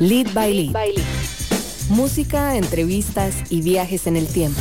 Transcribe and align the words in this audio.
Lead 0.00 0.34
by 0.34 0.52
Lead. 0.52 1.04
Música, 1.88 2.56
entrevistas 2.56 3.36
y 3.48 3.62
viajes 3.62 4.08
en 4.08 4.16
el 4.16 4.26
tiempo. 4.26 4.60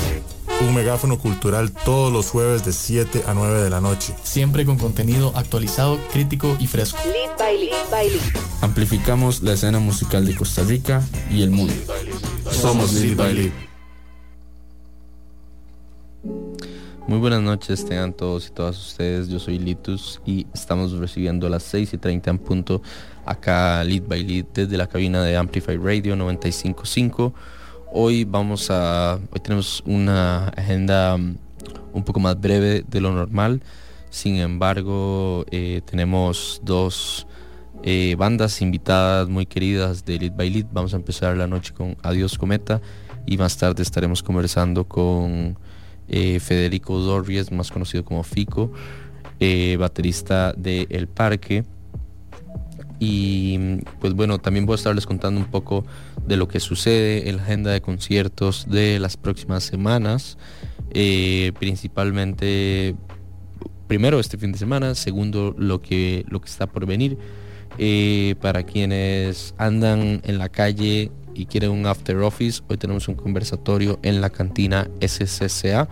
Un 0.61 0.75
megáfono 0.75 1.17
cultural 1.17 1.71
todos 1.71 2.13
los 2.13 2.27
jueves 2.29 2.63
de 2.63 2.71
7 2.71 3.23
a 3.25 3.33
9 3.33 3.63
de 3.63 3.71
la 3.71 3.81
noche. 3.81 4.13
Siempre 4.21 4.63
con 4.63 4.77
contenido 4.77 5.33
actualizado, 5.35 5.97
crítico 6.11 6.55
y 6.59 6.67
fresco. 6.67 6.99
Lead 7.05 7.35
by 7.39 7.57
Lead. 7.57 7.89
by 7.89 8.09
lead. 8.11 8.21
Amplificamos 8.61 9.41
la 9.41 9.53
escena 9.53 9.79
musical 9.79 10.23
de 10.23 10.35
Costa 10.35 10.61
Rica 10.61 11.01
y 11.31 11.41
el 11.41 11.49
mundo. 11.49 11.73
Somos 12.51 12.93
Lead 12.93 13.17
by 13.17 13.33
Lead. 13.33 13.72
Muy 17.05 17.19
buenas 17.19 17.41
noches, 17.41 17.85
tengan 17.85 18.13
todos 18.13 18.47
y 18.47 18.51
todas 18.51 18.79
ustedes. 18.79 19.27
Yo 19.27 19.37
soy 19.37 19.59
Litus 19.59 20.21
y 20.25 20.47
estamos 20.53 20.93
recibiendo 20.93 21.47
a 21.47 21.49
las 21.49 21.63
6 21.63 21.95
y 21.95 21.97
30 21.97 22.29
en 22.31 22.37
punto 22.37 22.81
acá 23.25 23.83
Lead 23.83 24.03
by 24.07 24.23
Lead 24.23 24.45
desde 24.53 24.77
la 24.77 24.87
cabina 24.87 25.21
de 25.21 25.35
Amplify 25.35 25.75
Radio 25.75 26.15
955. 26.15 27.33
Hoy 27.91 28.23
vamos 28.23 28.71
a, 28.71 29.19
hoy 29.31 29.39
tenemos 29.41 29.83
una 29.85 30.47
agenda 30.47 31.17
mm, 31.17 31.35
un 31.91 32.03
poco 32.05 32.21
más 32.21 32.39
breve 32.39 32.85
de 32.87 33.01
lo 33.01 33.11
normal. 33.11 33.61
Sin 34.09 34.37
embargo, 34.37 35.43
eh, 35.51 35.81
tenemos 35.83 36.61
dos 36.63 37.27
eh, 37.83 38.15
bandas 38.17 38.61
invitadas 38.61 39.27
muy 39.27 39.45
queridas 39.45 40.05
de 40.05 40.19
Lead 40.19 40.37
by 40.37 40.49
Lead. 40.49 40.67
Vamos 40.71 40.93
a 40.93 40.97
empezar 40.97 41.35
la 41.35 41.47
noche 41.47 41.73
con 41.73 41.97
Adiós 42.01 42.37
Cometa 42.37 42.79
y 43.25 43.37
más 43.37 43.57
tarde 43.57 43.83
estaremos 43.83 44.23
conversando 44.23 44.85
con 44.85 45.57
eh, 46.13 46.39
Federico 46.39 46.99
Dorries, 46.99 47.51
más 47.51 47.71
conocido 47.71 48.05
como 48.05 48.23
Fico, 48.23 48.71
baterista 49.77 50.53
de 50.53 50.87
El 50.89 51.07
Parque 51.09 51.65
y 53.05 53.81
pues 53.99 54.13
bueno, 54.13 54.39
también 54.39 54.65
voy 54.65 54.73
a 54.73 54.75
estarles 54.75 55.05
contando 55.05 55.37
un 55.37 55.47
poco 55.47 55.85
de 56.25 56.37
lo 56.37 56.47
que 56.47 56.61
sucede 56.61 57.27
en 57.27 57.35
la 57.35 57.43
agenda 57.43 57.71
de 57.71 57.81
conciertos 57.81 58.65
de 58.69 58.97
las 58.97 59.17
próximas 59.17 59.65
semanas, 59.65 60.37
eh, 60.91 61.51
principalmente 61.59 62.95
primero 63.87 64.21
este 64.21 64.37
fin 64.37 64.53
de 64.53 64.57
semana, 64.57 64.95
segundo 64.95 65.53
lo 65.57 65.81
que, 65.81 66.23
lo 66.29 66.39
que 66.39 66.47
está 66.47 66.65
por 66.65 66.85
venir. 66.85 67.17
Eh, 67.77 68.35
para 68.39 68.63
quienes 68.63 69.53
andan 69.57 70.21
en 70.23 70.37
la 70.37 70.47
calle 70.47 71.11
y 71.35 71.45
quieren 71.45 71.71
un 71.71 71.85
after 71.85 72.17
office, 72.17 72.61
hoy 72.67 72.77
tenemos 72.77 73.07
un 73.07 73.15
conversatorio 73.15 73.99
en 74.03 74.21
la 74.21 74.29
cantina 74.29 74.89
SCCA, 75.01 75.87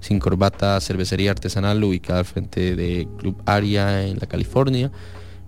sin 0.00 0.18
corbata, 0.18 0.80
cervecería 0.80 1.30
artesanal 1.30 1.82
ubicada 1.84 2.20
al 2.20 2.24
frente 2.24 2.74
de 2.74 3.06
Club 3.18 3.40
Aria 3.46 4.06
en 4.06 4.18
la 4.18 4.26
California. 4.26 4.90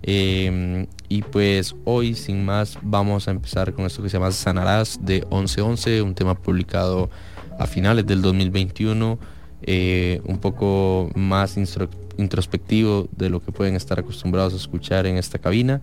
Em, 0.01 0.87
y 1.09 1.23
pues 1.23 1.75
hoy, 1.83 2.13
sin 2.13 2.45
más, 2.45 2.77
vamos 2.81 3.27
a 3.27 3.31
empezar 3.31 3.73
con 3.73 3.85
esto 3.85 4.03
que 4.03 4.09
se 4.09 4.17
llama 4.17 4.31
Sanarás 4.31 4.99
de 5.01 5.25
1111, 5.31 6.01
un 6.01 6.15
tema 6.15 6.35
publicado 6.35 7.09
a 7.57 7.65
finales 7.65 8.05
del 8.05 8.21
2021, 8.21 9.17
eh, 9.63 10.21
un 10.25 10.37
poco 10.37 11.09
más 11.15 11.57
introspectivo 11.57 13.07
de 13.17 13.29
lo 13.29 13.41
que 13.41 13.51
pueden 13.51 13.75
estar 13.75 13.99
acostumbrados 13.99 14.53
a 14.53 14.57
escuchar 14.57 15.05
en 15.05 15.17
esta 15.17 15.39
cabina. 15.39 15.81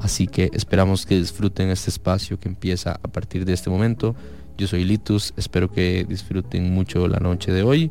Así 0.00 0.26
que 0.26 0.50
esperamos 0.54 1.04
que 1.04 1.16
disfruten 1.16 1.68
este 1.68 1.90
espacio 1.90 2.40
que 2.40 2.48
empieza 2.48 2.98
a 3.02 3.08
partir 3.08 3.44
de 3.44 3.52
este 3.52 3.70
momento. 3.70 4.16
Yo 4.56 4.66
soy 4.66 4.84
Litus, 4.84 5.32
espero 5.36 5.70
que 5.70 6.04
disfruten 6.08 6.72
mucho 6.72 7.06
la 7.06 7.18
noche 7.18 7.52
de 7.52 7.62
hoy. 7.62 7.90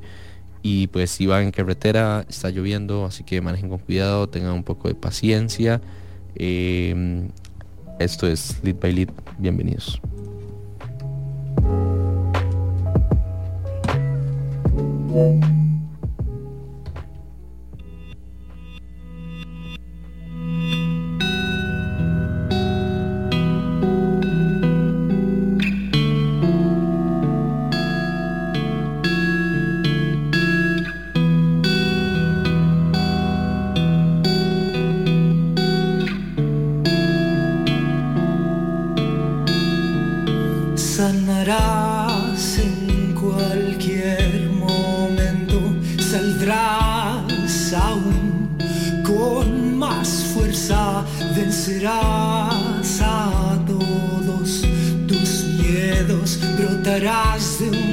Y 0.61 0.87
pues 0.87 1.11
si 1.11 1.25
van 1.25 1.43
en 1.43 1.51
carretera, 1.51 2.25
está 2.27 2.49
lloviendo, 2.49 3.05
así 3.05 3.23
que 3.23 3.41
manejen 3.41 3.69
con 3.69 3.79
cuidado, 3.79 4.27
tengan 4.27 4.53
un 4.53 4.63
poco 4.63 4.87
de 4.87 4.95
paciencia. 4.95 5.81
Em, 6.35 7.29
esto 7.99 8.27
es 8.27 8.59
Lead 8.63 8.75
by 8.79 8.91
Lead, 8.91 9.09
bienvenidos. 9.37 10.01
sanarás 41.09 42.59
en 42.59 43.15
cualquier 43.19 44.47
momento, 44.51 45.59
saldrás 45.97 47.73
aún 47.73 48.55
con 49.03 49.75
más 49.75 50.07
fuerza, 50.33 51.03
vencerás 51.35 53.01
a 53.01 53.57
todos 53.65 54.61
tus 55.07 55.45
miedos, 55.59 56.39
brotarás 56.57 57.59
de 57.59 57.69
un 57.69 57.88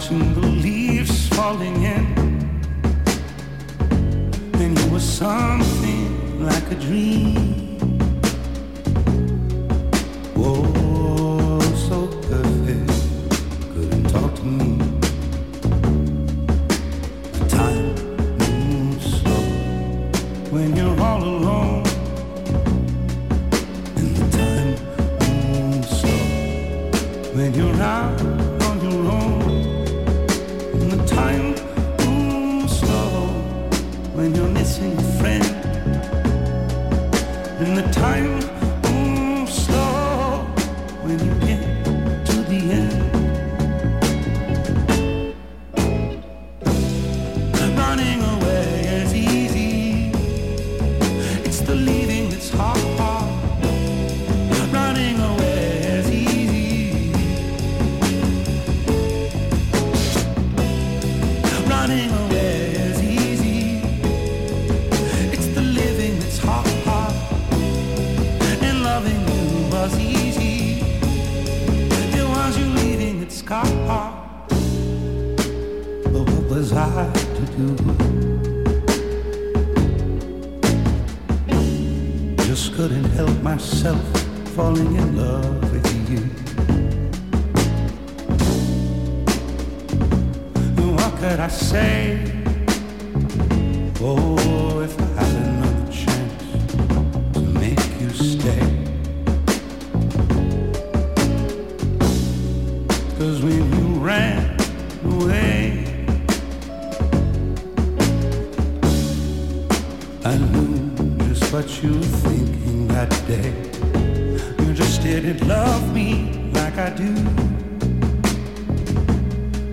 watching 0.00 0.32
the 0.32 0.46
leaves 0.46 1.28
falling 1.28 1.84
myself 83.60 83.99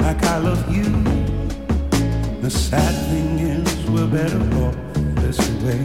like 0.08 0.24
I 0.24 0.38
love 0.38 0.74
you. 0.74 0.86
The 2.40 2.50
sad 2.50 2.96
thing 3.10 3.40
is, 3.40 3.90
we're 3.90 4.08
better 4.08 4.42
off 4.64 4.78
this 5.22 5.38
way. 5.64 5.82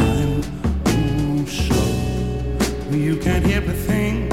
Time 0.00 0.42
moves 0.84 1.54
slow, 1.64 1.94
you 2.90 3.16
can't 3.16 3.46
hear 3.46 3.62
a 3.64 3.76
thing. 3.88 4.28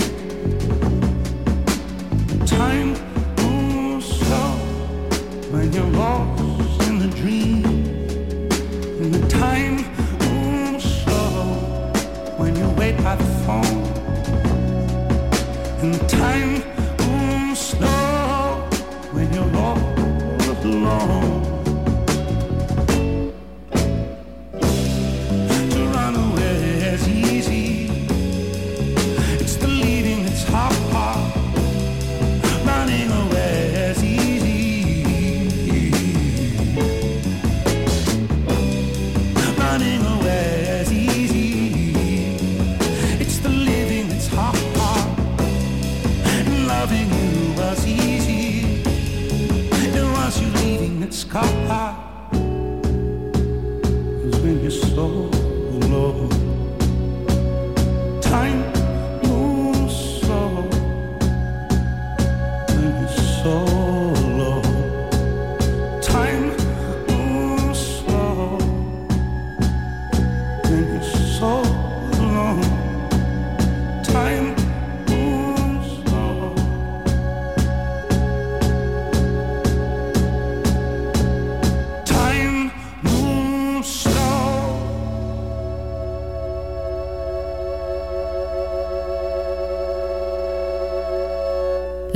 Time 2.46 2.90
moves 3.44 4.08
slow 4.20 4.52
when 5.54 5.72
you're 5.72 5.94
lost 6.04 6.84
in 6.90 7.00
the 7.00 7.12
dream. 7.22 7.64
And 9.00 9.14
the 9.14 9.26
time 9.30 9.76
moves 10.26 10.84
slow 11.04 11.46
when 12.40 12.58
you 12.58 12.68
wait 12.72 12.98
by 12.98 13.16
the 13.16 13.30
phone. 13.46 13.79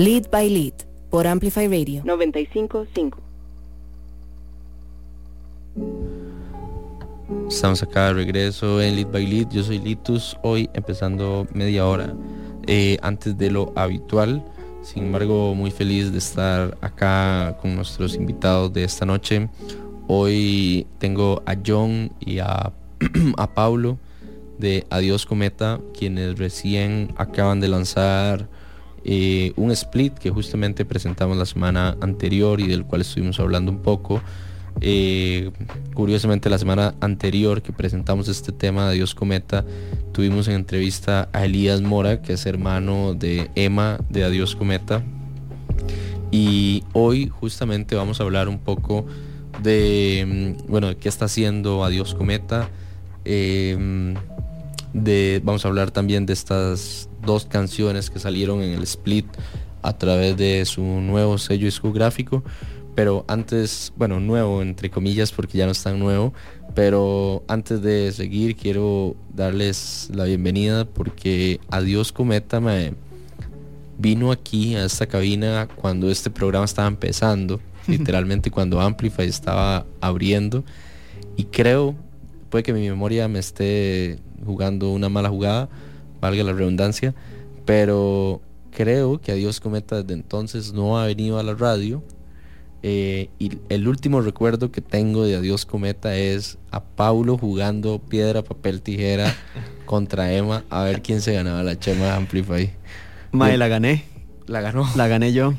Lead 0.03 0.29
by 0.29 0.49
Lead 0.49 0.73
por 1.09 1.25
Amplify 1.25 1.65
Radio 1.69 2.01
955. 2.03 3.21
Estamos 7.47 7.81
acá 7.83 8.07
de 8.07 8.15
regreso 8.15 8.81
en 8.81 8.97
Lead 8.97 9.07
by 9.07 9.25
Lead. 9.25 9.47
Yo 9.51 9.63
soy 9.63 9.79
Litus. 9.79 10.35
Hoy 10.43 10.69
empezando 10.73 11.47
media 11.53 11.87
hora 11.87 12.13
eh, 12.67 12.97
antes 13.01 13.37
de 13.37 13.49
lo 13.49 13.71
habitual. 13.77 14.43
Sin 14.81 15.05
embargo, 15.05 15.55
muy 15.55 15.71
feliz 15.71 16.11
de 16.11 16.17
estar 16.17 16.77
acá 16.81 17.57
con 17.61 17.73
nuestros 17.73 18.15
invitados 18.15 18.73
de 18.73 18.83
esta 18.83 19.05
noche. 19.05 19.47
Hoy 20.09 20.85
tengo 20.97 21.41
a 21.45 21.55
John 21.65 22.11
y 22.19 22.39
a, 22.39 22.73
a 23.37 23.53
Paulo 23.53 23.97
de 24.59 24.85
Adiós 24.89 25.25
Cometa, 25.25 25.79
quienes 25.97 26.37
recién 26.37 27.13
acaban 27.15 27.61
de 27.61 27.69
lanzar 27.69 28.49
eh, 29.05 29.51
un 29.57 29.71
split 29.71 30.13
que 30.13 30.29
justamente 30.29 30.85
presentamos 30.85 31.37
la 31.37 31.45
semana 31.45 31.97
anterior 32.01 32.61
y 32.61 32.67
del 32.67 32.85
cual 32.85 33.01
estuvimos 33.01 33.39
hablando 33.39 33.71
un 33.71 33.79
poco. 33.79 34.21
Eh, 34.81 35.51
curiosamente 35.93 36.49
la 36.49 36.57
semana 36.57 36.95
anterior 36.99 37.61
que 37.61 37.71
presentamos 37.71 38.27
este 38.27 38.51
tema 38.51 38.89
de 38.89 38.95
Dios 38.95 39.13
Cometa, 39.13 39.65
tuvimos 40.13 40.47
en 40.47 40.55
entrevista 40.55 41.29
a 41.33 41.45
Elías 41.45 41.81
Mora, 41.81 42.21
que 42.21 42.33
es 42.33 42.45
hermano 42.45 43.13
de 43.13 43.51
Emma 43.55 43.99
de 44.09 44.23
Adiós 44.23 44.55
Cometa. 44.55 45.03
Y 46.31 46.83
hoy 46.93 47.27
justamente 47.27 47.95
vamos 47.95 48.19
a 48.19 48.23
hablar 48.23 48.49
un 48.49 48.57
poco 48.57 49.05
de, 49.61 50.55
mm, 50.57 50.71
bueno, 50.71 50.97
qué 50.97 51.09
está 51.09 51.25
haciendo 51.25 51.83
Adiós 51.83 52.15
Cometa. 52.15 52.69
Eh, 53.25 54.15
de, 54.93 55.41
vamos 55.43 55.65
a 55.65 55.67
hablar 55.67 55.91
también 55.91 56.25
de 56.25 56.33
estas 56.33 57.09
dos 57.25 57.45
canciones 57.45 58.09
que 58.09 58.19
salieron 58.19 58.61
en 58.61 58.71
el 58.71 58.83
split 58.83 59.25
a 59.81 59.97
través 59.97 60.37
de 60.37 60.65
su 60.65 60.81
nuevo 60.81 61.37
sello 61.37 61.65
discográfico. 61.65 62.43
pero 62.95 63.25
antes, 63.27 63.91
bueno, 63.97 64.19
nuevo 64.19 64.61
entre 64.61 64.91
comillas 64.91 65.31
porque 65.31 65.57
ya 65.57 65.65
no 65.65 65.71
es 65.71 65.81
tan 65.81 65.97
nuevo, 65.97 66.31
pero 66.75 67.43
antes 67.47 67.81
de 67.81 68.11
seguir 68.11 68.55
quiero 68.55 69.15
darles 69.33 70.09
la 70.13 70.25
bienvenida 70.25 70.85
porque 70.85 71.59
Adiós 71.71 72.11
Cometa 72.11 72.59
me 72.59 72.93
vino 73.97 74.31
aquí 74.31 74.75
a 74.75 74.85
esta 74.85 75.07
cabina 75.07 75.67
cuando 75.75 76.09
este 76.09 76.29
programa 76.29 76.65
estaba 76.65 76.87
empezando, 76.87 77.59
literalmente 77.87 78.51
cuando 78.51 78.79
Amplify 78.79 79.27
estaba 79.27 79.85
abriendo 79.99 80.63
y 81.35 81.45
creo, 81.45 81.95
puede 82.49 82.63
que 82.63 82.73
mi 82.73 82.87
memoria 82.87 83.27
me 83.27 83.39
esté 83.39 84.19
jugando 84.45 84.91
una 84.91 85.09
mala 85.09 85.29
jugada, 85.29 85.69
valga 86.23 86.43
la 86.43 86.53
redundancia, 86.53 87.13
pero 87.65 88.41
creo 88.71 89.19
que 89.19 89.33
Adiós 89.33 89.59
Cometa 89.59 90.01
desde 90.01 90.13
entonces 90.13 90.73
no 90.73 90.97
ha 90.97 91.05
venido 91.05 91.37
a 91.37 91.43
la 91.43 91.53
radio 91.53 92.01
eh, 92.81 93.29
y 93.39 93.57
el 93.69 93.87
último 93.87 94.21
recuerdo 94.21 94.71
que 94.71 94.79
tengo 94.79 95.25
de 95.25 95.35
Adiós 95.35 95.65
Cometa 95.65 96.15
es 96.15 96.57
a 96.71 96.81
Paulo 96.81 97.37
jugando 97.37 97.99
piedra, 97.99 98.41
papel, 98.41 98.81
tijera 98.81 99.33
contra 99.85 100.33
Emma 100.33 100.63
a 100.69 100.83
ver 100.83 101.01
quién 101.01 101.21
se 101.21 101.33
ganaba 101.33 101.61
la 101.61 101.77
chema 101.77 102.05
de 102.05 102.11
Amplify. 102.11 102.73
Mae, 103.33 103.57
la 103.57 103.67
gané. 103.67 104.05
La 104.47 104.61
ganó. 104.61 104.87
La 104.95 105.07
gané 105.07 105.33
yo. 105.33 105.53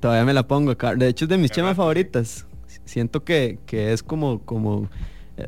Todavía 0.00 0.24
me 0.24 0.32
la 0.32 0.46
pongo 0.46 0.70
acá. 0.70 0.94
De 0.94 1.08
hecho 1.08 1.24
es 1.24 1.28
de 1.28 1.38
mis 1.38 1.50
chemas 1.50 1.76
favoritas. 1.76 2.46
Siento 2.84 3.24
que, 3.24 3.58
que 3.66 3.92
es 3.92 4.02
como, 4.02 4.40
como 4.40 4.88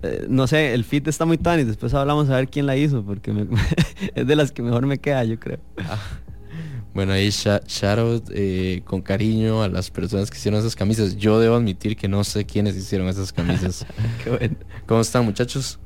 eh, 0.02 0.26
no 0.28 0.46
sé, 0.46 0.72
el 0.74 0.84
fit 0.84 1.06
está 1.08 1.24
muy 1.24 1.38
tan 1.38 1.60
y 1.60 1.64
después 1.64 1.92
hablamos 1.94 2.28
a 2.30 2.36
ver 2.36 2.48
quién 2.48 2.66
la 2.66 2.76
hizo, 2.76 3.02
porque 3.04 3.32
me- 3.32 3.46
es 4.14 4.26
de 4.26 4.36
las 4.36 4.52
que 4.52 4.62
mejor 4.62 4.86
me 4.86 4.98
queda, 4.98 5.24
yo 5.24 5.38
creo. 5.38 5.58
Bueno, 6.94 7.12
ahí 7.12 7.30
shout 7.30 7.98
out, 7.98 8.24
eh, 8.34 8.82
con 8.84 9.00
cariño 9.00 9.62
a 9.62 9.68
las 9.68 9.90
personas 9.90 10.28
que 10.30 10.36
hicieron 10.36 10.58
esas 10.58 10.74
camisas. 10.74 11.16
Yo 11.16 11.38
debo 11.38 11.54
admitir 11.56 11.96
que 11.96 12.08
no 12.08 12.24
sé 12.24 12.44
quiénes 12.44 12.76
hicieron 12.76 13.06
esas 13.08 13.32
camisas. 13.32 13.86
Qué 14.24 14.30
bueno. 14.30 14.56
¿Cómo 14.86 15.00
están 15.00 15.24
muchachos? 15.24 15.78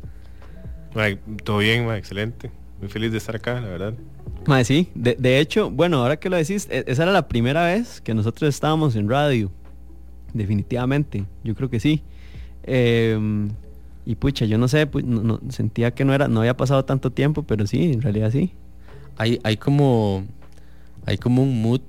Todo 1.45 1.59
bien, 1.59 1.91
excelente. 1.91 2.51
Muy 2.81 2.89
feliz 2.89 3.13
de 3.13 3.19
estar 3.19 3.37
acá, 3.37 3.61
la 3.61 3.69
verdad. 3.69 3.95
Mae, 4.47 4.65
sí, 4.65 4.89
de, 4.95 5.15
de 5.19 5.41
hecho, 5.41 5.71
bueno, 5.71 5.99
ahora 5.99 6.19
que 6.19 6.31
lo 6.31 6.37
decís, 6.37 6.69
e- 6.71 6.85
esa 6.87 7.03
era 7.03 7.13
la 7.13 7.29
primera 7.29 7.65
vez 7.67 8.01
que 8.01 8.15
nosotros 8.15 8.49
estábamos 8.55 8.97
en 8.97 9.09
radio. 9.09 9.51
Definitivamente, 10.33 11.25
yo 11.43 11.55
creo 11.55 11.69
que 11.71 11.81
sí. 11.81 12.03
Em, 12.63 13.51
y 14.07 14.15
pucha, 14.17 14.45
yo 14.45 14.59
no 14.59 14.69
sé, 14.69 14.91
pu- 14.91 15.03
no- 15.05 15.23
no- 15.23 15.41
sentía 15.51 15.93
que 15.93 16.05
no 16.05 16.13
era, 16.15 16.29
no 16.29 16.41
había 16.41 16.57
pasado 16.57 16.85
tanto 16.85 17.11
tiempo, 17.11 17.43
pero 17.43 17.67
sí, 17.67 17.93
en 17.93 18.03
realidad 18.03 18.31
sí. 18.31 18.53
Hay, 19.17 19.39
hay 19.45 19.57
como 19.57 20.25
hay 21.07 21.19
como 21.19 21.43
un 21.43 21.61
mood 21.63 21.81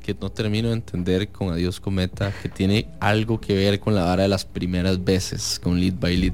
que 0.00 0.16
no 0.20 0.30
termino 0.30 0.68
de 0.68 0.74
entender 0.74 1.28
con 1.28 1.50
Adiós 1.50 1.78
Cometa 1.80 2.32
que 2.42 2.48
tiene 2.48 2.88
algo 3.00 3.40
que 3.40 3.54
ver 3.54 3.78
con 3.80 3.94
la 3.94 4.02
vara 4.04 4.24
de 4.24 4.28
las 4.28 4.44
primeras 4.44 5.02
veces 5.04 5.60
con 5.62 5.78
Lead 5.80 5.94
by 6.00 6.16
Lead. 6.16 6.32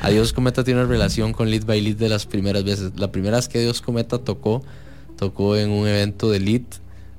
Adiós 0.00 0.32
Cometa 0.32 0.64
tiene 0.64 0.80
una 0.80 0.88
relación 0.88 1.32
con 1.34 1.50
Lead 1.50 1.64
by 1.66 1.80
Lead 1.80 1.96
de 1.96 2.08
las 2.08 2.24
primeras 2.26 2.64
veces. 2.64 2.92
La 2.96 3.12
primera 3.12 3.36
vez 3.36 3.48
que 3.48 3.58
Adiós 3.58 3.82
Cometa 3.82 4.18
tocó, 4.18 4.62
tocó 5.18 5.56
en 5.56 5.70
un 5.70 5.86
evento 5.86 6.30
de 6.30 6.40
Lead. 6.40 6.62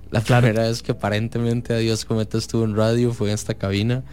La 0.09 0.21
primera 0.21 0.63
vez 0.63 0.81
que 0.81 0.91
aparentemente 0.93 1.73
Adiós 1.73 2.05
Cometa 2.05 2.37
estuvo 2.39 2.63
en 2.65 2.75
radio 2.75 3.13
fue 3.13 3.29
en 3.29 3.35
esta 3.35 3.53
cabina. 3.53 4.03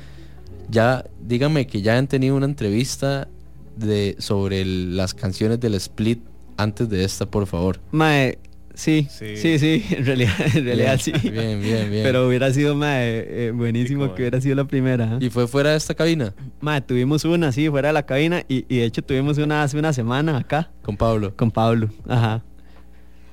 Ya, 0.71 1.05
dígame 1.21 1.67
que 1.67 1.83
ya 1.83 1.99
han 1.99 2.07
tenido 2.07 2.37
una 2.37 2.47
entrevista 2.47 3.29
de 3.77 4.17
sobre 4.19 4.61
el- 4.61 4.97
las 4.97 5.15
canciones 5.15 5.59
del 5.61 5.75
split 5.75 6.21
antes 6.57 6.89
de 6.89 7.05
esta, 7.05 7.27
por 7.27 7.47
favor. 7.47 7.81
Mae, 7.93 8.39
sí, 8.75 9.07
sí, 9.11 9.37
sí, 9.37 9.59
Sí. 9.59 9.85
en 9.97 10.05
realidad, 10.07 10.33
en 10.55 10.65
realidad 10.65 11.01
Bien, 11.05 11.21
sí. 11.21 11.29
Bien, 11.31 11.61
bien, 11.63 11.91
bien. 11.91 12.03
Pero 12.03 12.29
hubiera 12.29 12.53
sido, 12.53 12.75
mae, 12.75 13.47
eh, 13.47 13.51
buenísimo 13.53 14.05
Rico, 14.05 14.15
que 14.17 14.23
hubiera 14.23 14.41
sido 14.41 14.55
la 14.57 14.65
primera. 14.67 15.15
¿eh? 15.17 15.25
¿Y 15.25 15.31
fue 15.31 15.49
fuera 15.49 15.71
de 15.71 15.77
esta 15.77 15.95
cabina? 15.95 16.35
Mae, 16.61 16.81
tuvimos 16.83 17.25
una, 17.25 17.51
sí, 17.53 17.69
fuera 17.71 17.89
de 17.89 17.95
la 17.95 18.05
cabina 18.05 18.43
y, 18.49 18.67
y 18.69 18.79
de 18.79 18.85
hecho 18.85 19.03
tuvimos 19.03 19.39
una 19.39 19.63
hace 19.63 19.79
una 19.79 19.93
semana 19.93 20.37
acá 20.39 20.71
Con 20.83 20.97
Pablo. 20.97 21.35
con 21.37 21.51
Pablo. 21.51 21.89
Ajá. 22.07 22.45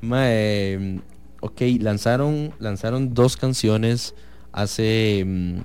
Mae, 0.02 0.78
mm, 0.80 1.00
ok, 1.42 1.62
lanzaron, 1.82 2.54
lanzaron 2.60 3.14
dos 3.14 3.36
canciones 3.36 4.14
hace, 4.54 5.24
mm, 5.26 5.58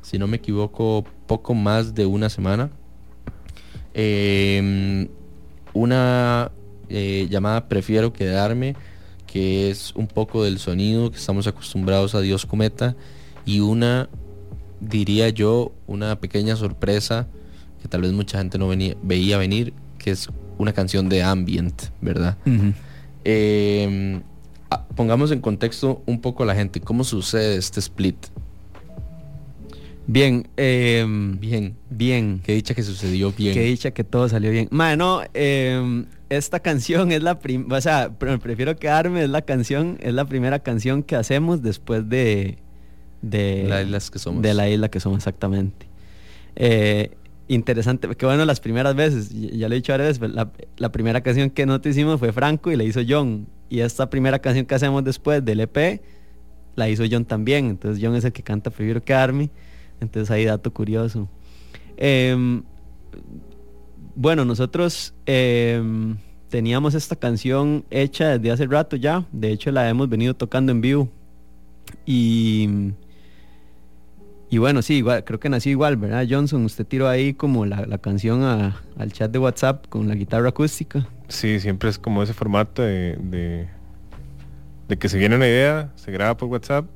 si 0.00 0.18
no 0.18 0.26
me 0.26 0.36
equivoco, 0.38 1.04
poco 1.30 1.54
más 1.54 1.94
de 1.94 2.06
una 2.06 2.28
semana. 2.28 2.70
Eh, 3.94 4.60
mm, 4.60 5.78
una 5.78 6.50
eh, 6.88 7.28
llamada 7.30 7.68
Prefiero 7.68 8.12
Quedarme, 8.12 8.74
que 9.28 9.70
es 9.70 9.94
un 9.94 10.08
poco 10.08 10.42
del 10.42 10.58
sonido 10.58 11.08
que 11.12 11.18
estamos 11.18 11.46
acostumbrados 11.46 12.16
a 12.16 12.20
Dios 12.20 12.46
Cometa. 12.46 12.96
Y 13.46 13.60
una, 13.60 14.08
diría 14.80 15.28
yo, 15.28 15.70
una 15.86 16.18
pequeña 16.18 16.56
sorpresa 16.56 17.28
que 17.80 17.86
tal 17.86 18.00
vez 18.00 18.10
mucha 18.10 18.38
gente 18.38 18.58
no 18.58 18.66
venía, 18.66 18.96
veía 19.00 19.38
venir, 19.38 19.72
que 19.98 20.10
es 20.10 20.28
una 20.58 20.72
canción 20.72 21.08
de 21.08 21.22
ambient, 21.22 21.80
¿verdad? 22.00 22.38
Eh, 23.22 24.20
ah, 24.68 24.84
pongamos 24.96 25.30
en 25.30 25.40
contexto 25.40 26.02
un 26.06 26.20
poco 26.20 26.42
a 26.42 26.46
la 26.46 26.56
gente. 26.56 26.80
¿Cómo 26.80 27.04
sucede 27.04 27.56
este 27.56 27.78
split? 27.78 28.16
Bien, 30.06 30.48
em, 30.56 31.38
Bien. 31.38 31.76
bien. 31.88 32.40
Qué 32.44 32.54
dicha 32.54 32.74
que 32.74 32.82
sucedió 32.82 33.32
bien. 33.32 33.54
Qué 33.54 33.62
dicha 33.64 33.92
que 33.92 34.02
todo 34.02 34.28
salió 34.28 34.50
bien. 34.50 34.66
Mae, 34.70 34.96
no, 34.96 35.20
em, 35.34 36.06
esta 36.30 36.58
canción 36.60 37.12
es 37.12 37.22
la 37.22 37.38
primera, 37.38 37.76
o 37.76 37.80
sea, 37.80 38.10
pre- 38.18 38.38
prefiero 38.38 38.74
quedarme, 38.76 39.22
es 39.24 39.30
la 39.30 39.42
canción, 39.42 39.98
es 40.00 40.12
la 40.14 40.24
primera 40.24 40.58
canción 40.60 41.02
que 41.02 41.16
hacemos 41.16 41.62
después 41.62 42.08
de... 42.08 42.58
De 43.22 43.66
La 43.68 43.82
isla 43.82 43.98
que 44.12 44.18
somos. 44.18 44.42
De 44.42 44.54
la 44.54 44.68
isla 44.68 44.88
que 44.88 44.98
somos, 44.98 45.18
exactamente. 45.18 45.86
Eh, 46.56 47.10
interesante, 47.48 48.08
que 48.16 48.26
bueno, 48.26 48.44
las 48.46 48.60
primeras 48.60 48.94
veces, 48.96 49.30
ya 49.30 49.68
lo 49.68 49.74
he 49.74 49.76
dicho 49.76 49.92
varias 49.92 50.08
veces, 50.08 50.18
pero 50.20 50.32
la, 50.32 50.50
la 50.78 50.90
primera 50.90 51.20
canción 51.20 51.50
que 51.50 51.66
nosotros 51.66 51.94
hicimos 51.94 52.18
fue 52.18 52.32
Franco 52.32 52.72
y 52.72 52.76
la 52.76 52.84
hizo 52.84 53.00
John. 53.06 53.46
Y 53.68 53.80
esta 53.80 54.08
primera 54.10 54.38
canción 54.38 54.64
que 54.66 54.74
hacemos 54.74 55.04
después 55.04 55.44
del 55.44 55.60
EP, 55.60 56.00
la 56.76 56.88
hizo 56.88 57.04
John 57.10 57.24
también. 57.26 57.66
Entonces 57.66 58.02
John 58.02 58.16
es 58.16 58.24
el 58.24 58.32
que 58.32 58.42
canta 58.42 58.70
Prefiero 58.70 59.04
quedarme. 59.04 59.50
Entonces 60.00 60.30
ahí 60.30 60.44
dato 60.44 60.72
curioso. 60.72 61.28
Em, 61.96 62.62
bueno, 64.14 64.44
nosotros 64.44 65.14
em, 65.26 66.16
teníamos 66.48 66.94
esta 66.94 67.16
canción 67.16 67.84
hecha 67.90 68.38
desde 68.38 68.50
hace 68.50 68.66
rato 68.66 68.96
ya. 68.96 69.24
De 69.32 69.52
hecho, 69.52 69.70
la 69.70 69.88
hemos 69.88 70.08
venido 70.08 70.34
tocando 70.34 70.72
en 70.72 70.80
vivo. 70.80 71.08
Y, 72.06 72.92
y 74.48 74.58
bueno, 74.58 74.82
sí, 74.82 74.94
igual, 74.94 75.24
creo 75.24 75.38
que 75.40 75.48
nació 75.48 75.72
igual, 75.72 75.96
¿verdad, 75.96 76.26
Johnson? 76.28 76.64
Usted 76.64 76.86
tiró 76.86 77.08
ahí 77.08 77.34
como 77.34 77.66
la, 77.66 77.86
la 77.86 77.98
canción 77.98 78.42
al 78.42 79.12
chat 79.12 79.30
de 79.30 79.38
WhatsApp 79.38 79.86
con 79.88 80.08
la 80.08 80.14
guitarra 80.14 80.48
acústica. 80.48 81.06
Sí, 81.28 81.60
siempre 81.60 81.90
es 81.90 81.98
como 81.98 82.22
ese 82.22 82.34
formato 82.34 82.82
de, 82.82 83.16
de, 83.20 83.68
de 84.88 84.98
que 84.98 85.08
se 85.08 85.18
viene 85.18 85.36
una 85.36 85.46
idea, 85.46 85.92
se 85.96 86.10
graba 86.10 86.36
por 86.36 86.48
WhatsApp 86.48 86.86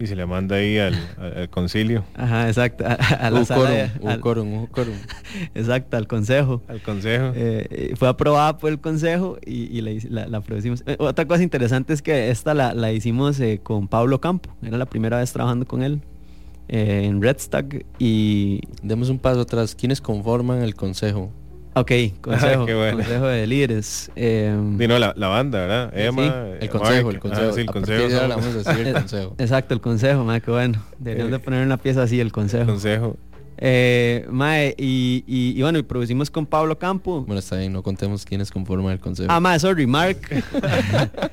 y 0.00 0.06
se 0.06 0.14
le 0.16 0.26
manda 0.26 0.56
ahí 0.56 0.78
al, 0.78 0.94
al- 1.18 1.36
al 1.38 1.48
concilio, 1.50 2.04
Ajá, 2.14 2.46
exacto. 2.48 2.84
A, 2.86 2.92
a 2.94 3.30
la 3.30 3.40
Un 3.40 3.46
sala 3.46 3.60
quórum, 3.60 3.74
de- 3.76 3.90
un 4.00 4.10
al- 4.10 4.20
quórum, 4.20 4.52
un 4.54 4.66
quórum. 4.66 4.94
exacto, 5.54 5.96
al 5.96 6.06
consejo. 6.06 6.62
al 6.68 6.80
consejo. 6.82 7.32
Eh, 7.34 7.94
fue 7.96 8.08
aprobada 8.08 8.58
por 8.58 8.70
el 8.70 8.78
consejo 8.80 9.38
y, 9.44 9.76
y 9.76 9.80
la, 9.80 9.90
la- 10.08 10.28
la 10.28 10.40
producimos. 10.40 10.82
Eh, 10.86 10.96
otra 10.98 11.26
cosa 11.26 11.42
interesante 11.42 11.92
es 11.92 12.02
que 12.02 12.30
esta 12.30 12.54
la, 12.54 12.74
la 12.74 12.92
hicimos 12.92 13.40
eh, 13.40 13.60
con 13.62 13.88
Pablo 13.88 14.20
Campo. 14.20 14.50
Era 14.62 14.78
la 14.78 14.86
primera 14.86 15.18
vez 15.18 15.32
trabajando 15.32 15.66
con 15.66 15.82
él 15.82 16.00
eh, 16.68 17.02
en 17.04 17.20
Red 17.22 17.38
Stag 17.38 17.84
y... 17.98 18.60
Demos 18.82 19.08
un 19.08 19.18
paso 19.18 19.40
atrás. 19.40 19.74
¿Quiénes 19.74 20.00
conforman 20.00 20.62
el 20.62 20.74
consejo? 20.74 21.32
Ok, 21.80 21.92
consejo, 22.20 22.64
bueno. 22.64 22.96
consejo 22.98 23.26
de 23.26 23.46
líderes. 23.46 24.10
eh, 24.16 24.54
no, 24.58 24.98
la, 24.98 25.12
la 25.16 25.28
banda, 25.28 25.58
¿verdad? 25.60 25.92
Emma, 25.98 26.22
El 26.58 26.64
eh, 26.64 26.68
consejo, 26.68 27.04
Mark. 27.04 27.14
el 27.14 27.20
consejo. 27.20 27.48
Ah, 27.48 27.52
sí, 27.54 27.60
el 27.60 27.66
consejo. 27.66 28.02
de 28.02 28.10
somos- 28.10 28.22
le 28.28 28.34
vamos 28.34 28.46
a 28.66 28.70
decir 28.70 28.86
el 28.88 28.92
consejo. 29.02 29.34
Exacto, 29.38 29.74
el 29.74 29.80
consejo, 29.80 30.24
mae, 30.24 30.40
qué 30.40 30.50
bueno. 30.50 30.82
Deberíamos 30.98 31.30
de 31.32 31.36
Eh, 31.36 31.40
poner 31.40 31.64
una 31.66 31.76
pieza 31.76 32.02
así, 32.02 32.20
el 32.20 32.32
consejo. 32.32 32.62
el 32.62 32.68
consejo. 32.68 33.16
Eh, 33.60 34.24
mae, 34.30 34.74
y, 34.78 35.24
y, 35.26 35.58
y 35.58 35.62
bueno, 35.62 35.78
y 35.78 35.82
producimos 35.82 36.30
con 36.30 36.46
Pablo 36.46 36.78
Campo. 36.78 37.22
Bueno, 37.22 37.40
está 37.40 37.56
bien, 37.56 37.72
no 37.72 37.82
contemos 37.82 38.24
quiénes 38.24 38.52
conforman 38.52 38.92
el 38.92 39.00
consejo. 39.00 39.28
Ah, 39.32 39.40
mae, 39.40 39.58
sorry, 39.58 39.86
Mark. 39.86 40.18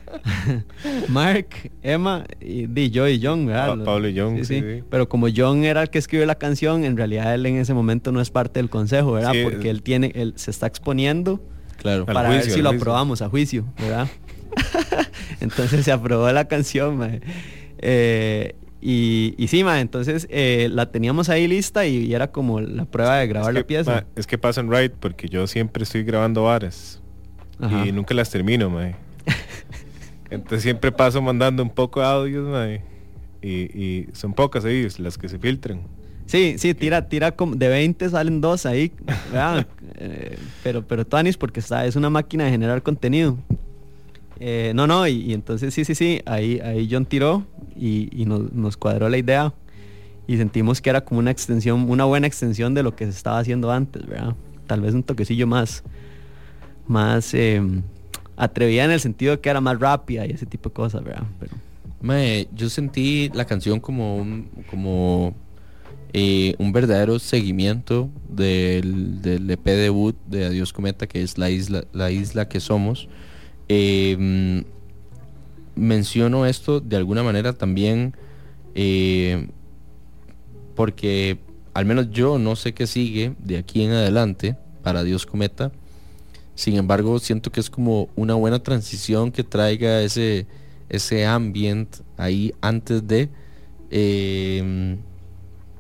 Mark, 1.07 1.47
Emma, 1.83 2.25
y, 2.41 2.65
di, 2.67 2.89
yo 2.89 3.07
y 3.07 3.21
John, 3.23 3.45
¿verdad? 3.45 3.77
Pa- 3.77 3.83
Pablo 3.83 4.09
y 4.09 4.17
John, 4.19 4.37
sí, 4.43 4.59
sí. 4.59 4.83
Pero 4.89 5.07
como 5.07 5.27
John 5.35 5.63
era 5.63 5.83
el 5.83 5.89
que 5.89 5.99
escribió 5.99 6.25
la 6.25 6.35
canción, 6.35 6.83
en 6.83 6.97
realidad 6.97 7.33
él 7.35 7.45
en 7.45 7.57
ese 7.57 7.73
momento 7.73 8.11
no 8.11 8.21
es 8.21 8.31
parte 8.31 8.59
del 8.59 8.69
consejo, 8.69 9.11
¿verdad? 9.13 9.31
Sí, 9.33 9.41
Porque 9.43 9.67
eh. 9.67 9.71
él 9.71 9.83
tiene, 9.83 10.11
él 10.15 10.33
se 10.35 10.51
está 10.51 10.67
exponiendo 10.67 11.43
claro. 11.77 12.05
Para 12.05 12.29
ver 12.29 12.41
si 12.43 12.61
lo 12.61 12.69
juicio. 12.69 12.81
aprobamos 12.81 13.21
a 13.21 13.29
juicio, 13.29 13.65
¿verdad? 13.79 14.07
entonces 15.41 15.85
se 15.85 15.91
aprobó 15.91 16.31
la 16.31 16.45
canción, 16.47 16.97
mae. 16.97 17.21
Eh, 17.77 18.55
y, 18.87 19.33
y 19.37 19.47
sí, 19.47 19.63
mae, 19.63 19.81
entonces 19.81 20.27
eh, 20.29 20.69
la 20.71 20.91
teníamos 20.91 21.29
ahí 21.29 21.47
lista 21.47 21.87
y, 21.87 22.05
y 22.05 22.13
era 22.13 22.31
como 22.31 22.61
la 22.61 22.85
prueba 22.85 23.17
de 23.17 23.25
grabar 23.25 23.49
es 23.49 23.55
la 23.55 23.65
pieza. 23.65 23.91
ma, 23.91 24.05
es 24.15 24.27
que 24.27 24.37
pasan 24.37 24.71
right 24.71 24.93
porque 24.93 25.27
yo 25.27 25.47
siempre 25.47 25.81
estoy 25.81 26.03
grabando 26.03 26.43
varas 26.43 27.01
Ajá. 27.59 27.87
y 27.87 27.91
nunca 27.91 28.13
las 28.13 28.29
termino, 28.29 28.69
mae. 28.69 28.95
Entonces 30.29 30.61
siempre 30.61 30.91
paso 30.91 31.19
mandando 31.19 31.63
un 31.63 31.71
poco 31.71 31.99
de 31.99 32.05
audios, 32.05 32.47
mae. 32.47 32.83
Y, 33.41 33.49
y 33.49 34.07
son 34.13 34.33
pocas 34.33 34.63
ahí 34.65 34.87
las 34.99 35.17
que 35.17 35.29
se 35.29 35.39
filtran. 35.39 35.81
Sí, 36.27 36.55
sí, 36.59 36.75
tira, 36.75 37.07
tira 37.07 37.31
como 37.31 37.55
de 37.55 37.67
20 37.67 38.07
salen 38.09 38.39
dos 38.39 38.67
ahí. 38.67 38.91
Eh, 39.97 40.37
pero, 40.61 40.85
pero 40.85 41.07
Tuanis 41.07 41.37
porque 41.37 41.61
está, 41.61 41.85
es 41.85 41.95
una 41.95 42.09
máquina 42.09 42.43
de 42.43 42.51
generar 42.51 42.83
contenido. 42.83 43.37
Eh, 44.39 44.73
no, 44.75 44.87
no, 44.87 45.07
y, 45.07 45.33
entonces 45.33 45.73
sí, 45.73 45.85
sí, 45.85 45.95
sí, 45.95 46.21
ahí, 46.25 46.59
ahí 46.59 46.87
John 46.91 47.05
tiró 47.05 47.45
y, 47.75 48.09
y 48.11 48.25
nos, 48.25 48.51
nos 48.51 48.77
cuadró 48.77 49.09
la 49.09 49.17
idea 49.17 49.53
y 50.27 50.37
sentimos 50.37 50.81
que 50.81 50.89
era 50.89 51.01
como 51.01 51.19
una 51.19 51.31
extensión, 51.31 51.89
una 51.89 52.05
buena 52.05 52.27
extensión 52.27 52.73
de 52.73 52.83
lo 52.83 52.95
que 52.95 53.05
se 53.05 53.11
estaba 53.11 53.39
haciendo 53.39 53.71
antes, 53.71 54.05
¿verdad? 54.05 54.35
Tal 54.67 54.81
vez 54.81 54.93
un 54.93 55.03
toquecillo 55.03 55.45
más, 55.47 55.83
más 56.87 57.33
eh, 57.33 57.61
atrevida 58.35 58.85
en 58.85 58.91
el 58.91 58.99
sentido 58.99 59.35
de 59.35 59.39
que 59.39 59.49
era 59.49 59.61
más 59.61 59.79
rápida 59.79 60.25
y 60.25 60.31
ese 60.31 60.45
tipo 60.45 60.69
de 60.69 60.73
cosas, 60.73 61.03
¿verdad? 61.03 61.23
Pero, 61.39 61.53
yo 62.55 62.69
sentí 62.69 63.29
la 63.33 63.45
canción 63.45 63.79
como 63.79 64.17
un, 64.17 64.49
como 64.69 65.33
eh, 66.13 66.55
un 66.59 66.71
verdadero 66.71 67.19
seguimiento 67.19 68.09
del, 68.29 69.21
del 69.21 69.49
EP 69.49 69.65
debut 69.65 70.15
de 70.27 70.45
Adiós 70.45 70.71
Cometa, 70.71 71.07
que 71.07 71.21
es 71.21 71.37
la 71.37 71.49
isla, 71.49 71.85
la 71.93 72.11
isla 72.11 72.47
que 72.47 72.59
somos. 72.59 73.07
Mm, 73.69 74.59
menciono 75.75 76.45
esto 76.45 76.79
de 76.79 76.95
alguna 76.95 77.23
manera 77.23 77.53
también 77.53 78.15
eh, 78.75 79.47
porque 80.75 81.39
al 81.73 81.85
menos 81.85 82.09
yo 82.11 82.37
no 82.39 82.55
sé 82.55 82.73
qué 82.73 82.87
sigue 82.87 83.33
de 83.39 83.57
aquí 83.57 83.83
en 83.83 83.91
adelante 83.91 84.57
para 84.83 85.03
Dios 85.03 85.25
Cometa. 85.25 85.71
Sin 86.53 86.75
embargo, 86.75 87.19
siento 87.19 87.51
que 87.51 87.59
es 87.59 87.69
como 87.69 88.07
una 88.15 88.33
buena 88.35 88.63
transición 88.63 89.31
que 89.31 89.43
traiga 89.43 90.01
ese, 90.01 90.47
ese 90.87 91.25
ambient 91.25 91.97
ahí 92.15 92.53
antes 92.61 93.05
de, 93.05 93.29
eh, 93.91 94.95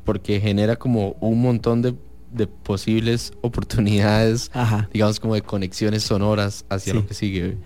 porque 0.03 0.41
genera 0.41 0.75
como 0.75 1.15
un 1.21 1.41
montón 1.41 1.81
de, 1.81 1.95
de 2.35 2.47
posibles 2.47 3.31
oportunidades, 3.41 4.51
Ajá. 4.53 4.89
digamos 4.93 5.19
como 5.19 5.35
de 5.35 5.41
conexiones 5.41 6.03
sonoras 6.03 6.65
hacia 6.69 6.93
Sí. 6.93 6.99
lo 6.99 7.07
que 7.07 7.13
sigue. 7.13 7.57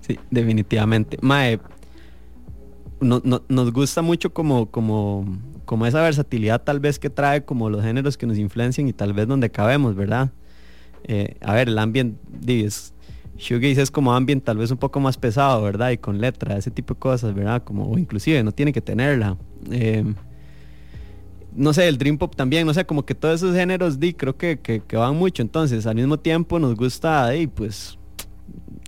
Sí, 0.00 0.18
definitivamente. 0.30 1.18
Mae, 1.22 1.60
no- 3.00 3.20
no- 3.24 3.42
nos 3.48 3.72
gusta 3.72 4.02
mucho 4.02 4.32
como, 4.32 4.66
como, 4.70 5.24
como 5.64 5.86
esa 5.86 6.02
versatilidad 6.02 6.62
tal 6.62 6.80
vez 6.80 6.98
que 6.98 7.10
trae 7.10 7.44
como 7.44 7.70
los 7.70 7.82
géneros 7.82 8.16
que 8.16 8.26
nos 8.26 8.38
influencian 8.38 8.88
y 8.88 8.92
tal 8.92 9.12
vez 9.12 9.26
donde 9.26 9.50
cabemos, 9.50 9.94
¿verdad? 9.94 10.30
Eh, 11.04 11.36
a 11.40 11.54
ver, 11.54 11.68
el 11.68 11.78
ambient, 11.78 12.18
di, 12.28 12.64
es, 12.64 12.92
shoegaze 13.38 13.80
es 13.80 13.90
como 13.90 14.12
ambient 14.14 14.44
tal 14.44 14.58
vez 14.58 14.70
un 14.70 14.76
poco 14.76 15.00
más 15.00 15.16
pesado, 15.16 15.62
¿verdad? 15.62 15.90
Y 15.92 15.98
con 15.98 16.20
letra, 16.20 16.58
ese 16.58 16.70
tipo 16.70 16.92
de 16.94 17.00
cosas, 17.00 17.34
¿verdad? 17.34 17.62
Como, 17.64 17.84
o 17.90 17.96
inclusive 17.98 18.42
no 18.42 18.52
tiene 18.52 18.72
que 18.72 18.82
tenerla. 18.82 19.38
Eh, 19.70 20.04
no 21.60 21.72
sé, 21.72 21.86
el 21.88 21.98
Dream 21.98 22.18
Pop 22.18 22.34
también, 22.34 22.66
no 22.66 22.74
sé, 22.74 22.84
como 22.86 23.04
que 23.04 23.14
todos 23.14 23.36
esos 23.42 23.54
géneros, 23.54 24.00
di, 24.00 24.14
creo 24.14 24.36
que, 24.36 24.58
que, 24.58 24.80
que 24.80 24.96
van 24.96 25.14
mucho. 25.16 25.42
Entonces, 25.42 25.86
al 25.86 25.94
mismo 25.94 26.18
tiempo 26.18 26.58
nos 26.58 26.74
gusta, 26.74 27.28
di, 27.30 27.46
pues, 27.46 27.96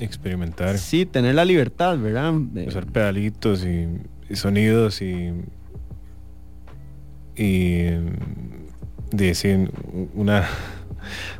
Experimentar. 0.00 0.78
Sí, 0.78 1.06
tener 1.06 1.35
la 1.37 1.44
libertad, 1.44 1.96
¿verdad? 1.98 2.32
De- 2.32 2.66
Usar 2.66 2.87
pedalitos 2.87 3.64
y, 3.64 3.87
y 4.28 4.37
sonidos 4.37 5.00
y. 5.02 5.32
Y. 7.37 7.82
De 9.11 9.26
decir, 9.26 9.70
una. 10.14 10.46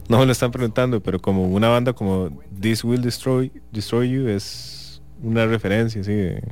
No 0.09 0.18
me 0.18 0.27
lo 0.27 0.33
están 0.33 0.51
preguntando, 0.51 1.01
pero 1.01 1.21
como 1.21 1.47
una 1.47 1.68
banda 1.68 1.92
como 1.92 2.31
This 2.61 2.83
Will 2.83 3.01
Destroy, 3.01 3.53
Destroy 3.71 4.11
You 4.11 4.27
es 4.29 5.01
una 5.23 5.47
referencia, 5.47 6.01
así 6.01 6.12
de. 6.12 6.42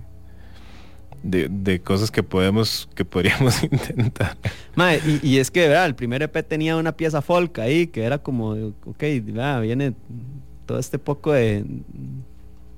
De, 1.23 1.49
de 1.51 1.81
cosas 1.81 2.11
que 2.11 2.23
podemos, 2.23 2.89
que 2.95 3.05
podríamos 3.05 3.63
intentar. 3.63 4.39
Y, 5.23 5.37
es 5.37 5.51
que, 5.51 5.69
¿verdad? 5.69 5.87
El 5.87 5.95
primer 5.95 6.23
EP 6.23 6.35
tenía 6.49 6.77
una 6.77 6.93
pieza 6.93 7.21
folk 7.21 7.59
ahí 7.59 7.89
que 7.89 8.05
era 8.05 8.19
como, 8.19 8.53
ok, 8.87 9.03
¿verdad? 9.23 9.61
viene 9.61 9.95
todo 10.65 10.79
este 10.79 10.99
poco 10.99 11.33
de, 11.33 11.65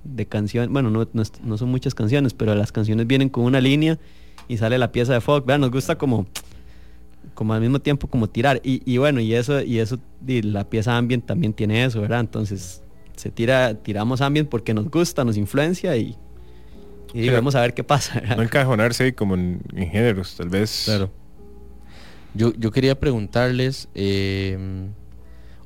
de 0.05 0.26
canciones, 0.26 0.70
bueno, 0.70 0.90
no, 0.90 1.09
no, 1.12 1.22
no 1.44 1.59
son 1.59 1.68
muchas 1.68 1.94
canciones, 1.94 2.35
pero 2.35 2.55
las 2.55 2.72
canciones 2.72 3.07
vienen 3.07 3.28
con 3.28 3.44
una 3.44 3.61
línea 3.61 3.98
y 4.48 4.57
sale 4.57 4.78
la 4.78 4.92
pieza 4.92 5.12
de 5.12 5.20
folk, 5.20 5.46
¿verdad? 5.46 5.61
Nos 5.61 5.70
gusta 5.70 5.96
como, 5.96 6.26
como 7.35 7.55
al 7.55 7.61
mismo 7.61 7.81
tiempo 7.81 8.09
como 8.09 8.28
tirar. 8.28 8.61
Y, 8.64 8.83
y 8.90 8.98
bueno, 8.98 9.20
y 9.20 9.35
eso, 9.35 9.62
y 9.62 9.78
eso, 9.78 9.98
y 10.26 10.42
la 10.42 10.68
pieza 10.68 10.96
ambient 10.96 11.24
también 11.24 11.52
tiene 11.52 11.85
eso, 11.85 12.00
¿verdad? 12.00 12.20
Entonces, 12.20 12.83
se 13.16 13.31
tira, 13.31 13.74
tiramos 13.74 14.20
ambient 14.20 14.48
porque 14.48 14.74
nos 14.74 14.90
gusta, 14.90 15.24
nos 15.24 15.37
influencia 15.37 15.96
y, 15.96 16.16
y 17.14 17.22
Claro. 17.25 17.38
vamos 17.38 17.55
a 17.55 17.61
ver 17.61 17.75
qué 17.75 17.85
pasa, 17.85 18.14
¿verdad? 18.20 18.37
No 18.37 18.42
encajonarse 18.42 19.14
como 19.14 19.35
en, 19.35 19.61
en 19.75 19.88
géneros, 19.90 20.35
tal 20.37 20.48
vez. 20.48 20.83
Claro. 20.87 21.11
Yo, 22.35 22.53
yo 22.55 22.70
quería 22.70 22.98
preguntarles, 22.98 23.88
eh, 23.94 24.57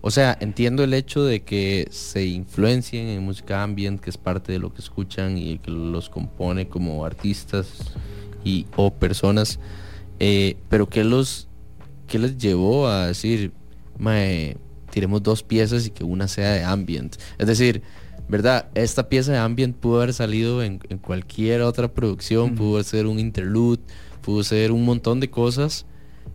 o 0.00 0.10
sea, 0.10 0.36
entiendo 0.40 0.82
el 0.84 0.94
hecho 0.94 1.24
de 1.24 1.42
que 1.42 1.86
se 1.90 2.24
influencien 2.26 3.06
en 3.08 3.22
música 3.22 3.62
ambient, 3.62 4.00
que 4.00 4.10
es 4.10 4.18
parte 4.18 4.52
de 4.52 4.58
lo 4.58 4.72
que 4.74 4.80
escuchan 4.80 5.38
y 5.38 5.58
que 5.58 5.70
los 5.70 6.08
compone 6.10 6.68
como 6.68 7.04
artistas 7.04 7.92
y 8.44 8.66
o 8.76 8.92
personas, 8.92 9.60
eh, 10.18 10.56
pero 10.68 10.88
¿qué 10.88 11.04
los, 11.04 11.48
qué 12.08 12.18
les 12.18 12.36
llevó 12.36 12.88
a 12.88 13.06
decir, 13.08 13.52
mae, 13.98 14.56
tiremos 14.90 15.22
dos 15.22 15.42
piezas 15.44 15.86
y 15.86 15.90
que 15.90 16.02
una 16.02 16.26
sea 16.26 16.52
de 16.52 16.64
ambient? 16.64 17.16
Es 17.38 17.46
decir, 17.46 17.82
¿verdad? 18.28 18.66
Esta 18.74 19.08
pieza 19.08 19.32
de 19.32 19.38
ambient 19.38 19.76
pudo 19.76 19.96
haber 19.98 20.14
salido 20.14 20.62
en, 20.62 20.80
en 20.88 20.98
cualquier 20.98 21.62
otra 21.62 21.88
producción, 21.88 22.54
pudo 22.54 22.82
ser 22.82 23.06
un 23.06 23.18
interlude, 23.18 23.80
pudo 24.22 24.42
ser 24.42 24.72
un 24.72 24.84
montón 24.84 25.20
de 25.20 25.30
cosas. 25.30 25.86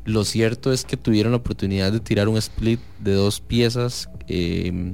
Lo 0.05 0.23
cierto 0.23 0.71
es 0.71 0.83
que 0.83 0.97
tuvieron 0.97 1.31
la 1.31 1.37
oportunidad 1.37 1.91
de 1.91 1.99
tirar 1.99 2.27
un 2.27 2.37
split 2.37 2.79
de 2.99 3.13
dos 3.13 3.39
piezas 3.39 4.09
eh, 4.27 4.93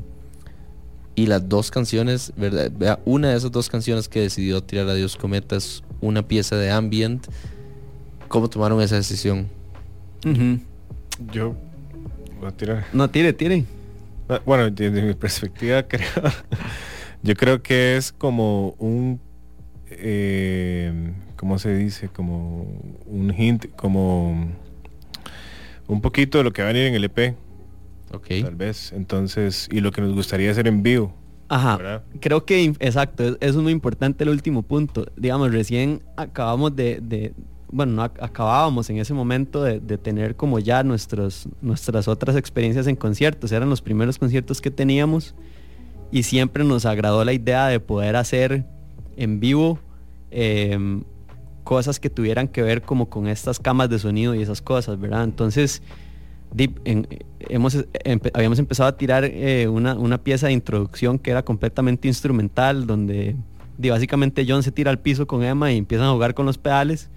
y 1.15 1.25
las 1.27 1.47
dos 1.47 1.71
canciones, 1.71 2.33
¿verdad? 2.35 2.71
Vea, 2.77 2.99
Una 3.05 3.29
de 3.29 3.37
esas 3.37 3.51
dos 3.51 3.69
canciones 3.69 4.09
que 4.09 4.21
decidió 4.21 4.61
tirar 4.61 4.89
a 4.89 4.95
Dios 4.95 5.15
Cometa 5.15 5.55
es 5.55 5.83
una 6.01 6.27
pieza 6.27 6.57
de 6.57 6.71
ambient. 6.71 7.27
¿Cómo 8.27 8.49
tomaron 8.49 8.81
esa 8.81 8.95
decisión? 8.95 9.47
Yo 11.31 11.55
voy 12.39 12.49
a 12.49 12.51
tirar. 12.51 12.85
No, 12.91 13.09
tire, 13.09 13.31
tire. 13.33 13.63
Ah, 14.29 14.41
Bueno, 14.45 14.69
desde 14.69 15.01
mi 15.01 15.13
perspectiva 15.13 15.83
creo, 15.87 16.07
yo 17.23 17.35
creo 17.35 17.61
que 17.61 17.97
es 17.97 18.11
como 18.11 18.71
un, 18.79 19.19
eh, 19.89 21.13
¿cómo 21.35 21.59
se 21.59 21.75
dice? 21.75 22.09
Como 22.09 22.63
un 23.05 23.33
hint, 23.37 23.65
como 23.75 24.49
un 25.87 26.01
poquito 26.01 26.37
de 26.39 26.43
lo 26.43 26.51
que 26.53 26.61
va 26.61 26.69
a 26.69 26.73
venir 26.73 26.87
en 26.87 26.95
el 26.95 27.03
EP, 27.05 27.35
Ok. 28.13 28.27
tal 28.41 28.55
vez. 28.55 28.91
Entonces, 28.93 29.67
y 29.71 29.79
lo 29.81 29.91
que 29.91 30.01
nos 30.01 30.13
gustaría 30.13 30.51
hacer 30.51 30.67
en 30.67 30.83
vivo. 30.83 31.13
Ajá. 31.49 31.77
¿Verdad? 31.77 32.03
Creo 32.19 32.43
que, 32.45 32.65
exacto, 32.79 33.23
es- 33.23 33.37
eso 33.39 33.59
es 33.59 33.63
muy 33.63 33.71
importante 33.71 34.25
el 34.25 34.29
último 34.29 34.63
punto. 34.63 35.05
Digamos, 35.15 35.51
recién 35.53 36.01
acabamos 36.17 36.75
de, 36.75 36.99
de- 37.01 37.33
bueno, 37.71 37.93
no 37.93 38.03
ac- 38.05 38.21
acabábamos 38.21 38.89
en 38.89 38.97
ese 38.97 39.13
momento 39.13 39.61
de, 39.63 39.79
tener 39.97 40.35
como 40.35 40.59
ya 40.59 40.83
nuestros, 40.83 41.47
nuestras 41.61 42.07
otras 42.07 42.35
experiencias 42.35 42.87
en 42.87 42.95
conciertos. 42.95 43.51
Eran 43.51 43.69
los 43.69 43.81
primeros 43.81 44.17
conciertos 44.17 44.61
que 44.61 44.71
teníamos 44.71 45.35
y 46.11 46.23
siempre 46.23 46.63
nos 46.63 46.85
agradó 46.85 47.23
la 47.25 47.33
idea 47.33 47.67
de 47.67 47.79
poder 47.79 48.15
hacer 48.15 48.65
en 49.17 49.39
vivo 49.39 49.79
em, 50.31 51.03
cosas 51.63 51.99
que 51.99 52.09
tuvieran 52.09 52.47
que 52.47 52.61
ver 52.61 52.81
como 52.81 53.09
con 53.09 53.27
estas 53.27 53.59
camas 53.59 53.89
de 53.89 53.99
sonido 53.99 54.33
y 54.33 54.41
esas 54.41 54.61
cosas, 54.61 54.99
¿verdad? 54.99 55.23
Entonces, 55.25 55.81
en- 56.85 57.07
hemos, 57.39 57.77
habíamos 58.33 58.59
empezado 58.59 58.87
a 58.89 58.95
tirar 58.97 59.25
eh, 59.25 59.67
una, 59.67 59.95
una 59.95 60.17
pieza 60.23 60.47
de 60.47 60.53
introducción 60.53 61.19
que 61.19 61.31
era 61.31 61.43
completamente 61.43 62.07
instrumental, 62.07 62.87
donde 62.87 63.35
básicamente 63.77 64.45
John 64.47 64.63
se 64.63 64.71
tira 64.71 64.89
al 64.91 64.99
piso 64.99 65.27
con 65.27 65.43
Emma 65.43 65.71
y 65.71 65.77
empiezan 65.77 66.07
a 66.07 66.11
jugar 66.13 66.33
con 66.33 66.45
los 66.45 66.57
pedales. 66.57 67.09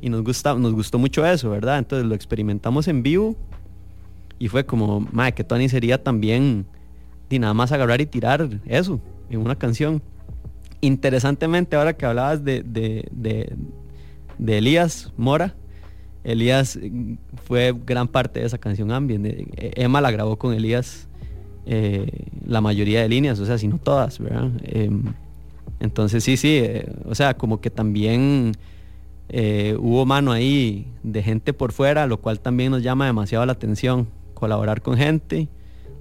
Y 0.00 0.08
nos, 0.08 0.22
gusta, 0.22 0.54
nos 0.54 0.72
gustó 0.72 0.98
mucho 0.98 1.26
eso, 1.26 1.50
¿verdad? 1.50 1.78
Entonces 1.78 2.06
lo 2.06 2.14
experimentamos 2.14 2.88
en 2.88 3.02
vivo 3.02 3.36
y 4.38 4.48
fue 4.48 4.64
como, 4.64 5.00
madre, 5.12 5.32
que 5.32 5.44
Tony 5.44 5.68
sería 5.68 6.02
también 6.02 6.64
di, 7.28 7.38
nada 7.38 7.52
más 7.54 7.70
agarrar 7.72 8.00
y 8.00 8.06
tirar 8.06 8.48
eso 8.66 9.00
en 9.28 9.40
una 9.40 9.56
canción. 9.56 10.02
Interesantemente, 10.80 11.76
ahora 11.76 11.92
que 11.94 12.06
hablabas 12.06 12.42
de, 12.44 12.62
de, 12.62 13.06
de- 13.12 13.54
de 14.38 14.56
Elías 14.58 15.12
Mora, 15.18 15.54
Elías 16.24 16.78
mm, 16.82 17.14
fue 17.44 17.74
gran 17.86 18.08
parte 18.08 18.40
de 18.40 18.46
esa 18.46 18.56
canción 18.56 18.90
Ambient. 18.90 19.26
Eh, 19.26 19.72
Emma 19.76 20.00
la 20.00 20.10
grabó 20.10 20.38
con 20.38 20.54
Elías 20.54 21.06
eh, 21.66 22.24
la 22.46 22.62
mayoría 22.62 23.02
de 23.02 23.08
líneas, 23.10 23.38
o 23.38 23.44
sea, 23.44 23.58
si 23.58 23.68
no 23.68 23.76
todas, 23.76 24.18
¿verdad? 24.18 24.50
Em, 24.62 25.02
entonces 25.78 26.24
sí, 26.24 26.38
sí, 26.38 26.56
eh, 26.62 26.90
o 27.04 27.14
sea, 27.14 27.34
como 27.36 27.60
que 27.60 27.68
también 27.68 28.52
eh, 29.30 29.76
hubo 29.78 30.04
mano 30.06 30.32
ahí 30.32 30.86
de 31.02 31.22
gente 31.22 31.52
por 31.52 31.72
fuera, 31.72 32.06
lo 32.06 32.20
cual 32.20 32.40
también 32.40 32.72
nos 32.72 32.82
llama 32.82 33.06
demasiado 33.06 33.46
la 33.46 33.52
atención, 33.52 34.08
colaborar 34.34 34.82
con 34.82 34.96
gente, 34.96 35.48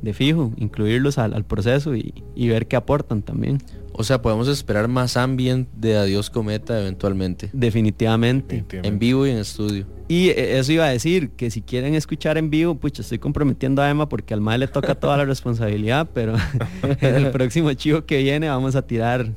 de 0.01 0.13
fijo, 0.13 0.51
incluirlos 0.57 1.17
al, 1.17 1.33
al 1.33 1.43
proceso 1.45 1.95
y, 1.95 2.23
y 2.35 2.47
ver 2.47 2.67
qué 2.67 2.75
aportan 2.75 3.21
también. 3.21 3.59
O 3.91 4.03
sea, 4.03 4.21
podemos 4.21 4.47
esperar 4.47 4.87
más 4.87 5.17
ambient 5.17 5.67
de 5.73 5.97
Adiós 5.97 6.29
Cometa 6.29 6.79
eventualmente. 6.79 7.49
Definitivamente. 7.51 8.55
Definitivamente. 8.55 8.87
En 8.87 8.97
vivo 8.99 9.27
y 9.27 9.31
en 9.31 9.37
estudio. 9.39 9.85
Y 10.07 10.29
eh, 10.29 10.57
eso 10.57 10.71
iba 10.71 10.85
a 10.85 10.89
decir, 10.89 11.31
que 11.31 11.51
si 11.51 11.61
quieren 11.61 11.95
escuchar 11.95 12.37
en 12.37 12.49
vivo, 12.49 12.75
pucha, 12.75 13.01
estoy 13.01 13.19
comprometiendo 13.19 13.81
a 13.81 13.89
Emma 13.89 14.07
porque 14.07 14.33
al 14.33 14.39
MAE 14.41 14.59
le 14.59 14.67
toca 14.67 14.95
toda 14.95 15.17
la 15.17 15.25
responsabilidad, 15.33 16.09
pero 16.13 16.35
en 17.01 17.15
el 17.15 17.31
próximo 17.31 17.73
chivo 17.73 18.05
que 18.05 18.19
viene 18.19 18.47
vamos 18.47 18.75
a 18.77 18.83
tirar 18.87 19.31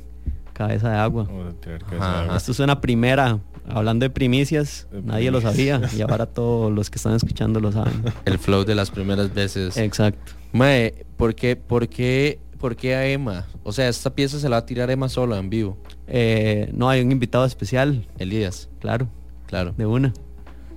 cabeza 0.53 0.89
de 0.91 0.97
agua. 0.97 1.25
Vamos 1.25 1.53
a 1.55 1.57
tirar 1.59 1.79
cabeza 1.83 1.97
Ajá, 2.05 2.11
de 2.11 2.17
agua. 2.19 2.27
ajá. 2.29 2.37
Esto 2.37 2.51
es 2.53 2.59
una 2.61 2.79
primera, 2.79 3.39
hablando 3.67 4.03
de 4.05 4.09
primicias, 4.09 4.87
nadie 4.91 5.31
lo 5.31 5.41
sabía 5.41 5.81
y 5.95 6.01
ahora 6.01 6.25
todos 6.25 6.71
los 6.71 6.89
que 6.89 6.97
están 6.97 7.15
escuchando 7.15 7.59
lo 7.59 7.71
saben. 7.71 8.03
El 8.25 8.37
flow 8.39 8.63
de 8.65 8.75
las 8.75 8.91
primeras 8.91 9.33
veces. 9.33 9.77
Exacto. 9.77 10.33
Mae, 10.51 11.05
¿por 11.17 11.35
qué, 11.35 11.55
por, 11.55 11.87
qué, 11.87 12.39
¿por 12.59 12.75
qué 12.75 12.95
a 12.95 13.07
Emma? 13.07 13.45
O 13.63 13.71
sea, 13.71 13.87
esta 13.87 14.13
pieza 14.13 14.39
se 14.39 14.49
la 14.49 14.57
va 14.57 14.59
a 14.61 14.65
tirar 14.65 14.89
Emma 14.91 15.09
sola 15.09 15.37
en 15.37 15.49
vivo. 15.49 15.77
Eh, 16.07 16.69
no, 16.73 16.89
hay 16.89 17.01
un 17.01 17.11
invitado 17.11 17.45
especial, 17.45 18.05
Elías, 18.19 18.69
claro, 18.79 19.07
claro. 19.47 19.73
de 19.77 19.85
una. 19.85 20.13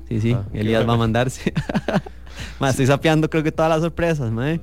Sí, 0.08 0.20
sí, 0.20 0.32
Ah, 0.32 0.44
Elías 0.52 0.88
va 0.88 0.94
a 0.94 0.96
mandarse. 0.96 1.52
Ma, 2.60 2.70
estoy 2.70 2.86
sapeando 2.86 3.28
creo 3.28 3.42
que 3.42 3.52
todas 3.52 3.70
las 3.70 3.80
sorpresas, 3.80 4.30
mae. 4.30 4.60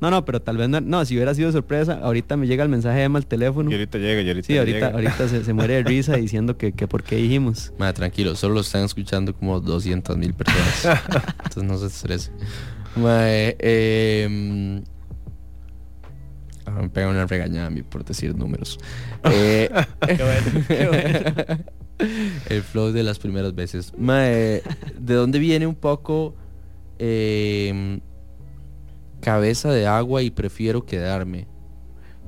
No, 0.00 0.10
no, 0.10 0.24
pero 0.26 0.42
tal 0.42 0.58
vez 0.58 0.68
no, 0.68 0.80
no, 0.80 1.04
si 1.06 1.14
hubiera 1.14 1.34
sido 1.34 1.50
sorpresa, 1.52 2.00
ahorita 2.02 2.36
me 2.36 2.46
llega 2.46 2.62
el 2.62 2.68
mensaje 2.68 2.98
de 2.98 3.04
Emma 3.04 3.18
al 3.18 3.26
teléfono. 3.26 3.70
Y 3.70 3.74
ahorita 3.74 3.96
llega, 3.98 4.20
y 4.20 4.28
ahorita 4.28 4.46
Sí, 4.46 4.58
ahorita, 4.58 4.76
llega. 4.78 4.90
ahorita 4.92 5.28
se, 5.28 5.42
se 5.44 5.52
muere 5.54 5.74
de 5.74 5.82
risa 5.84 6.16
diciendo 6.16 6.58
que, 6.58 6.72
que 6.72 6.86
por 6.86 7.02
qué 7.02 7.16
dijimos. 7.16 7.72
Mae, 7.78 7.92
tranquilo, 7.94 8.34
solo 8.36 8.54
lo 8.56 8.60
están 8.60 8.84
escuchando 8.84 9.34
como 9.34 9.58
200 9.60 10.16
mil 10.18 10.34
personas. 10.34 10.84
Entonces 11.44 11.62
no 11.64 11.78
se 11.78 11.86
estrese. 11.86 12.30
Mae, 12.96 13.56
eh, 13.58 14.82
ahora 16.66 16.82
me 16.82 16.88
pega 16.90 17.08
una 17.08 17.26
regañada 17.26 17.68
a 17.68 17.70
mí 17.70 17.82
por 17.82 18.04
decir 18.04 18.34
números. 18.36 18.78
Eh, 19.32 19.70
El 22.48 22.62
flow 22.62 22.92
de 22.92 23.02
las 23.02 23.18
primeras 23.18 23.54
veces. 23.54 23.92
Mae, 23.96 24.62
¿de 24.98 25.14
dónde 25.14 25.38
viene 25.38 25.66
un 25.66 25.74
poco 25.74 26.34
eh, 26.98 27.98
cabeza 29.26 29.72
de 29.72 29.88
agua 29.88 30.22
y 30.22 30.30
prefiero 30.30 30.86
quedarme? 30.86 31.48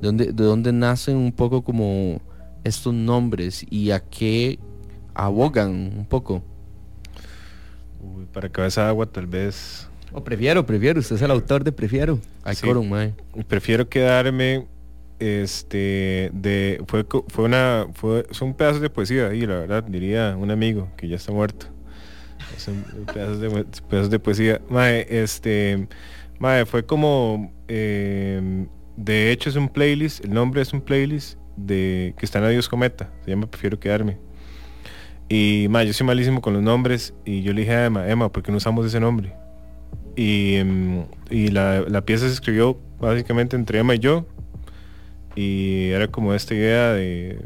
¿De 0.01 0.07
dónde, 0.07 0.25
¿De 0.33 0.43
dónde 0.43 0.73
nacen 0.73 1.15
un 1.15 1.31
poco 1.31 1.61
como 1.61 2.19
estos 2.65 2.93
nombres 2.93 3.65
y 3.69 3.91
a 3.91 4.01
qué 4.01 4.59
abogan 5.13 5.71
un 5.71 6.05
poco? 6.05 6.43
Uy, 8.01 8.25
para 8.33 8.49
cabeza 8.49 8.83
de 8.83 8.89
agua 8.89 9.05
tal 9.05 9.27
vez 9.27 9.87
O 10.11 10.21
prefiero, 10.21 10.65
prefiero, 10.65 10.99
usted 10.99 11.15
es 11.15 11.21
el 11.21 11.31
autor 11.31 11.63
de 11.63 11.71
prefiero. 11.71 12.19
Hay 12.43 12.55
Sí. 12.55 12.67
prefiero 13.47 13.87
quedarme 13.87 14.67
este 15.19 16.31
de 16.33 16.83
fue 16.85 17.05
fue 17.29 17.45
una 17.45 17.87
fue 17.93 18.25
son 18.31 18.53
pedazos 18.53 18.81
de 18.81 18.89
poesía 18.89 19.27
ahí 19.27 19.45
la 19.45 19.55
verdad 19.59 19.83
diría 19.83 20.35
un 20.37 20.49
amigo 20.51 20.89
que 20.97 21.07
ya 21.09 21.17
está 21.17 21.31
muerto 21.33 21.65
son 22.57 22.85
pedazos 23.05 23.39
de 23.41 23.49
pedazos 23.89 24.09
de 24.09 24.19
poesía 24.19 24.61
mae 24.69 25.05
este 25.09 25.89
mae 26.39 26.65
fue 26.65 26.85
como 26.85 27.53
eh, 27.67 28.67
de 28.95 29.31
hecho 29.31 29.49
es 29.49 29.55
un 29.55 29.69
playlist 29.69 30.23
el 30.25 30.33
nombre 30.33 30.61
es 30.61 30.73
un 30.73 30.81
playlist 30.81 31.37
de 31.57 32.13
que 32.17 32.25
está 32.25 32.39
en 32.39 32.45
Adiós 32.45 32.69
Cometa 32.69 33.11
se 33.23 33.31
llama 33.31 33.47
prefiero 33.47 33.79
quedarme 33.79 34.17
y 35.27 35.67
mae 35.69 35.85
yo 35.85 35.93
soy 35.93 36.07
malísimo 36.07 36.41
con 36.41 36.53
los 36.53 36.63
nombres 36.63 37.13
y 37.25 37.41
yo 37.41 37.53
le 37.53 37.61
dije 37.61 37.73
a 37.73 37.85
Emma 37.85 38.09
Emma 38.09 38.31
¿por 38.31 38.43
qué 38.43 38.51
no 38.51 38.57
usamos 38.57 38.85
ese 38.85 38.99
nombre? 38.99 39.33
y, 40.15 40.55
em, 40.55 41.05
la, 41.29 41.81
la 41.81 42.01
pieza 42.01 42.27
se 42.27 42.33
escribió 42.33 42.77
básicamente 42.99 43.55
entre 43.55 43.79
Emma 43.79 43.95
y 43.95 43.99
yo 43.99 44.25
y 45.35 45.89
era 45.89 46.07
como 46.07 46.33
esta 46.33 46.53
idea 46.53 46.93
de, 46.93 47.39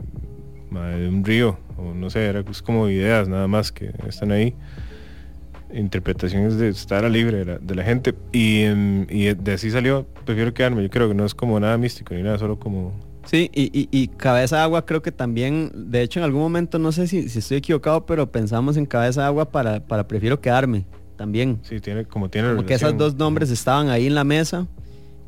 ma, 0.70 0.88
de 0.88 1.08
un 1.08 1.24
río 1.24 1.60
o 1.78 1.94
no 1.94 2.10
sé 2.10 2.26
era 2.26 2.44
pues 2.44 2.62
como 2.62 2.90
ideas 2.90 3.28
nada 3.28 3.48
más 3.48 3.72
que 3.72 3.92
están 4.08 4.32
ahí 4.32 4.56
interpretaciones 5.74 6.58
de 6.58 6.70
estar 6.70 7.04
a 7.06 7.10
libre 7.10 7.38
de 7.40 7.46
la, 7.46 7.58
de 7.58 7.76
la 7.76 7.84
gente. 7.84 8.14
Y, 8.32 8.62
em, 8.62 9.06
y 9.10 9.34
de 9.34 9.54
así 9.54 9.72
salió 9.72 10.06
prefiero 10.26 10.54
quedarme. 10.54 10.84
Yo 10.84 10.90
creo 10.90 11.08
que 11.08 11.14
no 11.16 11.26
es 11.26 11.34
como 11.36 11.60
nada 11.60 11.78
místico 11.78 12.14
ni 12.14 12.24
nada 12.24 12.38
solo 12.38 12.58
como 12.60 12.94
Sí, 13.26 13.50
y, 13.54 13.64
y- 13.78 13.88
y 13.92 14.08
Cabeza 14.10 14.58
de 14.58 14.64
Agua 14.64 14.86
creo 14.86 15.02
que 15.02 15.12
también, 15.14 15.72
de 15.74 16.02
hecho 16.02 16.20
en 16.20 16.26
algún 16.26 16.42
momento, 16.42 16.78
no 16.78 16.92
sé 16.92 17.08
si, 17.08 17.30
si 17.30 17.40
estoy 17.40 17.58
equivocado, 17.58 18.06
pero 18.06 18.30
pensamos 18.32 18.76
en 18.76 18.86
Cabeza 18.86 19.22
de 19.22 19.28
Agua 19.28 19.50
para, 19.50 19.80
para 19.80 20.06
Prefiero 20.10 20.42
Quedarme 20.42 20.86
también. 21.16 21.60
sí 21.64 21.80
tiene 21.80 22.04
como 22.04 22.30
tiene 22.30 22.50
Como 22.50 22.66
que 22.66 22.74
esos 22.74 22.98
dos 22.98 23.16
nombres 23.16 23.50
estaban 23.50 23.88
ahí 23.90 24.08
en 24.08 24.16
la 24.16 24.26
mesa, 24.26 24.68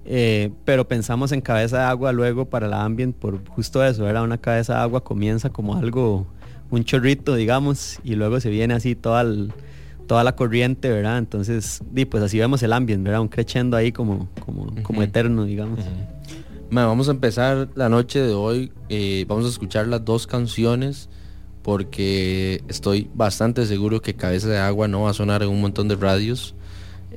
eh, 0.04 0.52
pero 0.66 0.86
pensamos 0.88 1.32
en 1.32 1.40
Cabeza 1.40 1.78
de 1.80 1.84
Agua 1.86 2.12
luego 2.12 2.50
para 2.50 2.68
la 2.68 2.84
ambient 2.84 3.16
por 3.16 3.48
justo 3.48 3.84
eso, 3.84 4.08
era 4.10 4.22
una 4.24 4.38
Cabeza 4.40 4.74
de 4.76 4.80
Agua 4.82 5.02
comienza 5.04 5.50
como 5.50 5.78
algo, 5.78 6.28
un 6.70 6.84
chorrito, 6.84 7.34
digamos, 7.36 8.00
y 8.04 8.16
luego 8.16 8.42
se 8.42 8.50
viene 8.50 8.74
así 8.74 8.96
toda, 8.96 9.22
el- 9.22 9.54
toda 10.08 10.24
la 10.24 10.36
corriente, 10.36 10.90
¿verdad? 10.90 11.18
Entonces, 11.18 11.82
di, 11.92 12.06
pues 12.06 12.24
así 12.24 12.38
vemos 12.40 12.62
el 12.64 12.74
ambient, 12.74 13.04
¿verdad? 13.04 13.22
Un 13.22 13.28
crescendo 13.28 13.78
ahí 13.78 13.92
como, 13.92 14.30
como, 14.46 14.74
como 14.84 15.02
eterno, 15.04 15.46
digamos. 15.46 15.80
Mae, 16.70 16.86
vamos 16.86 17.08
a 17.08 17.12
empezar 17.12 17.70
la 17.76 17.90
noche 17.90 18.20
de 18.20 18.34
hoy. 18.34 18.72
eh, 18.90 19.26
vamos 19.28 19.46
a 19.46 19.50
escuchar 19.50 19.88
las 19.88 20.04
dos 20.04 20.28
canciones 20.28 21.10
porque 21.62 22.62
estoy 22.68 23.10
bastante 23.16 23.66
seguro 23.66 24.02
que 24.02 24.14
Cabeza 24.14 24.48
de 24.50 24.60
Agua 24.60 24.88
no 24.88 25.02
va 25.04 25.10
a 25.12 25.14
sonar 25.14 25.42
en 25.42 25.50
un 25.50 25.62
montón 25.62 25.88
de 25.88 25.96
radios. 25.96 26.54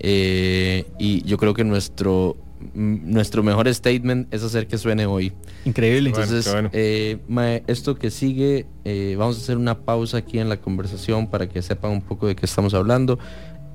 eh, 0.01 0.87
y 0.98 1.22
yo 1.24 1.37
creo 1.38 1.55
que 1.55 1.64
nuestro, 1.64 2.37
nuestro 2.74 3.42
mejor 3.42 3.72
statement 3.72 4.32
es 4.32 4.42
hacer 4.42 4.66
que 4.66 4.78
suene 4.78 5.06
hoy. 5.06 5.32
Increíble. 5.64 6.10
Entonces, 6.10 6.50
bueno. 6.50 6.70
eh, 6.72 7.18
mae, 7.28 7.62
esto 7.66 7.96
que 7.96 8.10
sigue, 8.10 8.66
eh, 8.84 9.14
vamos 9.18 9.36
a 9.36 9.40
hacer 9.40 9.56
una 9.56 9.78
pausa 9.84 10.18
aquí 10.18 10.38
en 10.38 10.48
la 10.48 10.56
conversación 10.60 11.26
para 11.28 11.48
que 11.48 11.62
sepan 11.62 11.92
un 11.92 12.02
poco 12.02 12.26
de 12.26 12.36
qué 12.36 12.46
estamos 12.46 12.74
hablando. 12.74 13.18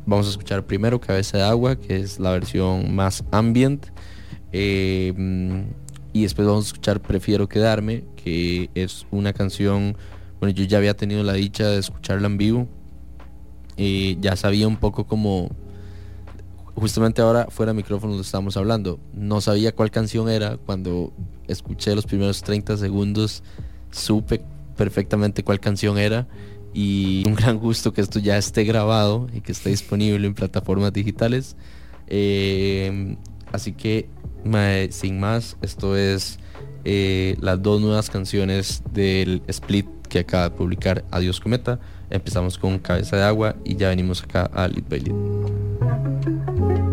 Vamos 0.05 0.27
a 0.27 0.29
escuchar 0.31 0.65
primero 0.65 0.99
Cabeza 0.99 1.37
de 1.37 1.43
Agua, 1.43 1.75
que 1.77 1.97
es 1.97 2.19
la 2.19 2.31
versión 2.31 2.93
más 2.93 3.23
ambient. 3.31 3.85
eh, 4.51 5.13
mm, 5.15 5.61
y 6.13 6.23
después 6.23 6.47
vamos 6.47 6.65
a 6.65 6.67
escuchar 6.67 7.01
Prefiero 7.01 7.47
Quedarme, 7.49 8.03
que 8.17 8.69
es 8.75 9.07
una 9.09 9.33
canción, 9.33 9.97
bueno, 10.39 10.53
yo 10.53 10.63
ya 10.65 10.77
había 10.77 10.95
tenido 10.95 11.23
la 11.23 11.33
dicha 11.33 11.67
de 11.67 11.79
escucharla 11.79 12.27
en 12.27 12.37
vivo. 12.37 12.67
eh, 13.77 14.17
ya 14.21 14.35
sabía 14.35 14.67
un 14.67 14.77
poco 14.77 15.07
como 15.07 15.49
justamente 16.75 17.21
ahora 17.21 17.47
fuera 17.49 17.71
de 17.71 17.77
micrófono 17.77 18.15
lo 18.15 18.21
estábamos 18.21 18.57
hablando. 18.57 18.99
No 19.13 19.41
sabía 19.41 19.73
cuál 19.73 19.91
canción 19.91 20.29
era. 20.29 20.57
Cuando 20.57 21.13
escuché 21.47 21.95
los 21.95 22.05
primeros 22.05 22.41
30 22.41 22.77
segundos, 22.77 23.43
supe 23.91 24.41
perfectamente 24.75 25.43
cuál 25.43 25.59
canción 25.59 25.97
era. 25.97 26.27
Y 26.73 27.23
un 27.27 27.35
gran 27.35 27.59
gusto 27.59 27.93
que 27.93 28.01
esto 28.01 28.19
ya 28.19 28.37
esté 28.37 28.63
grabado 28.63 29.27
y 29.33 29.41
que 29.41 29.51
esté 29.51 29.69
disponible 29.69 30.25
en 30.25 30.33
plataformas 30.33 30.91
digitales. 30.91 31.55
Eh, 32.07 33.15
así 33.51 33.73
que, 33.73 34.09
sin 34.89 35.19
más, 35.19 35.57
esto 35.61 35.95
es 35.95 36.39
eh, 36.85 37.37
las 37.39 37.61
dos 37.61 37.79
nuevas 37.79 38.09
canciones 38.09 38.83
del 38.91 39.41
split 39.47 39.85
que 40.13 40.19
acaba 40.19 40.43
de 40.43 40.55
publicar 40.55 41.03
Adiós 41.09 41.39
Cometa. 41.39 41.79
Empezamos 42.11 42.59
con 42.59 42.77
Cabeza 42.77 43.17
de 43.17 43.23
Agua 43.23 43.55
y 43.65 43.77
ya 43.77 43.89
venimos 43.89 44.21
acá 44.21 44.47
a 44.53 44.67
Lead 44.67 44.83
by. 44.87 46.92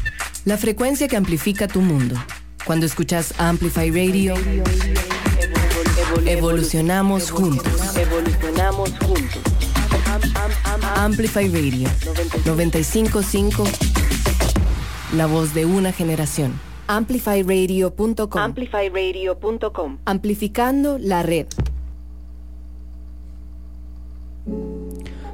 La 0.43 0.57
frecuencia 0.57 1.07
que 1.07 1.15
amplifica 1.15 1.67
tu 1.67 1.81
mundo. 1.81 2.15
Cuando 2.65 2.87
escuchas 2.87 3.33
Amplify 3.37 3.91
Radio, 3.91 4.33
evolucionamos 6.25 7.29
juntos. 7.29 7.95
Evolucionamos 7.95 8.89
juntos. 9.05 9.41
Amplify 10.95 11.47
Radio 11.47 11.87
955. 12.45 13.63
La 15.15 15.27
voz 15.27 15.53
de 15.53 15.65
una 15.65 15.91
generación. 15.91 16.59
Amplifyradio.com. 16.87 18.41
Amplifyradio.com. 18.41 19.97
Amplificando 20.05 20.97
la 20.97 21.21
red. 21.21 21.45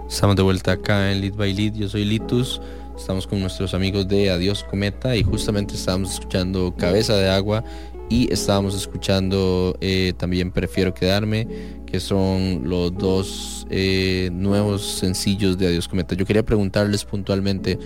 Estamos 0.09 0.35
de 0.35 0.43
vuelta 0.43 0.73
acá 0.73 1.13
en 1.13 1.21
Lead 1.21 1.33
by 1.33 1.53
Lead. 1.53 1.75
Yo 1.75 1.87
soy 1.87 2.03
Litus. 2.03 2.61
Estamos 2.97 3.27
con 3.27 3.39
nuestros 3.39 3.75
amigos 3.75 4.07
de 4.07 4.31
Adiós 4.31 4.63
Cometa 4.63 5.15
y 5.15 5.21
justamente 5.21 5.75
estábamos 5.75 6.13
escuchando 6.13 6.73
Cabeza 6.75 7.15
de 7.15 7.29
Agua 7.29 7.63
y 8.09 8.33
estábamos 8.33 8.75
escuchando 8.75 9.77
eh, 9.81 10.13
también 10.17 10.51
Prefiero 10.51 10.95
Quedarme, 10.95 11.47
que 11.85 11.99
son 11.99 12.67
los 12.67 12.97
dos 12.97 13.67
eh, 13.69 14.29
nuevos 14.33 14.83
sencillos 14.83 15.59
de 15.59 15.67
Adiós 15.67 15.87
Cometa. 15.87 16.15
Yo 16.15 16.25
quería 16.25 16.43
preguntarles 16.43 17.05
puntualmente, 17.05 17.77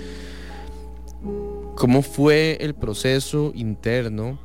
¿cómo 1.76 2.02
fue 2.02 2.58
el 2.62 2.74
proceso 2.74 3.52
interno 3.54 4.40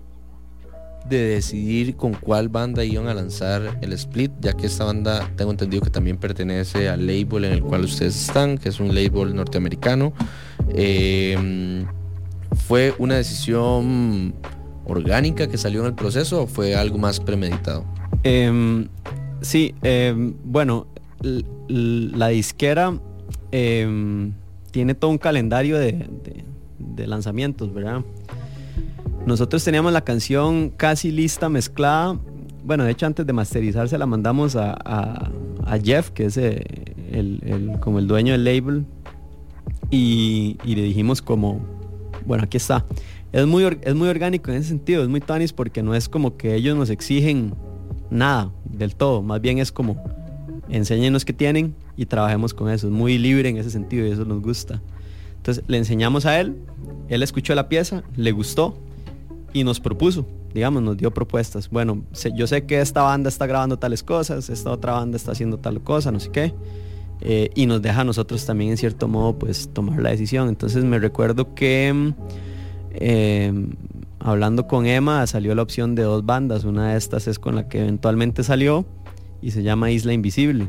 de 1.08 1.18
decidir 1.28 1.96
con 1.96 2.12
cuál 2.14 2.48
banda 2.48 2.84
iban 2.84 3.06
a 3.08 3.14
lanzar 3.14 3.78
el 3.80 3.92
split, 3.92 4.32
ya 4.40 4.52
que 4.54 4.66
esta 4.66 4.84
banda 4.84 5.30
tengo 5.36 5.50
entendido 5.50 5.82
que 5.82 5.90
también 5.90 6.16
pertenece 6.16 6.88
al 6.88 7.06
label 7.06 7.44
en 7.44 7.52
el 7.52 7.62
cual 7.62 7.84
ustedes 7.84 8.16
están, 8.28 8.58
que 8.58 8.68
es 8.68 8.80
un 8.80 8.88
label 8.94 9.34
norteamericano. 9.34 10.12
Eh, 10.74 11.84
¿Fue 12.66 12.94
una 12.98 13.16
decisión 13.16 14.34
orgánica 14.86 15.46
que 15.46 15.58
salió 15.58 15.80
en 15.80 15.86
el 15.86 15.94
proceso 15.94 16.42
o 16.42 16.46
fue 16.46 16.74
algo 16.74 16.98
más 16.98 17.20
premeditado? 17.20 17.84
Em, 18.22 18.88
sí, 19.42 19.74
em, 19.82 20.34
bueno, 20.44 20.86
la 21.68 22.28
disquera 22.28 22.98
em, 23.52 24.32
tiene 24.72 24.94
todo 24.94 25.10
un 25.10 25.18
calendario 25.18 25.78
de- 25.78 26.06
de 26.78 27.06
lanzamientos, 27.06 27.72
¿verdad? 27.72 28.02
Nosotros 29.26 29.64
teníamos 29.64 29.92
la 29.92 30.02
canción 30.02 30.70
casi 30.70 31.10
lista, 31.10 31.48
mezclada. 31.48 32.16
Bueno, 32.64 32.84
de 32.84 32.92
hecho 32.92 33.06
antes 33.06 33.26
de 33.26 33.32
masterizarse 33.32 33.98
la 33.98 34.06
mandamos 34.06 34.54
a, 34.54 35.30
Jeff, 35.82 36.10
que 36.10 36.26
es 36.26 36.36
eh, 36.36 36.64
el, 37.10 37.72
como 37.80 37.98
el 37.98 38.06
dueño 38.06 38.32
del 38.32 38.44
label. 38.44 38.86
Y, 39.90 40.56
le 40.64 40.80
dijimos 40.82 41.22
como, 41.22 41.60
bueno, 42.24 42.44
aquí 42.44 42.56
está. 42.56 42.86
Es 43.32 43.46
muy, 43.46 43.64
es 43.82 43.94
muy 43.96 44.08
orgánico 44.08 44.52
en 44.52 44.58
ese 44.58 44.68
sentido, 44.68 45.02
es 45.02 45.08
muy 45.08 45.20
tanis 45.20 45.52
porque 45.52 45.82
no 45.82 45.96
es 45.96 46.08
como 46.08 46.36
que 46.36 46.54
ellos 46.54 46.76
nos 46.76 46.88
exigen 46.88 47.52
nada 48.10 48.52
del 48.64 48.94
todo, 48.94 49.22
más 49.22 49.40
bien 49.40 49.58
es 49.58 49.72
como 49.72 50.02
enséñenos 50.68 51.24
qué 51.24 51.32
tienen 51.32 51.74
y 51.96 52.06
trabajemos 52.06 52.54
con 52.54 52.70
eso, 52.70 52.86
es 52.86 52.92
muy 52.92 53.18
libre 53.18 53.48
en 53.48 53.56
ese 53.58 53.70
sentido 53.70 54.06
y 54.06 54.12
eso 54.12 54.24
nos 54.24 54.40
gusta. 54.40 54.80
Entonces 55.38 55.64
le 55.66 55.78
enseñamos 55.78 56.24
a 56.24 56.40
él, 56.40 56.56
él 57.08 57.22
escuchó 57.24 57.54
la 57.56 57.68
pieza, 57.68 58.04
le 58.14 58.30
gustó 58.30 58.78
y 59.52 59.64
nos 59.64 59.80
propuso, 59.80 60.26
digamos, 60.54 60.82
nos 60.82 60.96
dio 60.96 61.12
propuestas. 61.12 61.70
Bueno, 61.70 62.04
yo 62.34 62.46
sé 62.46 62.64
que 62.66 62.80
esta 62.80 63.02
banda 63.02 63.28
está 63.28 63.46
grabando 63.46 63.78
tales 63.78 64.02
cosas, 64.02 64.50
esta 64.50 64.70
otra 64.70 64.92
banda 64.92 65.16
está 65.16 65.32
haciendo 65.32 65.58
tal 65.58 65.82
cosa, 65.82 66.10
no 66.12 66.20
sé 66.20 66.30
qué. 66.30 66.54
eh, 67.20 67.50
y 67.54 67.66
nos 67.66 67.80
deja 67.82 68.02
a 68.02 68.04
nosotros 68.04 68.44
también 68.44 68.72
en 68.72 68.76
cierto 68.76 69.08
modo 69.08 69.38
pues 69.38 69.70
tomar 69.72 70.00
la 70.00 70.10
decisión. 70.10 70.48
Entonces 70.48 70.84
me 70.84 70.98
recuerdo 70.98 71.54
que 71.54 72.12
eh, 72.92 73.52
hablando 74.20 74.66
con 74.66 74.86
Emma 74.86 75.26
salió 75.26 75.54
la 75.54 75.62
opción 75.62 75.94
de 75.94 76.02
dos 76.02 76.24
bandas. 76.24 76.64
Una 76.64 76.92
de 76.92 76.98
estas 76.98 77.26
es 77.28 77.38
con 77.38 77.54
la 77.54 77.68
que 77.68 77.80
eventualmente 77.80 78.42
salió 78.42 78.84
y 79.40 79.50
se 79.52 79.62
llama 79.62 79.90
Isla 79.90 80.12
Invisible. 80.12 80.68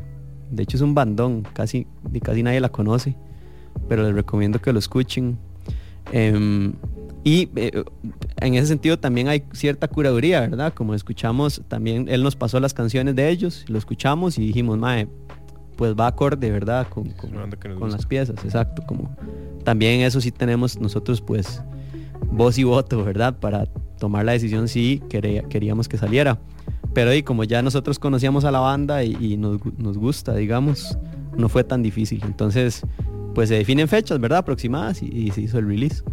De 0.52 0.64
hecho 0.64 0.78
es 0.78 0.82
un 0.82 0.94
bandón, 0.96 1.46
casi, 1.54 1.88
casi 2.24 2.44
nadie 2.44 2.62
la 2.62 2.70
conoce, 2.70 3.18
pero 3.90 4.04
les 4.04 4.14
recomiendo 4.14 4.60
que 4.62 4.72
lo 4.72 4.80
escuchen. 4.80 5.38
Em, 6.14 6.74
y 7.26 7.50
eh, 7.58 7.84
en 8.42 8.54
ese 8.56 8.68
sentido 8.68 8.98
también 9.00 9.28
hay 9.28 9.44
cierta 9.54 9.88
curaduría, 9.88 10.42
¿verdad? 10.42 10.74
Como 10.74 10.94
escuchamos, 10.94 11.62
también 11.68 12.08
él 12.10 12.24
nos 12.24 12.36
pasó 12.36 12.60
las 12.60 12.74
canciones 12.74 13.16
de 13.16 13.30
ellos, 13.30 13.66
lo 13.68 13.78
escuchamos 13.78 14.38
y 14.38 14.42
dijimos, 14.48 14.78
mae, 14.78 15.08
pues 15.76 15.94
va 15.96 16.08
acorde, 16.08 16.52
¿verdad? 16.52 16.88
Con, 16.90 17.10
con, 17.12 17.32
con 17.80 17.92
las 17.92 18.06
piezas, 18.06 18.44
exacto. 18.44 18.84
Como 18.88 19.16
también 19.64 20.02
eso 20.02 20.22
sí 20.22 20.32
tenemos 20.32 20.80
nosotros, 20.80 21.22
pues, 21.22 21.62
voz 22.32 22.58
y 22.58 22.64
voto, 22.64 23.04
¿verdad? 23.04 23.38
Para 23.40 23.66
tomar 24.00 24.26
la 24.26 24.32
decisión 24.34 24.68
si 24.68 25.02
quería- 25.10 25.44
queríamos 25.44 25.88
que 25.88 25.98
saliera. 25.98 26.40
Pero 26.94 27.14
y 27.14 27.22
como 27.22 27.44
ya 27.44 27.62
nosotros 27.62 28.00
conocíamos 28.00 28.44
a 28.46 28.52
la 28.52 28.60
banda 28.60 29.04
y, 29.04 29.16
y 29.20 29.38
nos, 29.38 29.60
nos 29.78 29.98
gusta, 29.98 30.34
digamos, 30.36 30.98
no 31.36 31.48
fue 31.50 31.64
tan 31.64 31.84
difícil. 31.84 32.22
Entonces, 32.26 32.82
pues 33.36 33.50
se 33.50 33.56
definen 33.56 33.88
fechas, 33.88 34.20
¿verdad? 34.20 34.40
Aproximadas 34.40 35.04
y, 35.04 35.08
y 35.08 35.30
se 35.32 35.42
hizo 35.42 35.60
el 35.60 35.68
release. 35.68 36.04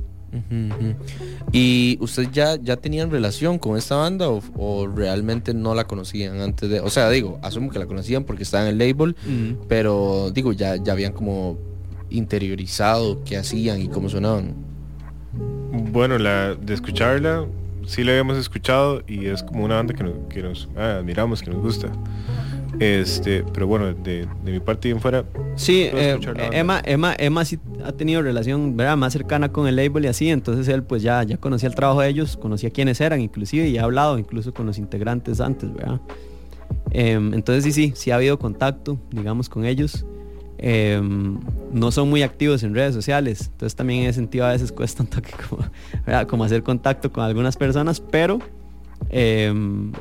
¿Y 1.53 1.99
ustedes 2.01 2.30
ya, 2.32 2.57
ya 2.57 2.76
tenían 2.76 3.11
relación 3.11 3.59
con 3.59 3.76
esta 3.76 3.97
banda 3.97 4.28
o, 4.28 4.43
o 4.57 4.87
realmente 4.87 5.55
no 5.55 5.74
la 5.74 5.85
conocían 5.85 6.41
antes 6.41 6.68
de...? 6.68 6.80
O 6.80 6.91
sea, 6.91 7.11
digo, 7.11 7.39
asumo 7.43 7.70
que 7.70 7.78
la 7.78 7.87
conocían 7.87 8.24
porque 8.24 8.43
estaba 8.43 8.68
en 8.68 8.70
el 8.70 8.78
label, 8.78 9.16
pero 9.68 10.30
digo, 10.32 10.53
ya, 10.53 10.76
ya 10.76 10.93
habían 10.93 11.12
como 11.12 11.59
interiorizado 12.11 13.22
qué 13.24 13.37
hacían 13.37 13.80
y 13.80 13.89
cómo 13.89 14.09
sonaban. 14.09 14.55
Bueno, 15.93 16.18
la 16.18 16.55
de 16.55 16.74
escucharla, 16.74 17.47
sí 17.87 18.05
la 18.05 18.12
habíamos 18.12 18.39
escuchado 18.39 19.03
y 19.07 19.26
es 19.26 19.43
como 19.43 19.64
una 19.64 19.76
banda 19.76 19.95
que 19.95 20.05
nos, 20.05 20.14
que 20.28 20.43
nos 20.43 20.68
ah, 20.76 20.99
admiramos, 20.99 21.43
que 21.43 21.51
nos 21.51 21.61
gusta. 21.61 21.89
Este, 22.81 23.45
pero 23.53 23.66
bueno, 23.66 23.93
de, 23.93 24.27
de 24.45 24.53
mi 24.53 24.61
parte 24.61 24.89
bien 24.89 25.01
fuera, 25.01 25.25
Sí, 25.57 25.83
eh. 25.93 26.18
Emma, 26.53 26.83
Emma, 26.85 27.14
Emma 27.16 27.45
sí 27.45 27.59
ha 27.85 27.93
tenido 27.93 28.22
relación 28.22 28.77
¿verdad? 28.77 28.97
más 28.97 29.12
cercana 29.12 29.53
con 29.53 29.68
el 29.68 29.77
label 29.77 30.05
y 30.05 30.09
así, 30.09 30.29
entonces 30.31 30.66
él 30.68 30.83
pues 30.83 31.03
ya, 31.03 31.22
ya 31.22 31.37
conocía 31.37 31.68
el 31.68 31.75
trabajo 31.75 32.01
de 32.01 32.09
ellos, 32.09 32.37
conocía 32.37 32.70
quiénes 32.70 33.01
eran 33.01 33.20
inclusive 33.20 33.68
y 33.68 33.79
ha 33.79 33.85
hablado 33.85 34.18
incluso 34.18 34.53
con 34.53 34.66
los 34.66 34.79
integrantes 34.79 35.41
antes, 35.41 35.72
¿verdad? 35.72 36.01
Em, 36.91 37.35
entonces 37.35 37.64
sí, 37.64 37.72
sí, 37.72 37.93
sí 37.95 38.11
ha 38.11 38.16
habido 38.16 38.39
contacto, 38.39 38.99
digamos, 39.11 39.49
con 39.49 39.64
ellos. 39.64 40.05
Em, 40.59 41.39
no 41.72 41.91
son 41.91 42.09
muy 42.09 42.22
activos 42.22 42.62
en 42.62 42.75
redes 42.75 42.95
sociales, 42.95 43.51
entonces 43.53 43.77
también 43.77 44.05
en 44.05 44.11
ese 44.11 44.20
sentido 44.20 44.47
a 44.47 44.53
veces 44.53 44.72
cuesta 44.72 45.03
un 45.03 45.09
toque 45.09 45.33
como 46.29 46.45
hacer 46.45 46.62
contacto 46.62 47.12
con 47.12 47.25
algunas 47.25 47.57
personas, 47.57 48.01
pero 48.01 48.39
em, 49.11 49.93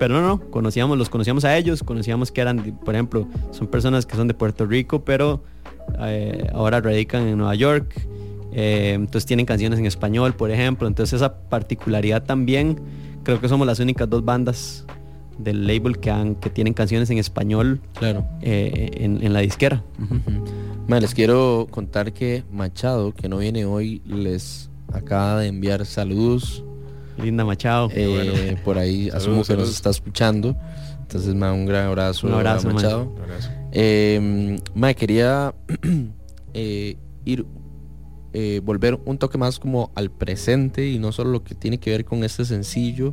pero 0.00 0.14
no, 0.14 0.26
no, 0.26 0.40
conocíamos, 0.50 0.96
los 0.96 1.10
conocíamos 1.10 1.44
a 1.44 1.54
ellos, 1.58 1.82
conocíamos 1.82 2.32
que 2.32 2.40
eran, 2.40 2.78
por 2.84 2.94
ejemplo, 2.94 3.28
son 3.50 3.66
personas 3.66 4.06
que 4.06 4.16
son 4.16 4.28
de 4.28 4.34
Puerto 4.34 4.64
Rico, 4.64 5.04
pero 5.04 5.44
eh, 6.00 6.48
ahora 6.54 6.80
radican 6.80 7.28
en 7.28 7.36
Nueva 7.36 7.54
York, 7.54 7.94
eh, 8.52 8.92
entonces 8.94 9.26
tienen 9.26 9.44
canciones 9.44 9.78
en 9.78 9.84
español, 9.84 10.32
por 10.32 10.50
ejemplo, 10.50 10.88
entonces 10.88 11.12
esa 11.20 11.42
particularidad 11.50 12.24
también, 12.24 12.80
creo 13.24 13.42
que 13.42 13.48
somos 13.50 13.66
las 13.66 13.78
únicas 13.78 14.08
dos 14.08 14.24
bandas 14.24 14.86
del 15.36 15.66
label 15.66 15.98
que, 15.98 16.10
han, 16.10 16.34
que 16.34 16.48
tienen 16.48 16.72
canciones 16.72 17.10
en 17.10 17.18
español 17.18 17.82
Claro. 17.98 18.26
eh, 18.40 18.92
en, 18.94 19.22
en 19.22 19.32
la 19.34 19.40
disquera. 19.40 19.84
Les 20.88 21.14
quiero 21.14 21.68
contar 21.70 22.14
que 22.14 22.42
Machado, 22.50 23.12
que 23.12 23.28
no 23.28 23.36
viene 23.36 23.66
hoy, 23.66 24.00
les 24.06 24.70
acaba 24.94 25.40
de 25.40 25.48
enviar 25.48 25.84
saludos. 25.84 26.64
Linda 27.22 27.44
Machado. 27.44 27.88
Eh, 27.92 28.56
Por 28.64 28.78
ahí 28.78 29.10
Saludos, 29.10 29.22
asumo 29.22 29.44
que 29.44 29.56
nos 29.56 29.70
está 29.70 29.90
escuchando. 29.90 30.56
Entonces, 31.02 31.34
ma, 31.34 31.52
un 31.52 31.66
gran 31.66 31.86
abrazo, 31.86 32.26
Un 32.26 32.34
abrazo, 32.34 32.68
a 32.68 32.72
ma. 32.72 32.74
Machado. 32.74 33.02
un 33.04 33.22
abrazo. 33.22 33.50
Eh, 33.72 34.58
ma, 34.74 34.94
quería 34.94 35.54
eh, 36.54 36.96
ir 37.24 37.46
eh, 38.32 38.60
volver 38.62 39.00
un 39.06 39.18
toque 39.18 39.38
más 39.38 39.58
como 39.58 39.90
al 39.96 40.08
presente 40.10 40.88
y 40.88 41.00
no 41.00 41.10
solo 41.10 41.30
lo 41.30 41.42
que 41.42 41.56
tiene 41.56 41.78
que 41.78 41.90
ver 41.90 42.04
con 42.04 42.22
este 42.22 42.44
sencillo 42.44 43.12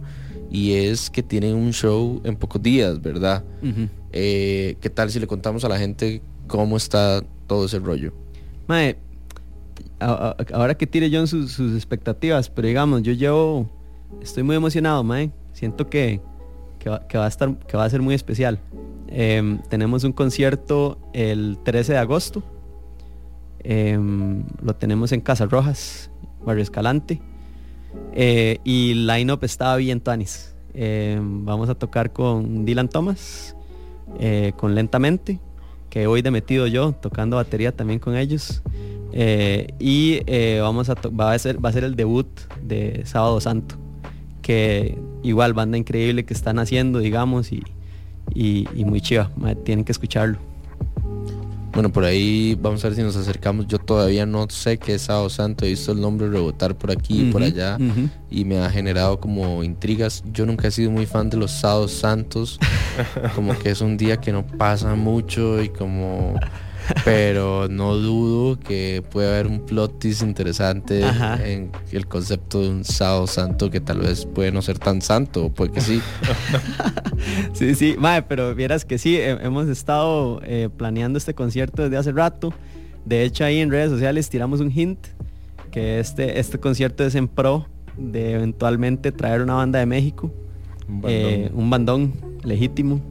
y 0.52 0.74
es 0.74 1.10
que 1.10 1.24
tienen 1.24 1.56
un 1.56 1.74
show 1.74 2.22
en 2.24 2.36
pocos 2.36 2.62
días, 2.62 3.02
¿verdad? 3.02 3.44
Eh, 4.12 4.78
¿Qué 4.80 4.90
tal 4.92 5.10
si 5.10 5.20
le 5.20 5.26
contamos 5.26 5.66
a 5.66 5.70
la 5.70 5.80
gente 5.80 6.22
cómo 6.48 6.78
está 6.78 7.24
todo 7.48 7.66
ese 7.66 7.80
rollo? 7.80 8.14
Mae, 8.68 8.98
ahora 10.00 10.76
que 10.76 10.86
tire 10.86 11.10
John 11.12 11.28
sus, 11.28 11.52
sus 11.52 11.76
expectativas, 11.76 12.50
pero 12.50 12.68
digamos, 12.68 13.02
yo 13.02 13.12
llevo, 13.14 13.68
estoy 14.22 14.44
muy 14.44 14.56
emocionado, 14.56 15.04
mae. 15.04 15.32
Siento 15.54 15.90
que, 15.90 16.22
que, 16.80 16.90
va, 16.90 17.26
a 17.26 17.28
estar, 17.28 17.58
que 17.60 17.78
va 17.78 17.86
a 17.86 17.90
ser 17.90 18.02
muy 18.02 18.16
especial. 18.16 18.60
Em, 19.08 19.60
tenemos 19.70 20.04
un 20.04 20.12
concierto 20.12 21.00
el 21.14 21.58
13 21.64 21.94
de 21.94 21.98
agosto. 22.00 22.44
Em, 23.60 24.44
lo 24.62 24.76
tenemos 24.76 25.12
en 25.12 25.22
Casas 25.22 25.50
Rojas, 25.50 26.12
Barrio 26.46 26.64
Escalante. 26.64 27.22
Eh, 28.14 28.60
y 28.64 28.92
el 28.92 29.08
line-up 29.08 29.44
estaba 29.44 29.76
bien 29.78 30.00
tuanis. 30.00 30.56
Em, 30.74 31.46
vamos 31.46 31.70
a 31.70 31.76
tocar 31.76 32.14
con 32.14 32.66
Dylan 32.66 32.90
Thomas, 32.90 33.56
eh, 34.20 34.54
con 34.58 34.76
Lentamente, 34.76 35.40
que 35.90 36.08
hoy 36.08 36.22
de 36.22 36.32
metido 36.32 36.68
yo, 36.68 36.94
tocando 36.94 37.38
batería 37.38 37.72
también 37.72 38.00
con 38.00 38.16
ellos. 38.16 38.62
Eh, 39.14 39.74
y 39.80 40.20
vamos 40.60 40.90
a 40.90 40.96
va, 41.10 41.32
a 41.32 41.40
ser, 41.40 41.64
va 41.64 41.70
a 41.70 41.74
ser 41.74 41.84
el 41.84 41.96
debut 41.96 42.28
de 42.62 43.04
Sábado 43.06 43.40
Santo, 43.40 43.76
que 44.48 44.98
igual 45.24 45.52
banda 45.54 45.78
increíble 45.78 46.24
que 46.24 46.34
están 46.34 46.58
haciendo, 46.58 47.00
digamos, 47.00 47.52
y, 47.52 47.64
y, 48.34 48.66
y 48.74 48.86
muy 48.86 49.02
chiva. 49.02 49.30
ma, 49.36 49.56
Tienen 49.56 49.84
que 49.84 49.92
escucharlo. 49.92 50.38
Bueno, 51.74 51.92
por 51.92 52.06
ahí 52.06 52.58
vamos 52.60 52.84
a 52.84 52.88
ver 52.88 52.96
si 52.96 53.04
nos 53.04 53.18
acercamos. 53.18 53.68
Yo 53.68 53.78
todavía 53.78 54.26
no 54.26 54.50
sé 54.50 54.78
qué 54.78 54.96
es 54.96 55.02
Sábado 55.02 55.30
Santo. 55.30 55.66
He 55.66 55.70
visto 55.70 55.92
el 55.92 56.00
nombre 56.00 56.30
rebotar 56.30 56.78
por 56.78 56.92
aquí 56.92 57.24
y 57.24 57.32
por 57.32 57.44
allá. 57.44 57.78
Y 58.32 58.46
me 58.46 58.60
ha 58.60 58.70
generado 58.70 59.20
como 59.20 59.62
intrigas. 59.66 60.24
Yo 60.32 60.46
nunca 60.46 60.70
he 60.70 60.72
sido 60.72 60.92
muy 60.92 61.06
fan 61.06 61.30
de 61.30 61.36
los 61.36 61.52
Sábados 61.52 61.92
Santos. 61.92 62.58
como 63.36 63.54
que 63.60 63.72
es 63.72 63.82
un 63.82 63.98
día 63.98 64.16
que 64.16 64.32
no 64.32 64.48
pasa 64.48 64.96
mucho 64.96 65.62
y 65.62 65.68
como... 65.68 66.36
Pero 67.06 67.68
no 67.70 67.96
dudo 67.96 68.60
que 68.60 69.04
puede 69.12 69.28
haber 69.30 69.48
un 69.48 69.60
plot 69.66 70.00
twist 70.00 70.22
interesante 70.24 71.04
Ajá. 71.04 71.46
en 71.46 71.72
el 71.92 72.08
concepto 72.08 72.62
de 72.62 72.70
un 72.70 72.84
sábado 72.84 73.28
santo 73.28 73.70
que 73.70 73.80
tal 73.82 74.00
vez 74.00 74.26
puede 74.26 74.52
no 74.52 74.62
ser 74.62 74.80
tan 74.80 75.02
santo, 75.02 75.50
puede 75.50 75.72
que 75.72 75.82
sí. 75.82 76.02
Sí, 77.54 77.76
sí, 77.76 77.96
mae, 77.98 78.22
pero 78.24 78.54
vieras 78.56 78.86
que 78.86 78.98
sí, 78.98 79.16
he- 79.18 79.32
hemos 79.44 79.68
estado 79.68 80.40
eh, 80.44 80.70
planeando 80.76 81.18
este 81.18 81.34
concierto 81.34 81.82
desde 81.84 81.98
hace 81.98 82.12
rato. 82.12 82.54
De 83.06 83.24
hecho, 83.24 83.44
ahí 83.46 83.60
en 83.60 83.72
redes 83.72 83.90
sociales 83.90 84.30
tiramos 84.30 84.60
un 84.60 84.72
hint 84.72 85.00
que 85.72 86.00
este, 86.00 86.40
este 86.40 86.60
concierto 86.60 87.04
es 87.06 87.16
en 87.16 87.28
pro 87.28 87.68
de 87.98 88.34
eventualmente 88.34 89.12
traer 89.12 89.42
una 89.42 89.56
banda 89.56 89.80
de 89.80 89.86
México, 89.86 90.32
Un 90.88 91.02
bandón. 91.02 91.12
eh, 91.12 91.52
un 91.54 91.70
bandón 91.70 92.14
legítimo, 92.44 93.02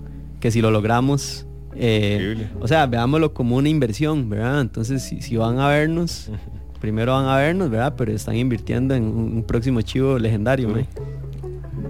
que 0.41 0.51
si 0.51 0.61
lo 0.61 0.70
logramos, 0.70 1.46
eh, 1.77 2.14
Increíble. 2.18 2.49
o 2.61 2.66
sea, 2.68 2.87
veámoslo 2.87 3.33
como 3.35 3.57
una 3.57 3.68
inversión, 3.68 4.29
¿verdad? 4.29 4.61
Entonces, 4.61 5.03
si, 5.03 5.20
si 5.20 5.37
van 5.37 5.59
a 5.59 5.68
vernos, 5.68 6.31
primero 6.81 7.12
van 7.12 7.27
a 7.27 7.37
vernos, 7.37 7.70
¿verdad? 7.70 7.95
Pero 7.97 8.12
están 8.12 8.37
invirtiendo 8.37 8.95
en 8.95 9.05
un, 9.05 9.37
un 9.37 9.43
próximo 9.45 9.81
chivo 9.83 10.18
legendario, 10.18 10.68
mae. 10.68 10.87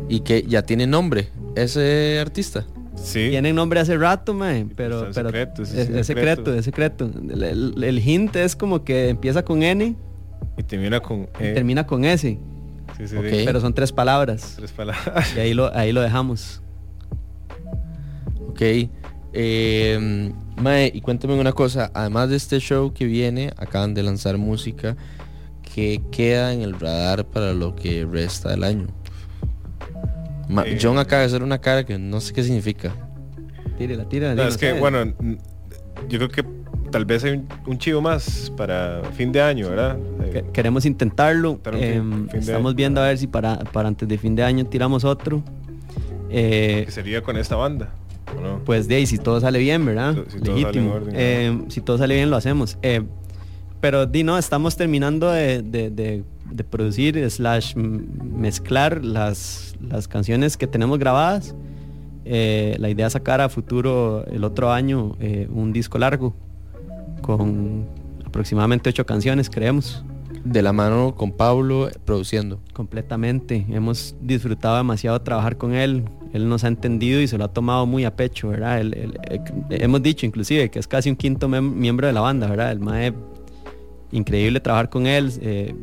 Y 0.09 0.21
que 0.21 0.43
ya 0.43 0.63
tiene 0.63 0.87
nombre 0.87 1.29
ese 1.57 2.19
artista. 2.21 2.65
Sí. 2.95 3.29
Tienen 3.31 3.55
nombre 3.55 3.79
hace 3.81 3.97
rato, 3.99 4.33
mae, 4.35 4.67
pero, 4.75 5.09
está 5.09 5.21
en 5.21 5.27
pero 5.27 5.29
secreto, 5.29 5.63
es, 5.63 5.75
es 5.75 5.89
es 5.91 6.07
secreto, 6.07 6.37
secreto. 6.37 6.55
es 6.55 6.65
secreto. 6.65 7.11
El, 7.31 7.43
el- 7.43 7.85
el 7.85 7.99
hint 7.99 8.35
es 8.37 8.57
como 8.57 8.85
que 8.85 9.09
empieza 9.11 9.45
con 9.45 9.63
N 9.63 9.95
Y 10.57 10.63
termina 10.63 11.01
con 11.01 11.29
y 11.39 11.45
E. 11.45 11.53
termina 11.53 11.87
con 11.87 12.05
S, 12.05 12.39
Sí, 12.97 13.09
sí, 13.09 13.09
sí. 13.09 13.17
Ok. 13.17 13.25
pero 13.45 13.61
son 13.61 13.75
tres 13.75 13.93
palabras. 13.93 14.55
Tres 14.57 14.73
palabras. 14.73 15.35
Y 15.37 15.41
ahí 15.41 15.53
lo, 15.55 15.75
ahí 15.77 15.93
lo 15.93 16.01
dejamos. 16.01 16.63
Ok. 18.49 18.63
Eh, 19.39 20.33
mae, 20.57 20.91
y 20.95 21.01
cuéntame 21.03 21.39
una 21.39 21.53
cosa. 21.53 21.91
Además 21.93 22.31
de 22.31 22.37
este 22.37 22.59
show 22.59 22.93
que 22.95 23.05
viene, 23.05 23.53
acaban 23.59 23.93
de 23.95 24.03
lanzar 24.03 24.39
música. 24.39 24.97
que 25.75 26.01
queda 26.11 26.55
en 26.55 26.63
el 26.63 26.73
radar 26.81 27.27
para 27.27 27.53
lo 27.53 27.77
que 27.77 28.07
resta 28.11 28.49
del 28.49 28.65
año? 28.65 28.87
Ma- 30.49 30.63
Eh. 30.67 30.79
John 30.81 30.97
acaba 30.99 31.21
de 31.21 31.27
hacer 31.27 31.43
una 31.43 31.61
cara 31.61 31.85
que 31.85 31.99
no 31.99 32.19
sé 32.23 32.33
qué 32.33 32.43
significa. 32.43 32.95
Tírela, 33.77 34.09
tírela. 34.09 34.35
No, 34.35 34.45
es 34.49 34.57
que, 34.57 34.69
¿sabes? 34.69 34.81
bueno, 34.81 35.13
yo 36.09 36.17
creo 36.19 36.29
que 36.31 36.45
tal 36.91 37.05
vez 37.05 37.25
hay 37.25 37.33
un, 37.33 37.49
un 37.67 37.77
chivo 37.79 38.01
más 38.01 38.51
para 38.57 39.03
fin 39.17 39.33
de 39.33 39.43
año, 39.43 39.69
¿verdad? 39.69 39.99
Eh, 40.25 40.31
Que- 40.33 40.45
Queremos 40.53 40.87
intentarlo. 40.87 41.61
Fin- 41.63 41.75
em, 41.83 42.29
fin 42.31 42.41
estamos 42.41 42.71
año. 42.71 42.77
viendo 42.77 43.03
a 43.03 43.09
ver 43.09 43.19
si 43.19 43.27
para, 43.27 43.59
para 43.59 43.89
antes 43.89 44.09
de 44.09 44.17
fin 44.17 44.35
de 44.35 44.45
año 44.45 44.65
tiramos 44.65 45.05
otro. 45.05 45.43
Eh, 46.31 46.85
que 46.87 46.93
sería 46.93 47.21
con 47.23 47.37
esta 47.37 47.57
banda, 47.57 47.91
pues 48.65 48.89
de 48.89 48.97
ahí, 48.97 49.07
si 49.07 49.19
todo 49.19 49.41
sale 49.41 49.59
bien, 49.59 49.85
¿verdad? 49.87 50.15
Si- 50.29 50.33
si 50.33 50.41
todo 50.41 50.47
sale 50.47 50.51
en 50.51 50.63
Legítimo. 50.65 50.93
orden, 50.95 51.15
Eh, 51.17 51.59
si 51.69 51.81
todo 51.81 51.99
sale 51.99 52.15
bien, 52.15 52.31
lo 52.31 52.37
hacemos. 52.37 52.79
Eh, 52.83 53.03
pero 53.81 54.07
di 54.07 54.25
no, 54.25 54.37
estamos 54.39 54.77
terminando 54.77 55.31
de, 55.31 55.63
de- 55.63 55.91
de- 55.91 56.25
de 56.51 56.65
producir 56.65 57.29
slash 57.31 57.75
mezclar 57.77 59.05
las, 59.05 59.75
las 59.81 60.09
canciones 60.09 60.57
que 60.57 60.67
tenemos 60.67 60.99
grabadas. 60.99 61.55
eh, 62.29 62.75
la 62.81 62.89
idea 62.91 63.07
es 63.07 63.13
sacar 63.13 63.41
a 63.41 63.49
futuro 63.49 64.25
el 64.27 64.43
otro 64.43 64.73
año 64.73 65.17
eh, 65.21 65.47
un 65.49 65.73
disco 65.73 65.97
largo 65.97 66.35
con 67.23 67.87
aproximadamente 68.25 68.91
ocho 68.91 69.07
canciones, 69.07 69.49
creemos. 69.49 70.05
De 70.45 70.61
la 70.63 70.73
mano 70.73 71.15
con 71.17 71.31
Pablo 71.33 71.89
produciendo. 72.05 72.59
Completamente. 72.73 73.65
Hemos 73.69 74.17
disfrutado 74.21 74.77
demasiado 74.77 75.21
trabajar 75.23 75.57
con 75.57 75.75
él. 75.75 76.05
Él 76.33 76.49
nos 76.49 76.65
ha 76.65 76.69
entendido 76.69 77.21
y 77.21 77.27
se 77.29 77.39
lo 77.39 77.45
ha 77.45 77.49
tomado 77.53 77.87
muy 77.87 78.05
a 78.05 78.15
pecho, 78.15 78.49
¿verdad? 78.49 78.81
Él- 78.81 79.19
eh, 79.31 79.41
hemos 79.71 80.03
dicho 80.03 80.27
inclusive 80.27 80.71
que 80.71 80.79
es 80.79 80.87
casi 80.87 81.09
un 81.11 81.17
quinto 81.17 81.49
miembro 81.49 82.07
de 82.07 82.13
la 82.13 82.21
banda, 82.21 82.47
¿verdad? 82.49 82.73
El 82.73 82.81
mae, 82.81 83.13
increíble 84.13 84.61
trabajar 84.61 84.89
con 84.91 85.07
él. 85.07 85.31
eh, 85.41 85.75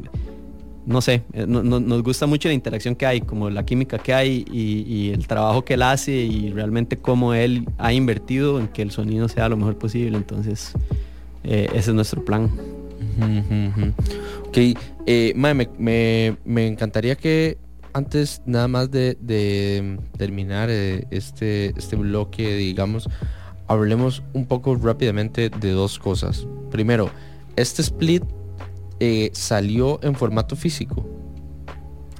no 0.85 0.99
sé, 0.99 1.21
eh, 1.31 1.45
no- 1.47 1.63
no- 1.63 1.79
nos 1.79 2.03
gusta 2.03 2.25
mucho 2.25 2.49
la 2.49 2.53
interacción 2.53 2.93
que 2.95 3.05
hay, 3.05 3.21
como 3.21 3.49
la 3.49 3.65
química 3.65 3.97
que 3.97 4.13
hay 4.13 4.43
y, 4.51 5.11
el 5.11 5.25
trabajo 5.27 5.63
que 5.63 5.75
él 5.75 5.81
hace 5.81 6.11
y 6.11 6.49
realmente 6.51 6.97
cómo 6.97 7.33
él 7.33 7.65
ha 7.77 7.93
invertido 7.93 8.59
en 8.59 8.67
que 8.67 8.81
el 8.81 8.91
sonido 8.91 9.29
sea 9.29 9.47
lo 9.47 9.55
mejor 9.55 9.77
posible. 9.77 10.17
Entonces, 10.17 10.73
eh, 11.45 11.69
ese 11.73 11.91
es 11.91 11.95
nuestro 11.95 12.25
plan. 12.25 12.43
Ujú, 13.17 13.81
ujú. 13.81 13.93
Ok, 14.49 14.77
eh, 15.05 15.31
mae, 15.37 16.35
me 16.43 16.67
encantaría 16.67 17.15
que 17.15 17.57
antes 17.93 18.41
nada 18.45 18.67
más 18.67 18.91
de, 18.91 19.17
de 19.21 19.99
terminar 20.17 20.69
eh, 20.69 21.07
este, 21.11 21.73
este 21.77 21.95
bloque, 21.95 22.55
digamos, 22.55 23.09
hablemos 23.67 24.23
un 24.33 24.45
poco 24.45 24.75
rápidamente 24.75 25.49
de 25.49 25.71
dos 25.71 25.99
cosas. 25.99 26.47
Primero, 26.71 27.09
este 27.55 27.81
split 27.81 28.23
eh, 28.99 29.29
salió 29.33 29.99
en 30.03 30.15
formato 30.15 30.55
físico. 30.55 31.07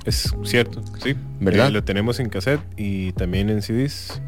Es 0.06 0.36
cierto, 0.44 0.82
sí. 1.02 1.16
¿Verdad? 1.40 1.68
Eh, 1.68 1.72
lo 1.72 1.84
tenemos 1.84 2.20
en 2.20 2.30
cassette 2.30 2.62
y 2.78 3.14
también 3.14 3.50
en 3.50 3.62
CDs. 3.62 4.22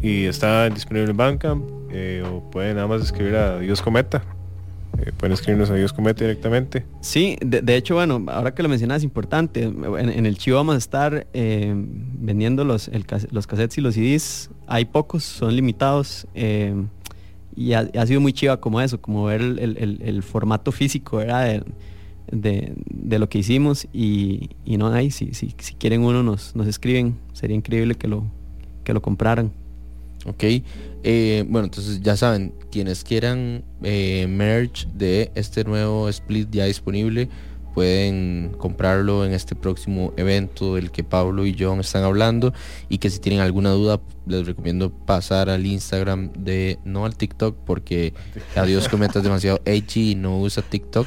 Y 0.00 0.26
está 0.26 0.68
disponible 0.70 1.10
en 1.10 1.16
Bandcamp. 1.16 1.64
eh, 1.90 2.22
o 2.24 2.48
pueden 2.50 2.76
nada 2.76 2.86
más 2.86 3.02
escribir 3.02 3.34
a 3.34 3.58
Dios 3.58 3.82
Cometa. 3.82 4.22
Eh, 5.02 5.12
pueden 5.16 5.32
escribirnos 5.32 5.70
a 5.70 5.74
Dios 5.74 5.92
Cometa 5.92 6.24
directamente. 6.24 6.84
Sí, 7.00 7.36
de, 7.44 7.62
de 7.62 7.76
hecho, 7.76 7.94
bueno, 7.94 8.24
ahora 8.28 8.54
que 8.54 8.62
lo 8.62 8.68
mencionas 8.68 8.98
es 8.98 9.04
importante. 9.04 9.62
En, 9.62 10.26
el 10.26 10.36
Chivo 10.38 10.56
vamos 10.58 10.74
a 10.74 10.78
estar 10.78 11.26
eh, 11.32 11.72
vendiendo 11.74 12.64
los, 12.64 12.88
el 12.88 13.04
los 13.30 13.46
cassettes 13.46 13.78
y 13.78 13.80
los 13.80 13.94
CDs. 13.94 14.50
Hay 14.66 14.84
pocos, 14.84 15.22
son 15.24 15.54
limitados. 15.56 16.26
eh, 16.34 16.74
y 17.56 17.72
ha, 17.72 17.88
ha 17.98 18.06
sido 18.06 18.20
muy 18.20 18.32
chiva 18.32 18.58
como 18.60 18.80
eso, 18.80 19.00
como 19.00 19.24
ver 19.24 19.40
el, 19.40 19.58
el- 19.58 19.76
el- 19.78 20.02
el 20.02 20.22
formato 20.22 20.70
físico 20.70 21.16
¿verdad? 21.18 21.44
De, 22.30 22.38
de- 22.38 22.72
de 22.88 23.18
lo 23.18 23.28
que 23.28 23.38
hicimos. 23.38 23.88
Y, 23.92 24.50
y 24.64 24.76
no 24.76 24.88
hay, 24.88 25.10
si, 25.10 25.34
si, 25.34 25.54
si 25.58 25.74
quieren 25.74 26.02
uno 26.02 26.22
nos, 26.22 26.54
nos 26.54 26.66
escriben. 26.66 27.16
Sería 27.32 27.56
increíble 27.56 27.96
que 27.96 28.06
lo, 28.06 28.24
que 28.84 28.92
lo 28.94 29.02
compraran. 29.02 29.50
Ok, 30.26 30.44
eh, 31.02 31.44
bueno, 31.48 31.66
entonces 31.66 32.00
ya 32.02 32.14
saben, 32.16 32.52
quienes 32.70 33.04
quieran 33.04 33.64
eh, 33.82 34.26
merch 34.28 34.86
de 34.88 35.30
este 35.34 35.64
nuevo 35.64 36.08
split 36.10 36.50
ya 36.50 36.66
disponible, 36.66 37.28
pueden 37.74 38.52
comprarlo 38.58 39.24
en 39.24 39.32
este 39.32 39.54
próximo 39.54 40.12
evento 40.16 40.74
del 40.74 40.90
que 40.90 41.04
Pablo 41.04 41.46
y 41.46 41.56
John 41.58 41.80
están 41.80 42.04
hablando 42.04 42.52
y 42.88 42.98
que 42.98 43.10
si 43.10 43.18
tienen 43.18 43.40
alguna 43.40 43.70
duda 43.70 44.00
les 44.26 44.46
recomiendo 44.46 44.90
pasar 44.90 45.48
al 45.48 45.66
Instagram 45.66 46.32
de, 46.32 46.78
no 46.84 47.04
al 47.04 47.16
TikTok 47.16 47.56
porque 47.64 48.14
Adiós 48.54 48.88
Cometa 48.88 49.18
es 49.18 49.24
demasiado 49.24 49.60
edgy 49.64 50.12
y 50.12 50.14
no 50.14 50.38
usa 50.38 50.62
TikTok, 50.62 51.06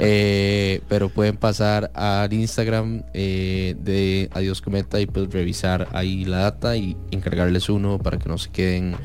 eh, 0.00 0.80
pero 0.88 1.08
pueden 1.08 1.36
pasar 1.36 1.90
al 1.94 2.32
Instagram 2.32 3.02
eh, 3.14 3.74
de 3.78 4.30
Adiós 4.32 4.62
Cometa 4.62 5.00
y 5.00 5.06
pues 5.06 5.30
revisar 5.30 5.88
ahí 5.92 6.24
la 6.24 6.38
data 6.38 6.76
y 6.76 6.96
encargarles 7.10 7.68
uno 7.68 7.98
para 7.98 8.18
que 8.18 8.28
no 8.28 8.38
se 8.38 8.50
queden 8.50 8.96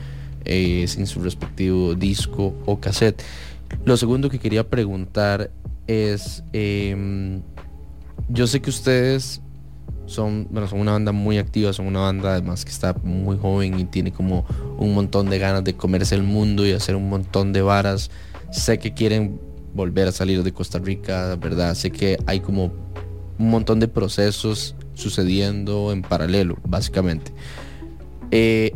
eh, 0.46 0.86
sin 0.88 1.08
su 1.08 1.22
respectivo 1.22 1.96
disco 1.96 2.56
o 2.66 2.80
cassette. 2.80 3.22
Lo 3.86 3.98
segundo 3.98 4.30
que 4.30 4.40
quería 4.40 4.68
preguntar 4.68 5.52
es, 5.92 6.44
em, 6.54 7.42
yo 8.30 8.48
sé 8.48 8.62
que 8.62 8.70
ustedes 8.70 9.42
son, 10.06 10.48
bueno, 10.50 10.68
son 10.68 10.80
una 10.80 10.94
banda 10.94 11.12
muy 11.12 11.38
activa, 11.38 11.74
son 11.74 11.88
una 11.88 12.02
banda 12.02 12.34
además 12.34 12.66
que 12.66 12.72
está 12.72 12.94
muy 13.04 13.38
joven 13.38 13.80
y 13.80 13.86
tiene 13.86 14.12
como 14.12 14.46
un 14.78 14.94
montón 14.94 15.30
de 15.30 15.40
ganas 15.40 15.64
de 15.64 15.76
comerse 15.76 16.16
el 16.16 16.24
mundo 16.24 16.66
y 16.66 16.72
hacer 16.72 16.96
un 16.96 17.10
montón 17.10 17.54
de 17.54 17.62
varas. 17.62 18.12
Sé 18.52 18.80
que 18.80 18.94
quieren 18.94 19.40
volver 19.74 20.08
a 20.08 20.12
salir 20.12 20.44
de 20.44 20.52
Costa 20.52 20.80
Rica, 20.80 21.36
¿verdad? 21.36 21.76
Sé 21.76 21.92
que 21.92 22.18
hay 22.26 22.42
como 22.42 22.72
un 23.40 23.50
montón 23.50 23.80
de 23.80 23.88
procesos 23.88 24.76
sucediendo 24.94 25.92
en 25.92 26.02
paralelo, 26.02 26.58
básicamente. 26.66 27.32
Eh, 28.32 28.76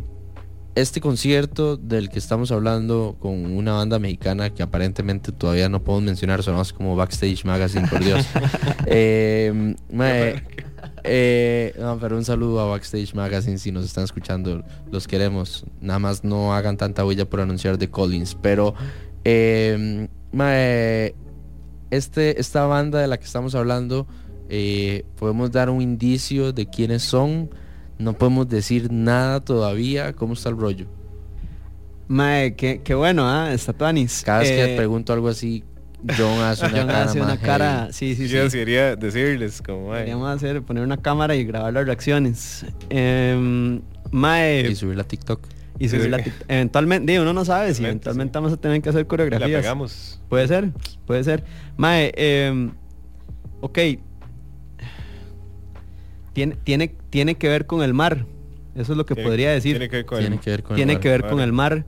este 0.76 1.00
concierto 1.00 1.78
del 1.78 2.10
que 2.10 2.18
estamos 2.18 2.52
hablando 2.52 3.16
con 3.18 3.46
una 3.46 3.72
banda 3.72 3.98
mexicana 3.98 4.50
que 4.50 4.62
aparentemente 4.62 5.32
todavía 5.32 5.70
no 5.70 5.82
podemos 5.82 6.04
mencionar, 6.04 6.42
sonamos 6.42 6.72
como 6.74 6.94
Backstage 6.94 7.44
Magazine, 7.44 7.88
por 7.88 8.04
Dios. 8.04 8.24
Eh, 8.88 9.74
mae, 9.90 10.44
eh, 11.02 11.74
no, 11.78 11.98
pero 11.98 12.16
un 12.16 12.24
saludo 12.24 12.60
a 12.60 12.66
Backstage 12.66 13.14
Magazine 13.14 13.58
si 13.58 13.72
nos 13.72 13.84
están 13.84 14.04
escuchando, 14.04 14.62
los 14.92 15.08
queremos. 15.08 15.64
Nada 15.80 15.98
más 15.98 16.22
no 16.22 16.54
hagan 16.54 16.76
tanta 16.76 17.04
huella 17.04 17.28
por 17.28 17.40
anunciar 17.40 17.78
de 17.78 17.90
Collins, 17.90 18.36
pero 18.40 18.74
eh, 19.24 20.08
mae, 20.30 21.16
este, 21.90 22.40
esta 22.40 22.66
banda 22.66 23.00
de 23.00 23.08
la 23.08 23.16
que 23.18 23.24
estamos 23.24 23.54
hablando, 23.54 24.06
eh, 24.48 25.04
podemos 25.16 25.50
dar 25.50 25.70
un 25.70 25.80
indicio 25.80 26.52
de 26.52 26.66
quiénes 26.66 27.02
son. 27.02 27.50
No 27.98 28.12
podemos 28.12 28.48
decir 28.48 28.92
nada 28.92 29.40
todavía. 29.40 30.12
¿Cómo 30.12 30.34
está 30.34 30.48
el 30.50 30.56
rollo? 30.58 30.86
Mae, 32.08 32.54
qué, 32.54 32.82
qué 32.84 32.94
bueno, 32.94 33.28
¿ah? 33.28 33.52
Está 33.52 33.72
Tuanis. 33.72 34.22
Cada 34.24 34.40
vez 34.40 34.50
que 34.50 34.74
Eh, 34.74 34.76
pregunto 34.76 35.12
algo 35.12 35.28
así, 35.28 35.64
John 36.16 36.38
hace 36.40 36.66
una 36.66 36.76
John 36.78 36.86
cara 36.86 37.02
hace 37.02 37.20
una 37.20 37.36
cara, 37.40 37.88
sí, 37.92 38.14
sí, 38.14 38.28
sí. 38.28 38.34
Yo 38.34 38.48
debería 38.48 38.94
decirles 38.96 39.60
como, 39.60 39.88
"Mae, 39.88 40.00
Podríamos 40.00 40.30
hacer, 40.36 40.62
poner 40.62 40.84
una 40.84 40.98
cámara 40.98 41.34
y 41.34 41.44
grabar 41.44 41.72
las 41.72 41.84
reacciones. 41.86 42.64
Em, 42.90 43.80
mae, 44.12 44.68
Y 44.70 44.74
subirla 44.76 45.02
a 45.02 45.08
TikTok. 45.08 45.40
y 45.80 45.88
Sí, 45.88 45.96
subirla 45.96 46.18
sí. 46.18 46.22
a 46.22 46.26
Tik- 46.32 46.44
Eventualmente, 46.48 47.10
digo, 47.12 47.22
uno 47.24 47.32
no 47.32 47.44
sabe 47.44 47.74
si 47.74 47.82
Eventualmente, 47.84 48.30
sí. 48.32 48.34
vamos 48.36 48.52
a 48.52 48.56
tener 48.58 48.80
que 48.82 48.88
hacer 48.90 49.02
la 49.02 49.08
coreografías. 49.08 49.62
pegamos. 49.62 50.20
Puede 50.28 50.46
ser, 50.46 50.70
puede 51.06 51.24
ser. 51.24 51.42
Mae, 51.76 52.12
em, 52.16 52.70
ok. 53.62 53.78
Tiene, 56.36 56.54
tiene, 56.64 56.94
tiene 57.08 57.34
que 57.36 57.48
ver 57.48 57.64
con 57.64 57.82
el 57.82 57.94
mar. 57.94 58.26
Eso 58.74 58.92
es 58.92 58.98
lo 58.98 59.06
que 59.06 59.14
Tiene- 59.14 59.26
podría 59.26 59.52
decir. 59.52 59.72
Tiene 59.78 59.88
que 59.88 59.96
ver 59.96 60.04
con 60.04 60.18
Tiene 60.18 60.34
el- 60.34 60.40
que 60.42 60.50
ver 60.50 60.62
con 60.62 60.76
tiene 60.76 60.92
el 60.92 61.00
que 61.00 61.08
mar. 61.08 61.12
ver 61.22 61.28
con 61.30 61.38
Vale. 61.38 61.44
el 61.44 61.52
mar. 61.54 61.86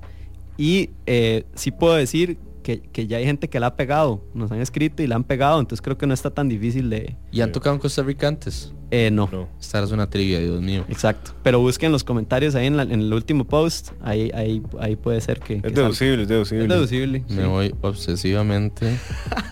Y 0.57 0.89
eh, 1.05 1.45
sí 1.55 1.71
puedo 1.71 1.95
decir 1.97 2.39
que, 2.69 2.83
que 2.83 3.07
ya 3.07 3.17
hay 3.17 3.25
gente 3.25 3.49
que 3.49 3.59
la 3.61 3.69
ha 3.69 3.77
pegado. 3.77 4.23
Nos 4.35 4.53
han 4.53 4.61
escrito 4.61 5.03
y 5.03 5.07
la 5.07 5.17
han 5.17 5.25
pegado. 5.25 5.59
Entonces 5.59 5.81
creo 5.81 5.97
que 5.97 6.07
no 6.07 6.13
está 6.13 6.29
tan 6.31 6.51
difícil 6.51 6.91
de... 6.91 7.17
¿Y 7.33 7.41
han 7.41 7.51
tocado 7.51 7.75
en 7.75 7.81
Costa 7.81 8.03
Rica 8.03 8.29
antes? 8.29 8.75
eh, 8.91 9.11
no. 9.11 9.27
No. 9.33 9.49
Esta 9.59 9.83
es 9.83 9.91
una 9.91 10.09
trivia, 10.11 10.39
Dios 10.39 10.61
mío. 10.61 10.85
Exacto. 10.91 11.33
Pero 11.43 11.61
busquen 11.61 11.93
los 11.93 12.05
comentarios 12.05 12.55
ahí 12.55 12.67
en, 12.67 12.77
la- 12.77 12.83
en 12.83 13.01
el 13.01 13.13
último 13.15 13.45
post. 13.47 13.93
Ahí, 14.03 14.31
ahí, 14.35 14.63
ahí 14.81 14.97
puede 14.97 15.21
ser 15.23 15.41
que... 15.41 15.61
que 15.63 15.69
Es 15.69 15.73
salga. 15.73 15.83
deducible, 15.83 16.23
es 16.25 16.29
deducible. 16.29 16.65
Es 16.65 16.69
deducible. 16.69 17.25
Me 17.31 17.43
sí. 17.43 17.49
voy 17.49 17.75
obsesivamente. 17.81 18.99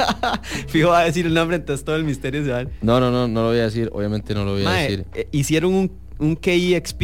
Fijo 0.69 0.89
va 0.91 1.01
a 1.01 1.05
decir 1.05 1.25
el 1.25 1.33
nombre, 1.35 1.57
entonces 1.57 1.85
todo 1.87 1.97
el 1.97 2.05
misterio 2.05 2.45
se 2.45 2.51
va. 2.51 2.65
No, 2.83 3.01
no, 3.01 3.11
no, 3.11 3.27
no 3.29 3.43
lo 3.43 3.49
voy 3.49 3.59
a 3.61 3.65
decir. 3.65 3.89
Obviamente 3.95 4.35
no 4.35 4.45
lo 4.45 4.53
voy 4.53 4.65
a 4.67 4.71
decir. 4.73 5.07
eh, 5.15 5.27
hicieron 5.33 5.73
un, 5.75 5.91
un 6.19 6.37
KEXP 6.37 7.03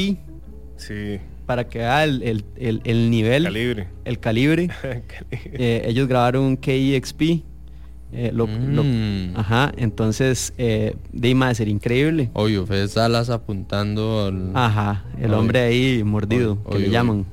Sí, 0.77 1.19
para 1.53 1.69
que 1.69 1.81
vea 1.81 2.05
el, 2.05 2.23
el- 2.23 2.45
el- 2.57 2.81
el 2.85 3.11
nivel, 3.11 3.45
calibre. 3.45 3.89
el 4.07 4.19
calibre. 4.19 4.69
Calibre. 4.83 5.51
Eh, 5.53 5.83
ellos 5.87 6.09
grabaron 6.09 6.45
un 6.45 6.57
KEXP. 6.57 7.43
eh, 8.15 8.31
lo- 8.33 8.47
lo- 8.47 8.85
Mm. 8.85 9.35
ajá, 9.37 9.71
entonces, 9.77 10.55
eh, 10.57 10.97
de 11.13 11.55
ser 11.55 11.69
increíble. 11.69 12.31
Obvio, 12.33 12.67
Fede 12.67 12.89
Salas 12.89 13.29
apuntando 13.29 14.27
al... 14.27 14.51
Ajá, 14.55 15.05
el 15.21 15.35
hombre 15.35 15.61
ahí 15.61 16.03
mordido, 16.05 16.57
que 16.71 16.79
le 16.79 16.89
llaman. 16.91 17.27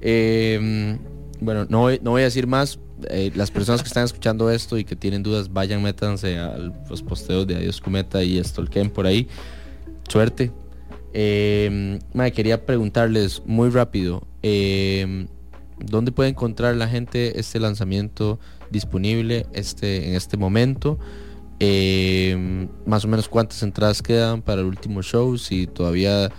Eh, 0.00 0.96
bueno, 1.40 1.66
no 1.68 1.80
voy, 1.80 1.98
no 2.02 2.10
voy 2.12 2.22
a 2.22 2.24
decir 2.26 2.46
más. 2.46 2.78
Eh, 3.10 3.30
las 3.34 3.50
personas 3.50 3.82
que 3.82 3.88
están 3.88 4.04
escuchando 4.04 4.50
esto 4.50 4.76
y 4.78 4.84
que 4.84 4.94
tienen 4.96 5.22
dudas, 5.24 5.52
vayan, 5.52 5.82
métanse 5.82 6.36
a 6.38 6.56
los 6.88 7.02
posteos 7.02 7.44
de 7.46 7.56
Adiós 7.56 7.80
Cometa 7.80 8.22
y 8.22 8.42
Stolken 8.42 8.90
por 8.90 9.06
ahí. 9.06 9.26
Suerte. 10.08 10.50
Eh, 11.14 11.98
quería 12.34 12.64
preguntarles 12.66 13.42
muy 13.46 13.70
rápido. 13.70 14.26
eh, 14.42 15.26
¿Dónde 15.80 16.12
puede 16.12 16.30
encontrar 16.30 16.74
la 16.74 16.88
gente 16.88 17.38
este 17.38 17.60
lanzamiento 17.60 18.40
disponible 18.70 19.46
este, 19.52 20.08
en 20.08 20.14
este 20.14 20.36
momento? 20.36 20.98
Eh, 21.60 22.68
más 22.86 23.04
o 23.04 23.08
menos 23.08 23.28
cuántas 23.28 23.62
entradas 23.62 24.02
quedan 24.02 24.42
para 24.42 24.60
el 24.60 24.66
último 24.66 25.02
show, 25.02 25.38
si 25.38 25.66
todavía 25.66 26.30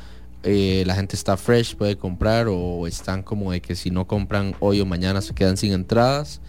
eh, 0.43 0.83
la 0.85 0.95
gente 0.95 1.15
está 1.15 1.37
fresh, 1.37 1.75
puede 1.75 1.97
comprar 1.97 2.47
o 2.49 2.87
están 2.87 3.23
como 3.23 3.51
de 3.51 3.61
que 3.61 3.75
si 3.75 3.91
no 3.91 4.07
compran 4.07 4.55
hoy 4.59 4.81
o 4.81 4.85
mañana 4.85 5.21
se 5.21 5.33
quedan 5.33 5.57
sin 5.57 5.71
entradas. 5.71 6.41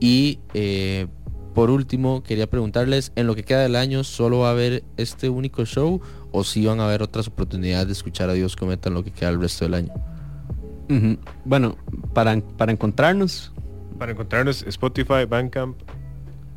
Y 0.00 0.38
eh, 0.54 1.06
por 1.54 1.70
último, 1.70 2.22
quería 2.22 2.48
preguntarles, 2.48 3.12
¿en 3.16 3.26
lo 3.26 3.34
que 3.34 3.42
queda 3.42 3.62
del 3.62 3.76
año 3.76 4.04
solo 4.04 4.40
va 4.40 4.48
a 4.48 4.52
haber 4.52 4.84
este 4.96 5.28
único 5.28 5.64
show 5.64 6.00
o 6.32 6.44
si 6.44 6.64
van 6.66 6.80
a 6.80 6.86
haber 6.86 7.02
otras 7.02 7.26
oportunidades 7.28 7.86
de 7.86 7.92
escuchar 7.92 8.28
a 8.30 8.32
Dios 8.34 8.54
Cometa 8.56 8.88
en 8.88 8.94
lo 8.94 9.02
que 9.04 9.10
queda 9.10 9.30
el 9.30 9.40
resto 9.40 9.64
del 9.64 9.74
año. 9.74 9.92
Bueno, 11.44 11.76
para, 12.14 12.40
para 12.56 12.72
encontrarnos, 12.72 13.52
Para 13.98 14.12
encontrarnos 14.12 14.62
Spotify, 14.62 15.24
Bandcamp, 15.28 15.76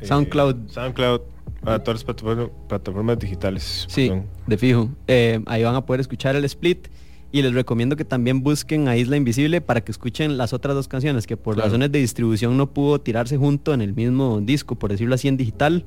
eh, 0.00 0.06
SoundCloud. 0.06 0.68
SoundCloud, 0.68 1.20
a 1.64 1.78
todas 1.80 1.96
las 2.00 2.04
plataformas, 2.04 2.48
plataformas 2.68 3.18
digitales. 3.18 3.84
Sí, 3.88 4.08
perdón. 4.08 4.26
de 4.46 4.58
fijo. 4.58 4.88
Eh, 5.06 5.42
ahí 5.46 5.62
van 5.64 5.74
a 5.74 5.84
poder 5.84 6.00
escuchar 6.00 6.36
el 6.36 6.44
split. 6.44 6.88
Y 7.34 7.40
les 7.40 7.54
recomiendo 7.54 7.96
que 7.96 8.04
también 8.04 8.42
busquen 8.42 8.88
a 8.88 8.96
Isla 8.98 9.16
Invisible 9.16 9.62
para 9.62 9.80
que 9.80 9.90
escuchen 9.90 10.36
las 10.36 10.52
otras 10.52 10.74
dos 10.74 10.86
canciones 10.86 11.26
que 11.26 11.38
por 11.38 11.54
Claro. 11.54 11.68
razones 11.68 11.90
de 11.90 11.98
distribución 11.98 12.58
no 12.58 12.70
pudo 12.74 13.00
tirarse 13.00 13.38
junto 13.38 13.72
en 13.72 13.80
el 13.80 13.94
mismo 13.94 14.40
disco, 14.42 14.74
por 14.74 14.90
decirlo 14.90 15.14
así, 15.14 15.28
en 15.28 15.38
digital. 15.38 15.84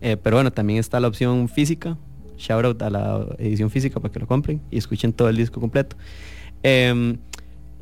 Eh, 0.00 0.16
pero 0.16 0.36
bueno, 0.36 0.50
también 0.50 0.78
está 0.78 0.98
la 0.98 1.08
opción 1.08 1.48
física. 1.50 1.98
Shout 2.38 2.64
out 2.64 2.82
a 2.82 2.88
la 2.90 3.26
edición 3.38 3.68
física 3.70 4.00
para 4.00 4.10
que 4.12 4.20
lo 4.20 4.26
compren 4.26 4.60
y 4.70 4.78
escuchen 4.78 5.12
todo 5.12 5.28
el 5.28 5.36
disco 5.36 5.60
completo. 5.60 5.96
Em, 6.62 7.18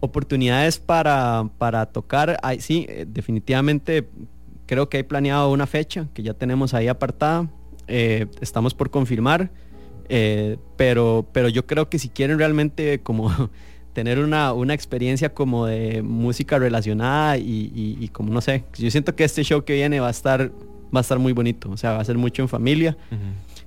oportunidades 0.00 0.78
para, 0.78 1.48
para 1.59 1.86
tocar. 1.86 2.38
Ay, 2.42 2.61
sí, 2.61 2.86
eh, 2.88 3.07
definitivamente 3.09 4.09
creo 4.66 4.88
que 4.88 4.98
hay 4.98 5.02
planeado 5.04 5.50
una 5.52 5.66
fecha 5.66 6.09
que 6.14 6.22
ya 6.22 6.34
tenemos 6.34 6.74
ahí 6.74 6.88
apartada. 6.88 7.48
Eh, 7.88 8.26
estamos 8.40 8.74
por 8.74 8.90
confirmar. 8.90 9.50
eh, 10.09 10.57
pero, 10.76 11.26
pero 11.32 11.48
yo 11.48 11.66
creo 11.66 11.88
que 11.88 11.98
si 11.98 12.09
quieren 12.09 12.38
realmente 12.38 13.00
como 13.00 13.30
tener 13.92 14.18
una, 14.20 14.52
una 14.52 14.72
experiencia 14.74 15.32
como 15.34 15.66
de 15.66 16.02
música 16.02 16.59
relacionada 16.59 17.38
y- 17.38 17.72
y 18.00 18.09
como 18.09 18.32
no 18.32 18.40
sé, 18.40 18.64
yo 18.78 18.90
siento 18.90 19.16
que 19.16 19.24
este 19.24 19.42
show 19.42 19.64
que 19.64 19.72
viene 19.74 19.98
va 20.00 20.09
a 20.09 20.11
estar, 20.11 20.52
va 20.94 21.00
a 21.00 21.00
estar 21.00 21.18
muy 21.18 21.32
bonito. 21.32 21.70
O 21.70 21.76
sea, 21.76 21.92
va 21.92 22.00
a 22.00 22.04
ser 22.04 22.18
mucho 22.18 22.42
en 22.42 22.48
familia. 22.48 22.96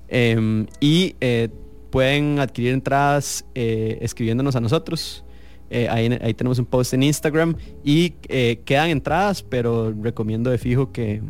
Em, 0.09 0.65
y 0.79 1.15
eh, 1.21 1.49
pueden 1.89 2.39
adquirir 2.39 2.73
entradas 2.73 3.45
eh, 3.55 3.97
escribiéndonos 4.01 4.55
a 4.55 4.61
nosotros. 4.61 5.23
Eh, 5.69 5.87
ahí, 5.89 6.17
ahí 6.21 6.33
tenemos 6.33 6.57
un 6.57 6.65
post 6.65 6.93
en 6.93 7.03
Instagram 7.03 7.55
y 7.83 8.15
eh, 8.27 8.61
quedan 8.65 8.89
entradas, 8.89 9.43
pero 9.43 9.93
recomiendo 10.01 10.49
de 10.49 10.57
fijo 10.57 10.91
que, 10.91 11.21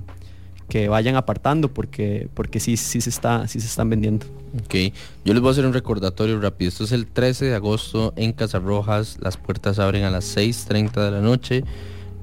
que 0.69 0.87
vayan 0.87 1.17
apartando 1.17 1.73
porque, 1.73 2.29
porque 2.33 2.61
sí, 2.61 2.77
sí, 2.77 3.01
se 3.01 3.09
está, 3.09 3.47
sí 3.47 3.59
se 3.59 3.67
están 3.67 3.89
vendiendo. 3.89 4.25
Ok, 4.63 4.75
yo 5.25 5.33
les 5.33 5.41
voy 5.41 5.49
a 5.49 5.51
hacer 5.51 5.65
un 5.65 5.73
recordatorio 5.73 6.39
rápido. 6.39 6.69
Esto 6.69 6.85
es 6.85 6.93
el 6.93 7.07
13 7.07 7.45
de 7.45 7.55
agosto 7.55 8.13
en 8.15 8.31
Casarrojas. 8.31 9.17
Las 9.19 9.35
puertas 9.35 9.77
abren 9.77 10.03
a 10.03 10.09
las 10.09 10.37
6.30 10.37 11.03
de 11.03 11.11
la 11.11 11.19
noche. 11.19 11.63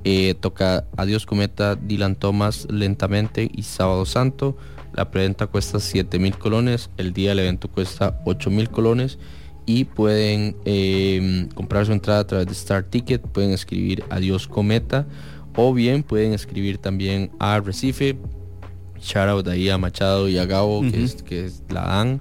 Eh, 0.04 0.34
toca 0.40 0.86
Adiós 0.96 1.26
Cometa, 1.26 1.74
Dylan 1.74 2.14
Thomas, 2.14 2.66
Lentamente 2.70 3.50
y 3.52 3.62
Sábado 3.62 4.06
Santo. 4.06 4.56
La 4.96 5.10
preventa 5.10 5.46
cuesta 5.46 5.78
7 5.78 6.18
mil 6.18 6.36
colones. 6.38 6.90
El 6.96 7.12
día 7.12 7.30
del 7.30 7.40
evento 7.40 7.68
cuesta 7.68 8.20
8 8.24 8.50
mil 8.50 8.70
colones. 8.70 9.18
Y 9.66 9.84
pueden 9.84 10.56
eh, 10.64 11.48
comprar 11.54 11.84
su 11.86 11.92
entrada 11.92 12.20
a 12.20 12.26
través 12.26 12.46
de 12.46 12.52
Star 12.52 12.84
Ticket. 12.84 13.20
Pueden 13.22 13.50
escribir 13.50 14.04
Adiós 14.10 14.46
Cometa. 14.48 15.06
O 15.56 15.72
bien 15.74 16.02
pueden 16.02 16.32
escribir 16.32 16.78
también 16.78 17.30
a 17.38 17.60
Recife. 17.60 18.16
Shout 19.00 19.28
out 19.28 19.48
ahí 19.48 19.68
a 19.68 19.76
Machado 19.78 20.28
y 20.28 20.38
a 20.38 20.46
Gabo 20.46 20.80
que, 20.82 21.02
es, 21.04 21.22
que 21.22 21.44
es- 21.46 21.62
la 21.68 21.82
dan. 21.82 22.20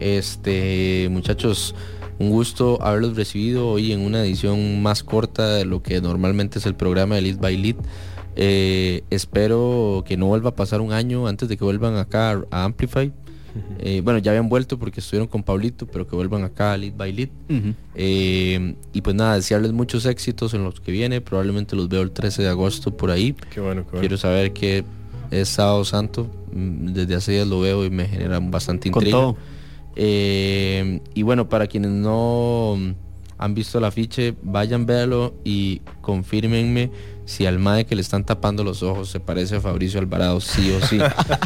Este, 0.00 1.08
muchachos, 1.10 1.74
un 2.18 2.30
gusto 2.30 2.78
haberlos 2.82 3.16
recibido 3.16 3.68
hoy 3.68 3.92
en 3.92 4.00
una 4.00 4.22
edición 4.24 4.82
más 4.82 5.02
corta 5.04 5.54
de 5.54 5.64
lo 5.64 5.82
que 5.82 6.00
normalmente 6.00 6.58
es 6.58 6.66
el 6.66 6.74
programa 6.74 7.14
de 7.16 7.22
Lead 7.22 7.36
by 7.38 7.56
Lead. 7.56 7.76
Eh, 8.36 9.02
espero 9.10 10.04
que 10.06 10.16
no 10.16 10.26
vuelva 10.26 10.50
a 10.50 10.56
pasar 10.56 10.80
un 10.80 10.92
año 10.92 11.26
antes 11.26 11.48
de 11.48 11.56
que 11.56 11.64
vuelvan 11.64 11.96
acá 11.96 12.40
a, 12.50 12.64
Amplify. 12.64 13.12
Eh, 13.80 14.00
bueno, 14.04 14.18
ya 14.20 14.30
habían 14.30 14.48
vuelto 14.48 14.78
porque 14.78 15.00
estuvieron 15.00 15.26
con 15.26 15.42
Pablito, 15.42 15.86
pero 15.86 16.06
que 16.06 16.14
vuelvan 16.14 16.44
acá 16.44 16.72
a 16.72 16.76
Lead 16.76 16.94
by 16.96 17.12
Lead. 17.12 17.28
Eh, 17.96 18.74
y 18.92 19.00
pues 19.00 19.16
nada, 19.16 19.34
desearles 19.34 19.72
muchos 19.72 20.06
éxitos 20.06 20.54
en 20.54 20.62
los 20.62 20.80
que 20.80 20.92
viene. 20.92 21.20
Probablemente 21.20 21.74
los 21.74 21.88
veo 21.88 22.02
el 22.02 22.12
13 22.12 22.42
de 22.42 22.48
agosto 22.48 22.96
por 22.96 23.10
ahí. 23.10 23.34
Qué 23.52 23.60
bueno, 23.60 23.82
qué 23.82 23.90
bueno. 23.90 24.00
Quiero 24.00 24.16
saber 24.16 24.52
que 24.52 24.84
es 25.30 25.48
sábado 25.48 25.84
santo. 25.84 26.30
Mm, 26.52 26.92
Desde 26.92 27.14
hace 27.16 27.32
días 27.32 27.48
lo 27.48 27.60
veo 27.60 27.84
y 27.84 27.90
me 27.90 28.06
genera 28.06 28.38
bastante 28.40 28.90
Con 28.90 29.02
intriga. 29.02 29.18
todo. 29.18 29.36
Eh, 29.96 31.00
y 31.14 31.22
bueno, 31.22 31.48
para 31.48 31.66
quienes 31.66 31.90
no 31.90 32.76
han 33.38 33.54
visto 33.54 33.78
el 33.78 33.84
afiche, 33.84 34.34
vayan 34.42 34.86
verlo 34.86 35.34
y 35.44 35.80
confírmenme 36.02 36.90
si 37.30 37.46
al 37.46 37.60
mae 37.60 37.86
que 37.86 37.94
le 37.94 38.00
están 38.02 38.24
tapando 38.24 38.64
los 38.64 38.82
ojos 38.82 39.08
se 39.08 39.20
parece 39.20 39.54
a 39.56 39.60
Fabricio 39.60 40.00
Alvarado, 40.00 40.40
sí 40.40 40.72
o 40.72 40.84
sí. 40.84 40.98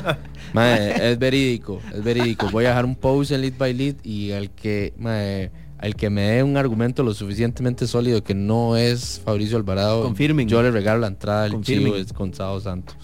Mae, 0.54 1.10
es 1.12 1.18
verídico, 1.18 1.78
es 1.92 2.02
verídico. 2.02 2.48
Voy 2.50 2.64
a 2.64 2.68
dejar 2.68 2.86
un 2.86 2.96
post 2.96 3.32
en 3.32 3.42
Lead 3.42 3.52
by 3.58 3.74
Lead 3.74 3.96
y 4.02 4.32
al 4.32 4.50
que, 4.50 4.94
mae, 4.96 5.50
al 5.78 5.94
que 5.94 6.08
me 6.08 6.22
dé 6.22 6.42
un 6.42 6.56
argumento 6.56 7.02
lo 7.02 7.12
suficientemente 7.12 7.86
sólido 7.86 8.24
que 8.24 8.34
no 8.34 8.78
es 8.78 9.20
Fabricio 9.22 9.58
Alvarado, 9.58 10.04
Confirmen. 10.04 10.48
yo 10.48 10.62
le 10.62 10.70
regalo 10.70 11.00
la 11.00 11.08
entrada 11.08 11.50
Confirmen. 11.50 11.84
chivo 11.92 11.96
es 11.96 12.12
con 12.14 12.32
Sábado 12.32 12.60
Santo. 12.60 12.94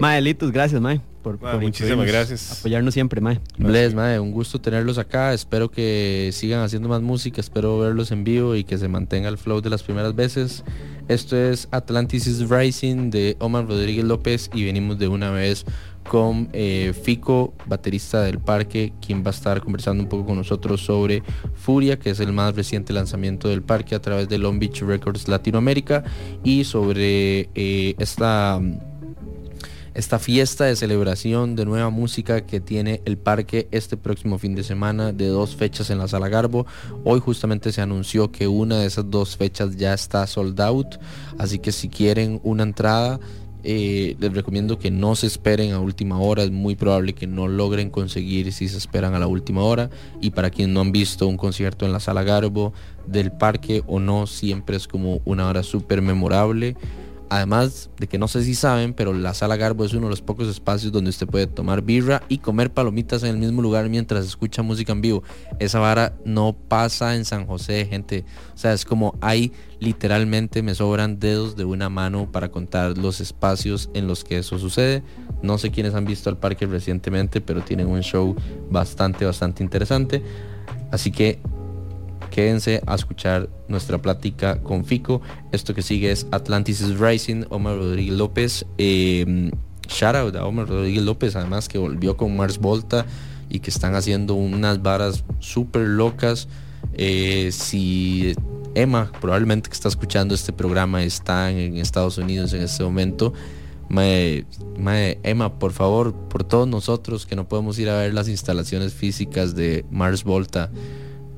Mae, 0.00 0.20
Litus, 0.20 0.50
gracias, 0.50 0.80
Mae, 0.80 1.00
por, 1.22 1.38
muchísimas 1.60 2.06
gracias. 2.06 2.58
Apoyarnos 2.58 2.94
siempre, 2.94 3.20
Mae. 3.20 3.40
Bless, 3.58 3.94
mae, 3.94 4.18
un 4.18 4.32
gusto 4.32 4.60
tenerlos 4.60 4.98
acá. 4.98 5.32
Espero 5.32 5.70
que 5.70 6.30
sigan 6.32 6.60
haciendo 6.60 6.88
más 6.88 7.02
música. 7.02 7.40
Espero 7.40 7.78
verlos 7.78 8.10
en 8.10 8.24
vivo 8.24 8.56
y 8.56 8.64
que 8.64 8.78
se 8.78 8.88
mantenga 8.88 9.28
el 9.28 9.38
flow 9.38 9.60
de 9.60 9.70
las 9.70 9.82
primeras 9.82 10.14
veces. 10.14 10.64
Esto 11.08 11.36
es 11.36 11.68
Atlantis 11.72 12.26
is 12.26 12.48
Rising 12.48 13.10
de 13.10 13.36
Omar 13.40 13.66
Rodríguez 13.66 14.04
López 14.04 14.50
y 14.54 14.64
venimos 14.64 14.98
de 14.98 15.08
una 15.08 15.30
vez 15.30 15.64
con 16.08 16.48
eh, 16.52 16.92
Fico, 17.02 17.54
baterista 17.66 18.22
del 18.22 18.38
parque, 18.38 18.92
quien 19.04 19.22
va 19.22 19.28
a 19.28 19.30
estar 19.30 19.60
conversando 19.60 20.02
un 20.02 20.08
poco 20.08 20.26
con 20.26 20.36
nosotros 20.36 20.80
sobre 20.80 21.22
Furia, 21.54 21.98
que 21.98 22.10
es 22.10 22.20
el 22.20 22.32
más 22.32 22.54
reciente 22.54 22.92
lanzamiento 22.92 23.48
del 23.48 23.62
parque 23.62 23.94
a 23.94 24.00
través 24.00 24.28
de 24.28 24.38
Long 24.38 24.58
Beach 24.58 24.82
Records 24.82 25.28
Latinoamérica 25.28 26.04
y 26.42 26.64
sobre 26.64 27.50
eh, 27.54 27.94
esta 27.98 28.60
esta 29.94 30.18
fiesta 30.18 30.64
de 30.64 30.76
celebración 30.76 31.56
de 31.56 31.64
nueva 31.64 31.90
música 31.90 32.46
que 32.46 32.60
tiene 32.60 33.02
el 33.04 33.18
parque 33.18 33.68
este 33.70 33.96
próximo 33.96 34.38
fin 34.38 34.54
de 34.54 34.62
semana 34.62 35.12
de 35.12 35.26
dos 35.26 35.56
fechas 35.56 35.90
en 35.90 35.98
la 35.98 36.08
sala 36.08 36.28
Garbo. 36.28 36.66
Hoy 37.04 37.20
justamente 37.20 37.72
se 37.72 37.80
anunció 37.80 38.30
que 38.30 38.48
una 38.48 38.78
de 38.78 38.86
esas 38.86 39.10
dos 39.10 39.36
fechas 39.36 39.76
ya 39.76 39.92
está 39.94 40.26
sold 40.26 40.60
out, 40.60 40.96
así 41.38 41.58
que 41.58 41.72
si 41.72 41.88
quieren 41.88 42.40
una 42.44 42.62
entrada, 42.62 43.20
eh, 43.62 44.16
les 44.18 44.32
recomiendo 44.32 44.78
que 44.78 44.90
no 44.90 45.14
se 45.16 45.26
esperen 45.26 45.72
a 45.72 45.80
última 45.80 46.18
hora, 46.18 46.42
es 46.42 46.50
muy 46.50 46.76
probable 46.76 47.12
que 47.12 47.26
no 47.26 47.46
logren 47.46 47.90
conseguir 47.90 48.52
si 48.52 48.68
se 48.68 48.78
esperan 48.78 49.14
a 49.14 49.18
la 49.18 49.26
última 49.26 49.62
hora. 49.62 49.90
Y 50.20 50.30
para 50.30 50.50
quienes 50.50 50.74
no 50.74 50.80
han 50.80 50.92
visto 50.92 51.26
un 51.26 51.36
concierto 51.36 51.84
en 51.84 51.92
la 51.92 52.00
sala 52.00 52.22
Garbo 52.22 52.72
del 53.06 53.32
parque 53.32 53.82
o 53.86 54.00
no, 54.00 54.26
siempre 54.26 54.76
es 54.76 54.88
como 54.88 55.20
una 55.24 55.48
hora 55.48 55.62
súper 55.62 56.00
memorable. 56.00 56.76
Además 57.30 57.90
de 57.96 58.08
que 58.08 58.18
no 58.18 58.26
sé 58.26 58.42
si 58.42 58.56
saben, 58.56 58.92
pero 58.92 59.12
la 59.12 59.34
sala 59.34 59.56
Garbo 59.56 59.84
es 59.84 59.94
uno 59.94 60.08
de 60.08 60.10
los 60.10 60.20
pocos 60.20 60.48
espacios 60.48 60.90
donde 60.90 61.10
usted 61.10 61.28
puede 61.28 61.46
tomar 61.46 61.80
birra 61.80 62.24
y 62.28 62.38
comer 62.38 62.72
palomitas 62.72 63.22
en 63.22 63.30
el 63.30 63.36
mismo 63.36 63.62
lugar 63.62 63.88
mientras 63.88 64.26
escucha 64.26 64.62
música 64.62 64.90
en 64.90 65.00
vivo. 65.00 65.22
Esa 65.60 65.78
vara 65.78 66.12
no 66.24 66.56
pasa 66.68 67.14
en 67.14 67.24
San 67.24 67.46
José, 67.46 67.86
gente. 67.86 68.24
O 68.52 68.58
sea, 68.58 68.72
es 68.72 68.84
como 68.84 69.16
hay 69.20 69.52
literalmente 69.78 70.62
me 70.62 70.74
sobran 70.74 71.20
dedos 71.20 71.54
de 71.54 71.64
una 71.64 71.88
mano 71.88 72.30
para 72.32 72.50
contar 72.50 72.98
los 72.98 73.20
espacios 73.20 73.90
en 73.94 74.08
los 74.08 74.24
que 74.24 74.38
eso 74.38 74.58
sucede. 74.58 75.04
No 75.40 75.56
sé 75.56 75.70
quiénes 75.70 75.94
han 75.94 76.06
visto 76.06 76.30
el 76.30 76.36
parque 76.36 76.66
recientemente, 76.66 77.40
pero 77.40 77.62
tienen 77.62 77.86
un 77.86 78.00
show 78.00 78.34
bastante, 78.70 79.24
bastante 79.24 79.62
interesante. 79.62 80.20
Así 80.90 81.12
que 81.12 81.38
quédense 82.30 82.82
a 82.86 82.94
escuchar 82.94 83.48
nuestra 83.68 84.00
plática 84.00 84.62
con 84.62 84.84
Fico. 84.84 85.20
Esto 85.52 85.74
que 85.74 85.82
sigue 85.82 86.10
es 86.10 86.26
Atlantis 86.30 86.80
is 86.80 86.98
Rising, 86.98 87.44
Omar 87.50 87.76
Rodríguez 87.76 88.16
López. 88.16 88.66
Eh, 88.78 89.50
shout 89.88 90.14
out 90.14 90.36
a 90.36 90.46
Omar 90.46 90.68
Rodríguez 90.68 91.02
López, 91.02 91.36
además 91.36 91.68
que 91.68 91.78
volvió 91.78 92.16
con 92.16 92.36
Mars 92.36 92.58
Volta 92.58 93.04
y 93.48 93.58
que 93.60 93.70
están 93.70 93.94
haciendo 93.94 94.34
unas 94.34 94.80
varas 94.82 95.24
súper 95.40 95.82
locas. 95.82 96.48
Eh, 96.94 97.50
si 97.52 98.34
Emma, 98.74 99.10
probablemente 99.20 99.68
que 99.68 99.74
está 99.74 99.88
escuchando 99.88 100.34
este 100.34 100.52
programa, 100.52 101.02
está 101.02 101.50
en 101.50 101.76
Estados 101.76 102.18
Unidos 102.18 102.52
en 102.52 102.62
este 102.62 102.84
momento. 102.84 103.32
Mae, 103.88 104.46
Emma, 105.24 105.58
por 105.58 105.72
favor, 105.72 106.14
por 106.14 106.44
todos 106.44 106.68
nosotros 106.68 107.26
que 107.26 107.34
no 107.34 107.48
podemos 107.48 107.76
ir 107.80 107.90
a 107.90 107.98
ver 107.98 108.14
las 108.14 108.28
instalaciones 108.28 108.94
físicas 108.94 109.56
de 109.56 109.84
Mars 109.90 110.22
Volta, 110.22 110.70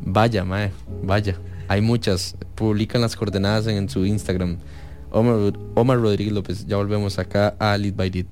vaya, 0.04 0.44
mae, 0.44 0.70
vaya. 1.02 1.36
Hay 1.68 1.80
muchas. 1.80 2.36
Publican 2.54 3.00
las 3.00 3.16
coordenadas 3.16 3.66
en, 3.66 3.88
su 3.88 4.04
Instagram. 4.04 4.58
Omar, 5.10 5.52
Omar 5.74 5.98
Rodríguez 5.98 6.32
López. 6.32 6.66
Ya 6.66 6.76
volvemos 6.76 7.18
acá 7.18 7.54
a 7.58 7.76
Lead 7.76 7.94
by 7.94 8.10
Lead. 8.10 8.26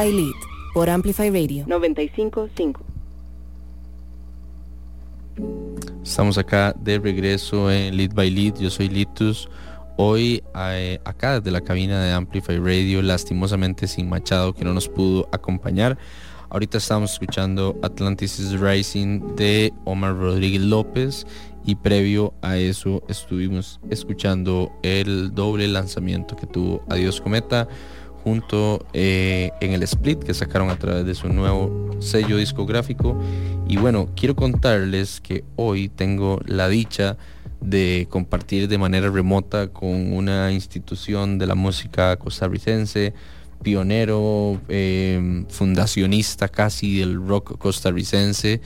By 0.00 0.10
Lead 0.10 0.32
por 0.72 0.88
Amplify 0.88 1.28
Radio 1.28 1.66
955. 1.66 2.80
Estamos 6.02 6.38
acá 6.38 6.74
de 6.80 6.98
regreso 6.98 7.70
en 7.70 7.98
Lead 7.98 8.14
by 8.14 8.30
Lead. 8.30 8.54
Yo 8.60 8.70
soy 8.70 8.88
Litus. 8.88 9.46
Hoy 9.98 10.42
eh, 10.56 10.98
acá 11.04 11.38
desde 11.38 11.50
la 11.50 11.60
cabina 11.60 12.02
de 12.02 12.12
Amplify 12.12 12.58
Radio, 12.58 13.02
lastimosamente 13.02 13.86
sin 13.86 14.08
Machado 14.08 14.54
que 14.54 14.64
no 14.64 14.72
nos 14.72 14.88
pudo 14.88 15.28
acompañar. 15.32 15.98
Ahorita 16.48 16.78
estamos 16.78 17.12
escuchando 17.12 17.78
Atlantis 17.82 18.38
is 18.38 18.58
Rising 18.58 19.36
de 19.36 19.70
Omar 19.84 20.16
Rodríguez 20.16 20.62
López 20.62 21.26
y 21.66 21.74
previo 21.74 22.32
a 22.40 22.56
eso 22.56 23.02
estuvimos 23.06 23.80
escuchando 23.90 24.72
el 24.82 25.34
doble 25.34 25.68
lanzamiento 25.68 26.36
que 26.36 26.46
tuvo 26.46 26.82
Adiós 26.88 27.20
Cometa 27.20 27.68
junto 28.22 28.86
eh, 28.92 29.50
en 29.60 29.72
el 29.72 29.82
split 29.82 30.22
que 30.22 30.34
sacaron 30.34 30.70
a 30.70 30.78
través 30.78 31.04
de 31.04 31.14
su 31.14 31.28
nuevo 31.28 31.90
sello 32.00 32.36
discográfico. 32.36 33.20
Y 33.68 33.76
bueno, 33.76 34.08
quiero 34.16 34.36
contarles 34.36 35.20
que 35.20 35.44
hoy 35.56 35.88
tengo 35.88 36.40
la 36.46 36.68
dicha 36.68 37.16
de 37.60 38.06
compartir 38.10 38.68
de 38.68 38.78
manera 38.78 39.10
remota 39.10 39.68
con 39.68 40.12
una 40.12 40.50
institución 40.52 41.38
de 41.38 41.46
la 41.46 41.54
música 41.54 42.16
costarricense, 42.16 43.12
pionero, 43.62 44.60
em, 44.68 45.46
fundacionista 45.48 46.48
casi 46.48 46.98
del 46.98 47.16
rock 47.26 47.58
costarricense, 47.58 48.60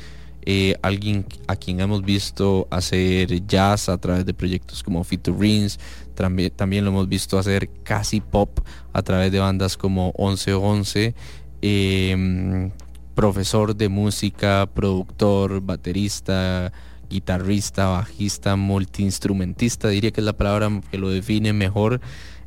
eh, 0.46 0.76
alguien 0.82 1.24
a 1.46 1.56
quien 1.56 1.80
hemos 1.80 2.02
visto 2.02 2.68
hacer 2.70 3.46
jazz 3.46 3.88
a 3.88 3.96
través 3.96 4.26
de 4.26 4.34
proyectos 4.34 4.82
como 4.82 5.04
Rings 5.38 5.80
también, 6.14 6.50
también 6.50 6.84
lo 6.84 6.90
hemos 6.90 7.08
visto 7.08 7.38
hacer 7.38 7.70
casi 7.82 8.20
pop 8.20 8.60
a 8.92 9.02
través 9.02 9.32
de 9.32 9.40
bandas 9.40 9.76
como 9.76 10.12
1111, 10.18 11.14
em, 11.62 12.70
profesor 13.14 13.76
de 13.76 13.88
música, 13.88 14.68
productor, 14.72 15.60
baterista, 15.60 16.72
guitarrista, 17.08 17.86
bajista, 17.88 18.56
multiinstrumentista, 18.56 19.88
diría 19.88 20.10
que 20.10 20.20
es 20.20 20.24
la 20.24 20.32
palabra 20.36 20.80
que 20.90 20.98
lo 20.98 21.10
define 21.10 21.52
mejor. 21.52 22.00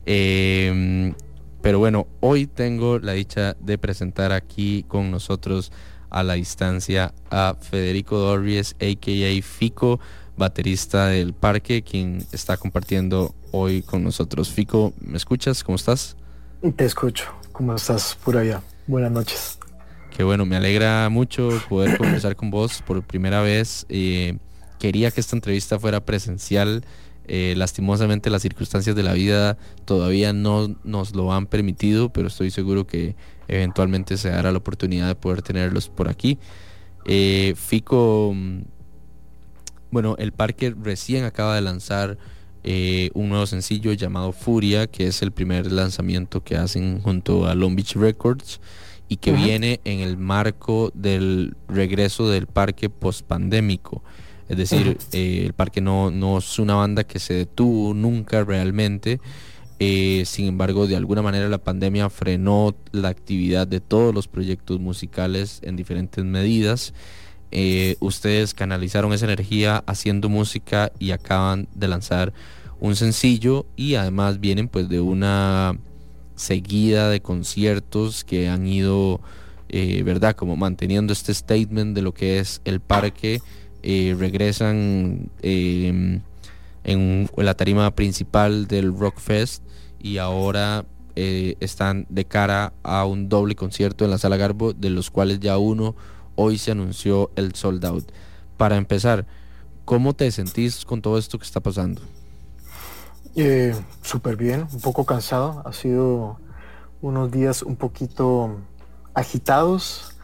Em, 0.05 1.13
pero 1.61 1.79
bueno, 1.79 2.07
hoy 2.19 2.47
tengo 2.47 2.99
la 2.99 3.13
dicha 3.13 3.55
de 3.59 3.77
presentar 3.77 4.31
aquí 4.31 4.85
con 4.87 5.11
nosotros 5.11 5.71
a 6.09 6.23
la 6.23 6.33
distancia 6.33 7.13
a 7.29 7.55
Federico 7.59 8.17
Dorries, 8.17 8.75
a.k.a. 8.79 9.41
Fico, 9.41 9.99
baterista 10.37 11.07
del 11.07 11.33
parque, 11.33 11.81
quien 11.81 12.25
está 12.31 12.57
compartiendo 12.57 13.33
hoy 13.51 13.81
con 13.81 14.03
nosotros. 14.03 14.49
Fico, 14.49 14.93
¿me 15.01 15.17
escuchas? 15.17 15.63
¿Cómo 15.63 15.75
estás? 15.75 16.15
Te 16.75 16.85
escucho. 16.85 17.25
¿Cómo 17.51 17.75
estás 17.75 18.17
por 18.23 18.37
allá? 18.37 18.61
Buenas 18.85 19.11
noches. 19.11 19.59
Qué 20.15 20.23
bueno, 20.23 20.45
me 20.45 20.55
alegra 20.55 21.09
mucho 21.09 21.49
poder 21.69 21.97
conversar 21.97 22.35
con 22.35 22.49
vos 22.49 22.81
por 22.81 23.03
primera 23.03 23.41
vez. 23.41 23.85
Eh, 23.89 24.37
quería 24.79 25.11
que 25.11 25.19
esta 25.19 25.35
entrevista 25.35 25.79
fuera 25.79 26.05
presencial. 26.05 26.85
Eh, 27.29 27.55
lastimosamente 27.57 28.29
las 28.29 28.41
circunstancias 28.41 28.95
de 28.95 29.03
la 29.03 29.13
vida 29.13 29.57
todavía 29.83 30.31
no 30.31 30.75
nos 30.83 31.13
lo 31.13 31.33
han 31.33 31.45
permitido, 31.45 32.09
pero 32.09 32.29
estoy 32.29 32.51
seguro 32.51 32.87
que 32.87 33.15
eventualmente 33.47 34.17
se 34.17 34.29
dará 34.29 34.51
la 34.51 34.59
oportunidad 34.59 35.07
de 35.07 35.15
poder 35.15 35.41
tenerlos 35.41 35.89
por 35.89 36.07
aquí. 36.07 36.39
Eh, 37.05 37.53
Fico, 37.55 38.33
bueno, 39.91 40.15
el 40.17 40.31
parque 40.31 40.73
recién 40.81 41.23
acaba 41.23 41.55
de 41.55 41.61
lanzar 41.61 42.17
eh, 42.63 43.11
un 43.13 43.29
nuevo 43.29 43.45
sencillo 43.45 43.93
llamado 43.93 44.31
Furia, 44.31 44.87
que 44.87 45.07
es 45.07 45.21
el 45.21 45.31
primer 45.31 45.71
lanzamiento 45.71 46.43
que 46.43 46.57
hacen 46.57 47.01
junto 47.01 47.47
a 47.47 47.55
Long 47.55 47.75
Beach 47.75 47.95
Records 47.95 48.59
y 49.07 49.17
que 49.17 49.31
viene 49.31 49.79
en 49.85 49.99
el 49.99 50.17
marco 50.17 50.91
del 50.93 51.55
regreso 51.67 52.29
del 52.29 52.47
parque 52.47 52.89
post-pandémico. 52.89 54.03
Es 54.49 54.57
decir, 54.57 54.97
eh, 55.11 55.43
el 55.45 55.53
parque 55.53 55.81
no, 55.81 56.11
no 56.11 56.37
es 56.37 56.59
una 56.59 56.75
banda 56.75 57.03
que 57.03 57.19
se 57.19 57.33
detuvo 57.33 57.93
nunca 57.93 58.43
realmente. 58.43 59.19
Eh, 59.79 60.23
sin 60.25 60.47
embargo, 60.47 60.87
de 60.87 60.95
alguna 60.95 61.21
manera 61.21 61.47
la 61.49 61.59
pandemia 61.59 62.09
frenó 62.09 62.75
la 62.91 63.09
actividad 63.09 63.67
de 63.67 63.79
todos 63.79 64.13
los 64.13 64.27
proyectos 64.27 64.79
musicales 64.79 65.59
en 65.63 65.75
diferentes 65.75 66.23
medidas. 66.23 66.93
Eh, 67.51 67.95
ustedes 67.99 68.53
canalizaron 68.53 69.13
esa 69.13 69.25
energía 69.25 69.83
haciendo 69.87 70.29
música 70.29 70.91
y 70.99 71.11
acaban 71.11 71.67
de 71.73 71.87
lanzar 71.87 72.33
un 72.79 72.95
sencillo 72.95 73.65
y 73.75 73.95
además 73.95 74.39
vienen 74.39 74.67
pues 74.67 74.89
de 74.89 74.99
una 74.99 75.77
seguida 76.35 77.09
de 77.09 77.21
conciertos 77.21 78.23
que 78.23 78.49
han 78.49 78.67
ido, 78.67 79.19
¿verdad? 79.69 80.35
Como 80.35 80.55
manteniendo 80.55 81.13
este 81.13 81.33
statement 81.33 81.95
de 81.95 82.01
lo 82.03 82.13
que 82.13 82.39
es 82.39 82.61
el 82.65 82.79
parque 82.79 83.41
eh, 83.89 84.15
regresan 84.19 85.29
em, 85.41 86.21
en, 86.83 87.29
la 87.37 87.53
tarima 87.53 87.95
principal 87.95 88.67
del 88.67 88.97
Rock 88.97 89.19
Fest 89.19 89.63
y 89.97 90.17
ahora 90.17 90.83
eh, 91.15 91.55
están 91.59 92.05
de 92.09 92.25
cara 92.25 92.73
a 92.83 93.05
un 93.05 93.29
doble 93.29 93.55
concierto 93.55 94.03
en 94.03 94.11
la 94.11 94.17
Sala 94.17 94.35
Garbo, 94.35 94.73
de 94.73 94.89
los 94.89 95.09
cuales 95.09 95.39
ya 95.39 95.57
uno 95.57 95.95
hoy 96.37 96.57
se 96.57 96.71
anunció 96.71 97.31
el 97.35 97.53
sold 97.53 97.85
out. 97.85 98.09
Para 98.55 98.77
empezar, 98.77 99.25
¿cómo 99.83 100.13
te 100.13 100.31
sentís 100.31 100.85
con 100.85 101.01
todo 101.01 101.17
esto 101.17 101.37
que 101.37 101.45
está 101.45 101.59
pasando? 101.59 102.01
Eh, 103.35 103.75
Súper 104.01 104.37
bien, 104.37 104.65
un 104.71 104.79
poco 104.79 105.05
cansado. 105.05 105.61
Ha 105.65 105.73
sido 105.73 106.39
unos 107.01 107.29
días 107.29 107.61
un 107.61 107.75
poquito 107.75 108.55
agitados, 109.13 110.17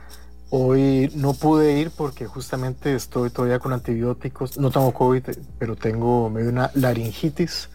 Hoy 0.56 1.12
no 1.16 1.34
pude 1.34 1.80
ir 1.80 1.90
porque 1.90 2.28
justamente 2.28 2.94
estoy 2.94 3.32
todavía 3.32 3.58
con 3.58 3.74
antibióticos. 3.74 4.60
No 4.60 4.70
tengo 4.70 4.94
COVID, 4.94 5.24
pero 5.58 5.76
tengo 5.76 6.30
medio 6.30 6.50
una 6.50 6.70
laringitis. 6.76 7.72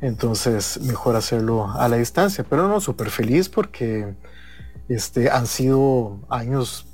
Entonces, 0.00 0.80
mejor 0.82 1.14
hacerlo 1.14 1.70
a 1.70 1.86
la 1.86 1.98
distancia. 1.98 2.44
Pero 2.50 2.66
no, 2.66 2.80
súper 2.80 3.10
feliz 3.10 3.48
porque 3.48 4.16
este, 4.88 5.30
han 5.30 5.46
sido 5.46 6.18
años 6.28 6.84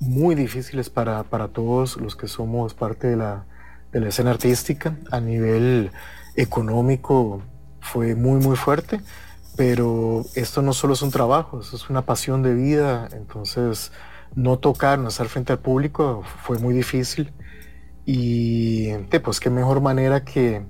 muy 0.00 0.34
difíciles 0.34 0.90
para, 0.90 1.22
para 1.24 1.48
todos 1.48 1.96
los 1.96 2.16
que 2.16 2.28
somos 2.28 2.74
parte 2.74 3.08
de 3.08 3.16
la, 3.16 3.46
de 3.92 4.00
la 4.00 4.08
escena 4.08 4.30
artística. 4.30 4.96
A 5.10 5.20
nivel 5.20 5.90
económico 6.36 7.42
fue 7.80 8.14
muy, 8.14 8.40
muy 8.40 8.56
fuerte. 8.56 9.00
Pero 9.56 10.24
esto 10.34 10.62
no 10.62 10.72
solo 10.72 10.94
es 10.94 11.02
un 11.02 11.12
trabajo, 11.12 11.60
esto 11.60 11.76
es 11.76 11.88
una 11.88 12.02
pasión 12.02 12.42
de 12.42 12.54
vida. 12.54 13.08
Entonces, 13.12 13.92
no 14.34 14.58
tocar, 14.58 14.98
no 14.98 15.08
estar 15.08 15.28
frente 15.28 15.52
al 15.52 15.60
público 15.60 16.22
fue 16.42 16.58
muy 16.58 16.74
difícil. 16.74 17.32
Y 18.04 18.92
pues 19.22 19.40
qué 19.40 19.50
mejor 19.50 19.80
manera 19.80 20.24
que, 20.24 20.64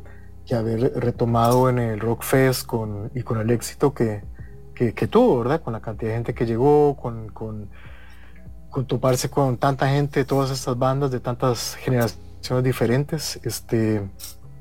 haber 0.55 0.93
retomado 0.97 1.71
en 1.71 1.79
el 1.79 1.99
Rock 1.99 2.23
Fest 2.23 2.67
con, 2.67 3.11
y 3.15 3.23
con 3.23 3.41
el 3.41 3.51
éxito 3.51 3.95
que, 3.95 4.23
que, 4.75 5.09
tuvo, 5.09 5.39
¿verdad? 5.39 5.63
Con 5.63 5.73
la 5.73 5.81
cantidad 5.81 6.11
de 6.11 6.17
gente 6.17 6.35
que 6.35 6.47
llegó, 6.47 6.97
con, 6.97 7.29
con, 7.31 7.71
con 8.75 8.87
toparse 8.87 9.31
con 9.31 9.57
tanta 9.57 9.89
gente, 9.89 10.25
todas 10.25 10.51
estas 10.51 10.77
bandas 10.77 11.11
de 11.13 11.21
tantas 11.21 11.77
generaciones 11.77 12.65
diferentes. 12.65 13.39
Este, 13.45 14.03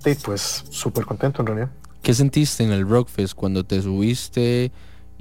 y 0.05 0.13
pues 0.15 0.63
súper 0.69 1.05
contento 1.05 1.41
en 1.41 1.47
realidad. 1.47 1.69
¿Qué 2.01 2.13
sentiste 2.13 2.63
en 2.63 2.71
el 2.71 2.87
Rock 2.87 3.09
Fest 3.09 3.33
cuando 3.33 3.63
te 3.63 3.81
subiste? 3.81 4.71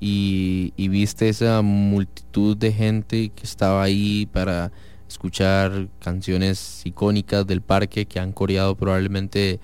y, 0.04 0.88
viste 0.88 1.28
esa 1.28 1.62
multitud 1.62 2.56
de 2.56 2.72
gente 2.72 3.28
que 3.28 3.44
estaba 3.44 3.84
ahí 3.84 4.26
para 4.26 4.72
escuchar 5.08 5.88
canciones 6.00 6.82
icónicas 6.84 7.46
del 7.46 7.62
parque 7.62 8.06
que 8.06 8.18
han 8.18 8.32
coreado 8.32 8.74
probablemente 8.74 9.60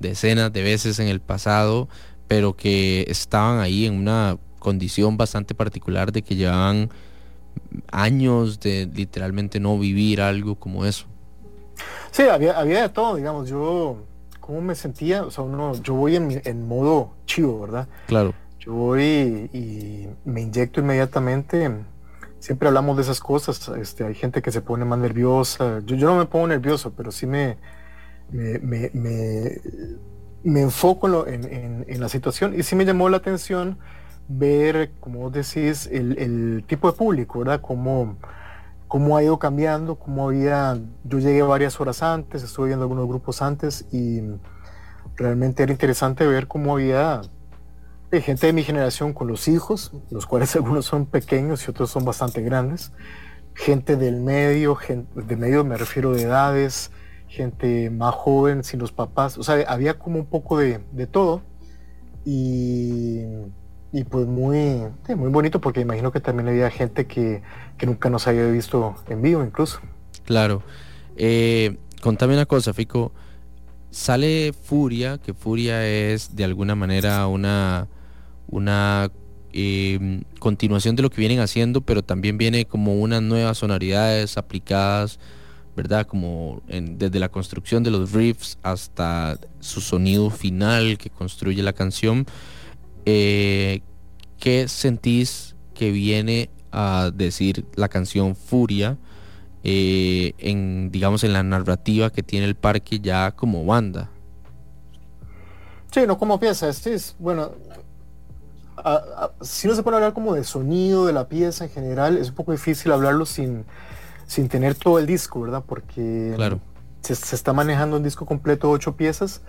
decenas 0.00 0.50
de 0.50 0.62
veces 0.62 0.98
en 0.98 1.08
el 1.08 1.20
pasado, 1.20 1.90
pero 2.26 2.56
que 2.56 3.04
estaban 3.08 3.58
ahí 3.58 3.84
en 3.84 3.92
una 3.92 4.38
condición 4.58 5.18
bastante 5.18 5.54
particular 5.54 6.10
de 6.10 6.22
que 6.22 6.36
llevaban 6.36 6.88
años 7.90 8.60
de 8.60 8.88
literalmente 8.92 9.60
no 9.60 9.78
vivir 9.78 10.20
algo 10.20 10.56
como 10.56 10.84
eso. 10.84 11.06
Sí, 12.10 12.22
había, 12.22 12.58
había 12.58 12.82
de 12.82 12.88
todo, 12.88 13.16
digamos, 13.16 13.48
yo, 13.48 14.04
¿cómo 14.40 14.60
me 14.60 14.74
sentía? 14.74 15.22
O 15.24 15.30
sea, 15.30 15.44
uno, 15.44 15.74
yo 15.82 15.94
voy 15.94 16.16
en, 16.16 16.42
en 16.44 16.68
modo 16.68 17.14
chivo, 17.26 17.60
¿verdad? 17.60 17.88
Claro. 18.06 18.34
Yo 18.58 18.74
voy 18.74 19.50
y 19.52 20.08
me 20.24 20.42
inyecto 20.42 20.80
inmediatamente. 20.80 21.70
Siempre 22.38 22.68
hablamos 22.68 22.96
de 22.96 23.02
esas 23.02 23.18
cosas. 23.18 23.68
Este, 23.76 24.04
hay 24.04 24.14
gente 24.14 24.40
que 24.40 24.52
se 24.52 24.60
pone 24.60 24.84
más 24.84 24.98
nerviosa. 24.98 25.80
Yo, 25.84 25.96
yo 25.96 26.06
no 26.06 26.16
me 26.16 26.26
pongo 26.26 26.46
nervioso, 26.46 26.92
pero 26.96 27.10
sí 27.10 27.26
me, 27.26 27.56
me, 28.30 28.90
me, 30.42 30.60
enfoco 30.60 31.26
en, 31.26 31.84
en, 31.88 32.00
la 32.00 32.08
situación. 32.08 32.54
Y 32.58 32.62
sí 32.62 32.76
me 32.76 32.84
llamó 32.84 33.08
la 33.08 33.16
atención 33.16 33.78
ver, 34.28 34.92
como 35.00 35.20
vos 35.20 35.32
decís, 35.32 35.88
el, 35.90 36.18
el 36.18 36.64
tipo 36.66 36.90
de 36.90 36.96
público, 36.96 37.40
¿verdad? 37.40 37.60
Cómo, 37.60 38.16
cómo 38.88 39.16
ha 39.16 39.22
ido 39.22 39.38
cambiando, 39.38 39.96
cómo 39.96 40.28
había... 40.28 40.78
Yo 41.04 41.18
llegué 41.18 41.42
varias 41.42 41.80
horas 41.80 42.02
antes, 42.02 42.42
estuve 42.42 42.68
viendo 42.68 42.84
algunos 42.84 43.08
grupos 43.08 43.42
antes 43.42 43.86
y 43.92 44.20
realmente 45.16 45.62
era 45.62 45.72
interesante 45.72 46.26
ver 46.26 46.48
cómo 46.48 46.74
había 46.74 47.22
hay 48.16 48.22
gente 48.22 48.46
de 48.46 48.52
mi 48.52 48.62
generación 48.62 49.14
con 49.14 49.26
los 49.26 49.48
hijos, 49.48 49.92
los 50.10 50.26
cuales 50.26 50.54
algunos 50.56 50.84
son 50.84 51.06
pequeños 51.06 51.66
y 51.66 51.70
otros 51.70 51.90
son 51.90 52.04
bastante 52.04 52.42
grandes, 52.42 52.92
gente 53.54 53.96
del 53.96 54.20
medio, 54.20 54.74
gente, 54.74 55.22
de 55.22 55.36
medio 55.36 55.64
me 55.64 55.76
refiero 55.76 56.12
de 56.12 56.22
edades, 56.22 56.90
gente 57.28 57.90
más 57.90 58.14
joven, 58.14 58.64
sin 58.64 58.80
los 58.80 58.92
papás, 58.92 59.38
o 59.38 59.42
sea, 59.42 59.64
había 59.66 59.98
como 59.98 60.18
un 60.18 60.26
poco 60.26 60.58
de, 60.58 60.84
de 60.92 61.06
todo 61.06 61.42
y, 62.24 63.22
y, 63.92 64.04
pues 64.04 64.26
muy, 64.26 64.82
muy 65.16 65.30
bonito 65.30 65.60
porque 65.60 65.80
imagino 65.80 66.12
que 66.12 66.20
también 66.20 66.48
había 66.48 66.70
gente 66.70 67.06
que, 67.06 67.42
que 67.76 67.86
nunca 67.86 68.10
nos 68.10 68.26
había 68.26 68.46
visto 68.46 68.96
en 69.08 69.22
vivo 69.22 69.44
incluso. 69.44 69.80
Claro. 70.24 70.62
Eh, 71.16 71.76
contame 72.00 72.34
una 72.34 72.46
cosa, 72.46 72.72
Fico. 72.72 73.12
Sale 73.90 74.54
Furia, 74.54 75.18
que 75.18 75.34
Furia 75.34 75.86
es 75.86 76.34
de 76.34 76.44
alguna 76.44 76.74
manera 76.74 77.26
una, 77.26 77.88
una 78.48 79.10
eh, 79.52 80.22
continuación 80.38 80.96
de 80.96 81.02
lo 81.02 81.10
que 81.10 81.20
vienen 81.20 81.40
haciendo, 81.40 81.82
pero 81.82 82.02
también 82.02 82.38
viene 82.38 82.64
como 82.64 82.94
unas 82.94 83.20
nuevas 83.20 83.58
sonoridades 83.58 84.38
aplicadas, 84.38 85.18
¿verdad? 85.76 86.06
Como 86.06 86.62
desde 86.66 87.18
la 87.18 87.28
construcción 87.28 87.82
de 87.82 87.90
los 87.90 88.12
riffs 88.12 88.58
hasta 88.62 89.38
su 89.60 89.82
sonido 89.82 90.30
final 90.30 90.96
que 90.96 91.10
construye 91.10 91.62
la 91.62 91.74
canción. 91.74 92.24
Eh, 93.06 93.82
¿Qué 94.38 94.68
sentís 94.68 95.56
que 95.74 95.90
viene 95.90 96.50
a 96.70 97.10
decir 97.14 97.66
la 97.74 97.88
canción 97.88 98.34
Furia? 98.34 98.98
Eh, 99.64 100.34
en, 100.38 100.90
digamos, 100.90 101.22
en 101.22 101.32
la 101.32 101.42
narrativa 101.42 102.10
que 102.10 102.22
tiene 102.22 102.46
el 102.46 102.56
parque 102.56 102.98
ya 102.98 103.30
como 103.30 103.64
banda. 103.64 104.10
Sí, 105.92 106.00
no 106.06 106.18
como 106.18 106.40
pieza, 106.40 106.68
es, 106.68 107.14
bueno, 107.18 107.52
si 109.40 109.68
no 109.68 109.74
se 109.74 109.82
puede 109.82 109.96
hablar 109.96 110.14
como 110.14 110.34
de 110.34 110.44
sonido 110.44 111.06
de 111.06 111.12
la 111.12 111.28
pieza 111.28 111.64
en 111.64 111.70
general, 111.70 112.16
es 112.16 112.30
un 112.30 112.34
poco 112.34 112.52
difícil 112.52 112.90
hablarlo 112.92 113.26
sin, 113.26 113.64
sin 114.26 114.48
tener 114.48 114.74
todo 114.74 114.98
el 114.98 115.06
disco, 115.06 115.42
¿verdad? 115.42 115.62
Porque 115.66 116.32
claro. 116.34 116.60
se, 117.02 117.12
está 117.12 117.52
manejando 117.52 117.96
un 117.96 118.02
disco 118.02 118.26
completo 118.26 118.68
de 118.68 118.74
ocho 118.74 118.96
piezas. 118.96 119.42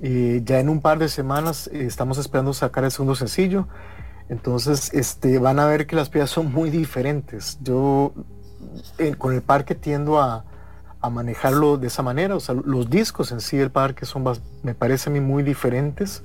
Y 0.00 0.42
ya 0.44 0.60
en 0.60 0.68
un 0.68 0.80
par 0.80 0.98
de 0.98 1.08
semanas 1.08 1.68
eh, 1.72 1.84
estamos 1.86 2.18
esperando 2.18 2.52
sacar 2.52 2.84
el 2.84 2.90
segundo 2.90 3.14
sencillo. 3.14 3.68
Entonces, 4.28 4.92
este, 4.94 5.38
van 5.38 5.58
a 5.58 5.66
ver 5.66 5.86
que 5.86 5.96
las 5.96 6.08
piezas 6.08 6.30
son 6.30 6.52
muy 6.52 6.70
diferentes. 6.70 7.58
Yo 7.62 8.12
eh, 8.98 9.14
con 9.16 9.34
el 9.34 9.42
parque 9.42 9.74
tiendo 9.74 10.20
a, 10.20 10.44
manejarlo 11.10 11.76
de 11.76 11.88
esa 11.88 12.02
manera. 12.02 12.34
O 12.34 12.40
sea, 12.40 12.54
los 12.54 12.88
discos 12.88 13.30
en 13.30 13.40
sí 13.42 13.58
del 13.58 13.70
parque 13.70 14.06
son, 14.06 14.24
me 14.62 14.74
parece 14.74 15.10
a 15.10 15.12
mí, 15.12 15.20
muy 15.20 15.42
diferentes. 15.42 16.24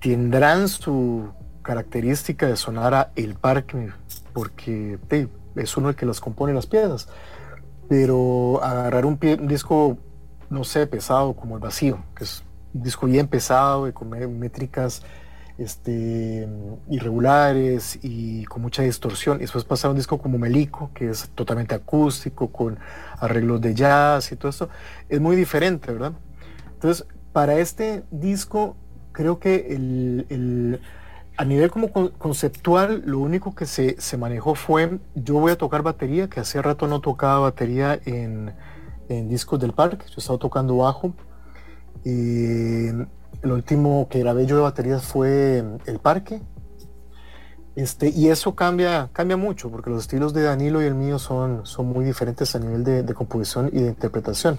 Tendrán 0.00 0.68
su 0.68 1.28
característica 1.60 2.46
de 2.46 2.56
sonar 2.56 2.94
a 2.94 3.12
el 3.14 3.34
parque, 3.34 3.92
porque 4.32 4.98
es 5.54 5.76
uno 5.76 5.90
el 5.90 5.96
que 5.96 6.06
las 6.06 6.18
compone 6.18 6.54
las 6.54 6.66
piezas. 6.66 7.08
Pero 7.90 8.60
agarrar 8.62 9.04
un, 9.04 9.18
un, 9.22 9.46
disco, 9.46 9.98
no 10.48 10.64
sé, 10.64 10.86
pesado 10.86 11.34
como 11.34 11.56
el 11.56 11.60
vacío, 11.60 12.02
que 12.16 12.24
es 12.24 12.42
disco 12.72 13.06
bien 13.06 13.28
pesado 13.28 13.88
y 13.88 13.92
con 13.92 14.10
métricas 14.38 15.02
este, 15.60 16.48
irregulares 16.88 17.98
y 18.02 18.44
con 18.46 18.62
mucha 18.62 18.82
distorsión. 18.82 19.36
Y 19.36 19.40
después 19.40 19.64
pasar 19.64 19.90
un 19.90 19.96
disco 19.96 20.18
como 20.18 20.38
Melico, 20.38 20.90
que 20.94 21.10
es 21.10 21.28
totalmente 21.34 21.74
acústico, 21.74 22.50
con 22.50 22.78
arreglos 23.18 23.60
de 23.60 23.74
jazz 23.74 24.32
y 24.32 24.36
todo 24.36 24.48
eso, 24.48 24.68
es 25.08 25.20
muy 25.20 25.36
diferente, 25.36 25.92
¿verdad? 25.92 26.12
Entonces, 26.72 27.06
para 27.32 27.58
este 27.58 28.04
disco, 28.10 28.76
creo 29.12 29.38
que 29.38 29.74
el, 29.74 30.80
a 31.36 31.44
nivel 31.44 31.70
como 31.70 31.92
conceptual, 31.92 33.02
lo 33.04 33.18
único 33.18 33.54
que 33.54 33.66
se, 33.66 34.16
manejó 34.16 34.54
fue, 34.54 34.98
yo 35.14 35.34
voy 35.34 35.52
a 35.52 35.58
tocar 35.58 35.82
batería, 35.82 36.28
que 36.28 36.40
hace 36.40 36.62
rato 36.62 36.86
no 36.86 37.00
tocaba 37.00 37.40
batería 37.40 38.00
en, 38.06 38.54
en 39.10 39.28
discos 39.28 39.60
del 39.60 39.72
parque, 39.72 40.06
yo 40.08 40.14
estaba 40.16 40.38
tocando 40.38 40.78
bajo. 40.78 41.12
Y 42.04 42.86
el 43.42 43.52
último 43.52 44.08
que 44.08 44.20
grabé 44.20 44.46
yo 44.46 44.56
de 44.56 44.62
baterías 44.62 45.04
fue 45.04 45.64
El 45.86 45.98
Parque. 45.98 46.40
Este, 47.76 48.10
y 48.10 48.28
eso 48.28 48.54
cambia, 48.54 49.10
cambia 49.12 49.36
mucho, 49.36 49.70
porque 49.70 49.90
los 49.90 50.02
estilos 50.02 50.34
de 50.34 50.42
Danilo 50.42 50.82
y 50.82 50.86
el 50.86 50.94
mío 50.94 51.18
son, 51.18 51.64
son 51.64 51.86
muy 51.86 52.04
diferentes 52.04 52.54
a 52.54 52.58
nivel 52.58 52.84
de, 52.84 53.14
composición 53.14 53.70
y 53.72 53.80
de 53.80 53.88
interpretación. 53.88 54.58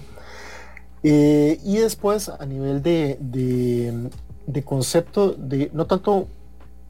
Eh, 1.02 1.60
y 1.62 1.78
después 1.78 2.28
a 2.28 2.44
nivel 2.46 2.82
de, 2.82 3.18
de, 3.20 4.62
concepto, 4.64 5.34
de 5.34 5.70
no 5.72 5.86
tanto 5.86 6.28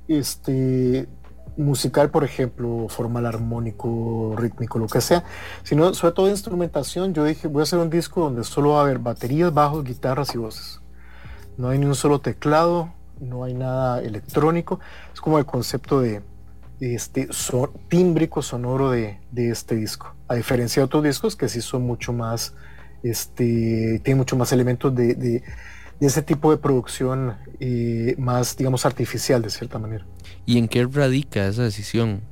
este, 0.08 1.08
musical, 1.56 2.10
por 2.10 2.24
ejemplo, 2.24 2.86
formal 2.88 3.26
armónico, 3.26 4.34
rítmico, 4.36 4.78
lo 4.78 4.86
que 4.86 5.00
sea, 5.00 5.24
sino 5.62 5.92
sobre 5.94 6.14
todo 6.14 6.26
de 6.26 6.32
instrumentación, 6.32 7.14
yo 7.14 7.24
dije, 7.24 7.48
voy 7.48 7.60
a 7.60 7.62
hacer 7.64 7.78
un 7.78 7.90
disco 7.90 8.22
donde 8.22 8.44
solo 8.44 8.70
va 8.70 8.78
a 8.78 8.82
haber 8.82 8.98
baterías, 8.98 9.52
bajos, 9.52 9.84
guitarras 9.84 10.34
y 10.34 10.38
voces. 10.38 10.80
No 11.56 11.68
hay 11.68 11.78
ni 11.78 11.86
un 11.86 11.94
solo 11.94 12.20
teclado, 12.20 12.92
no 13.20 13.44
hay 13.44 13.54
nada 13.54 14.00
electrónico. 14.02 14.80
Es 15.12 15.20
como 15.20 15.38
el 15.38 15.46
concepto 15.46 16.00
de, 16.00 16.22
este 16.80 17.28
tímbrico 17.88 18.42
sonoro 18.42 18.90
de, 18.90 19.20
este 19.34 19.76
disco. 19.76 20.14
A 20.28 20.34
diferencia 20.34 20.80
de 20.80 20.84
otros 20.84 21.04
discos 21.04 21.36
que 21.36 21.48
sí 21.48 21.60
son 21.60 21.82
mucho 21.82 22.12
más, 22.12 22.54
este, 23.02 24.00
tienen 24.02 24.18
mucho 24.18 24.36
más 24.36 24.52
elementos 24.52 24.94
de, 24.94 25.42
ese 26.06 26.22
tipo 26.22 26.50
de 26.50 26.56
producción 26.56 27.36
eh, 27.60 28.14
más, 28.18 28.56
digamos, 28.56 28.86
artificial 28.86 29.42
de 29.42 29.50
cierta 29.50 29.78
manera. 29.78 30.06
¿Y 30.46 30.58
en 30.58 30.68
qué 30.68 30.84
radica 30.84 31.46
esa 31.46 31.62
decisión? 31.62 32.22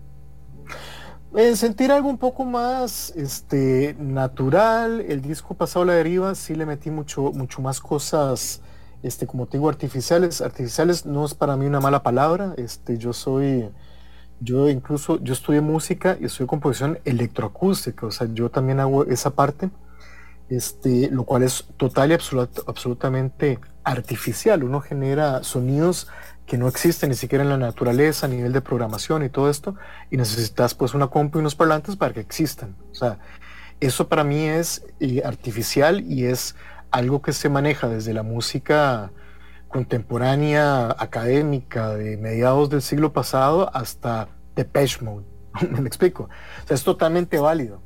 En 1.35 1.57
sentir 1.57 1.93
algo 1.93 2.09
un 2.09 2.19
poco 2.19 2.45
más 2.45 3.13
este, 3.15 3.95
natural, 3.99 5.01
el 5.01 5.23
disco 5.23 5.55
pasado 5.55 5.85
a 5.85 5.87
la 5.87 5.93
deriva 5.93 6.35
sí 6.35 6.57
le 6.57 6.67
metí 6.67 6.91
mucho, 6.91 7.31
mucho 7.33 7.63
más 7.63 7.81
cosas 7.81 8.61
este, 9.03 9.27
como 9.27 9.47
te 9.47 9.57
digo, 9.57 9.69
artificiales. 9.69 10.41
Artificiales 10.41 11.07
no 11.07 11.25
es 11.25 11.35
para 11.35 11.57
mí 11.57 11.67
una 11.67 11.81
mala 11.81 12.03
palabra. 12.03 12.55
Este, 12.57 12.99
yo 12.99 13.13
soy, 13.13 13.71
yo 14.41 14.69
incluso, 14.69 15.23
yo 15.23 15.33
estudié 15.33 15.61
música 15.61 16.17
y 16.21 16.27
estudié 16.27 16.47
composición 16.47 16.99
electroacústica. 17.05 18.07
O 18.07 18.11
sea, 18.11 18.29
yo 18.33 18.51
también 18.51 18.81
hago 18.81 19.05
esa 19.05 19.31
parte, 19.31 19.71
este, 20.51 21.09
lo 21.11 21.25
cual 21.25 21.45
es 21.45 21.67
total 21.77 22.11
y 22.11 22.15
absolutamente 22.15 23.59
artificial. 23.85 24.63
Uno 24.65 24.81
genera 24.81 25.43
sonidos 25.43 26.09
que 26.47 26.59
no 26.59 26.67
existen 26.67 27.11
ni 27.11 27.17
siquiera 27.17 27.45
en 27.45 27.51
la 27.51 27.57
naturaleza 27.57 28.27
a 28.27 28.29
nivel 28.29 28.53
de 28.53 28.61
programación 28.61 29.25
y 29.25 29.29
todo 29.29 29.49
esto, 29.49 29.77
y 30.11 30.17
necesitas 30.17 30.75
pues 30.75 30.95
una 30.95 31.07
compu 31.07 31.39
y 31.39 31.41
unos 31.41 31.55
parlantes 31.55 31.95
para 31.95 32.13
que 32.13 32.21
existan. 32.21 32.75
O 32.91 32.95
sea, 32.95 33.19
eso 33.79 34.09
para 34.09 34.25
mí 34.25 34.45
es 34.45 34.85
eh, 34.99 35.23
artificial 35.25 36.01
y 36.01 36.25
es 36.27 36.57
algo 36.91 37.23
que 37.23 37.33
se 37.33 37.49
maneja 37.49 37.89
desde 37.89 38.13
la 38.13 38.25
música 38.25 39.13
contemporánea 39.69 40.91
académica 40.99 41.95
de 41.95 42.17
mediados 42.17 42.69
del 42.69 42.83
siglo 42.83 43.13
pasado 43.13 43.71
hasta 43.73 44.29
Depeche 44.57 45.05
Mode. 45.05 45.27
¿Me 45.71 45.87
explico? 45.87 46.29
Es 46.69 46.83
totalmente 46.83 47.39
válido, 47.39 47.81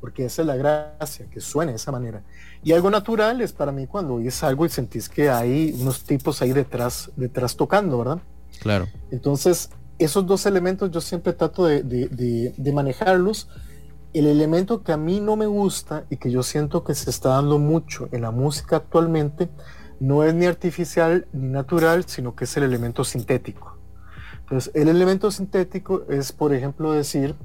porque 0.00 0.24
esa 0.24 0.42
es 0.42 0.46
la 0.46 0.56
gracia, 0.56 1.26
que 1.30 1.40
suene 1.40 1.72
de 1.72 1.76
esa 1.76 1.92
manera. 1.92 2.22
Y 2.62 2.72
algo 2.72 2.90
natural 2.90 3.40
es 3.40 3.52
para 3.52 3.72
mí 3.72 3.86
cuando 3.86 4.14
oyes 4.14 4.42
algo 4.42 4.66
y 4.66 4.68
sentís 4.68 5.08
que 5.08 5.30
hay 5.30 5.76
unos 5.80 6.04
tipos 6.04 6.40
ahí 6.42 6.52
detrás, 6.52 7.10
detrás 7.16 7.56
tocando, 7.56 7.98
¿verdad? 7.98 8.18
Claro. 8.60 8.88
Entonces, 9.10 9.70
esos 9.98 10.26
dos 10.26 10.46
elementos 10.46 10.90
yo 10.90 11.00
siempre 11.00 11.32
trato 11.32 11.66
de, 11.66 11.82
de, 11.82 12.54
de 12.56 12.72
manejarlos 12.72 13.48
el 14.12 14.26
elemento 14.26 14.82
que 14.82 14.92
a 14.92 14.96
mí 14.96 15.20
no 15.20 15.36
me 15.36 15.46
gusta 15.46 16.04
y 16.10 16.16
que 16.16 16.30
yo 16.30 16.42
siento 16.42 16.82
que 16.82 16.94
se 16.94 17.10
está 17.10 17.30
dando 17.30 17.58
mucho 17.58 18.08
en 18.12 18.22
la 18.22 18.30
música 18.30 18.76
actualmente 18.76 19.48
no 20.00 20.24
es 20.24 20.34
ni 20.34 20.46
artificial 20.46 21.26
ni 21.32 21.48
natural, 21.48 22.04
sino 22.06 22.34
que 22.34 22.44
es 22.44 22.56
el 22.56 22.64
elemento 22.64 23.04
sintético. 23.04 23.76
Entonces, 24.40 24.72
el 24.74 24.88
elemento 24.88 25.30
sintético 25.30 26.04
es, 26.08 26.32
por 26.32 26.52
ejemplo, 26.54 26.92
decir, 26.92 27.36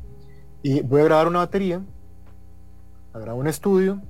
y 0.63 0.81
voy 0.81 1.01
a 1.01 1.03
grabar 1.03 1.27
una 1.27 1.39
batería, 1.39 1.83
grabo 3.19 3.39
un 3.39 3.47
estudio, 3.47 4.01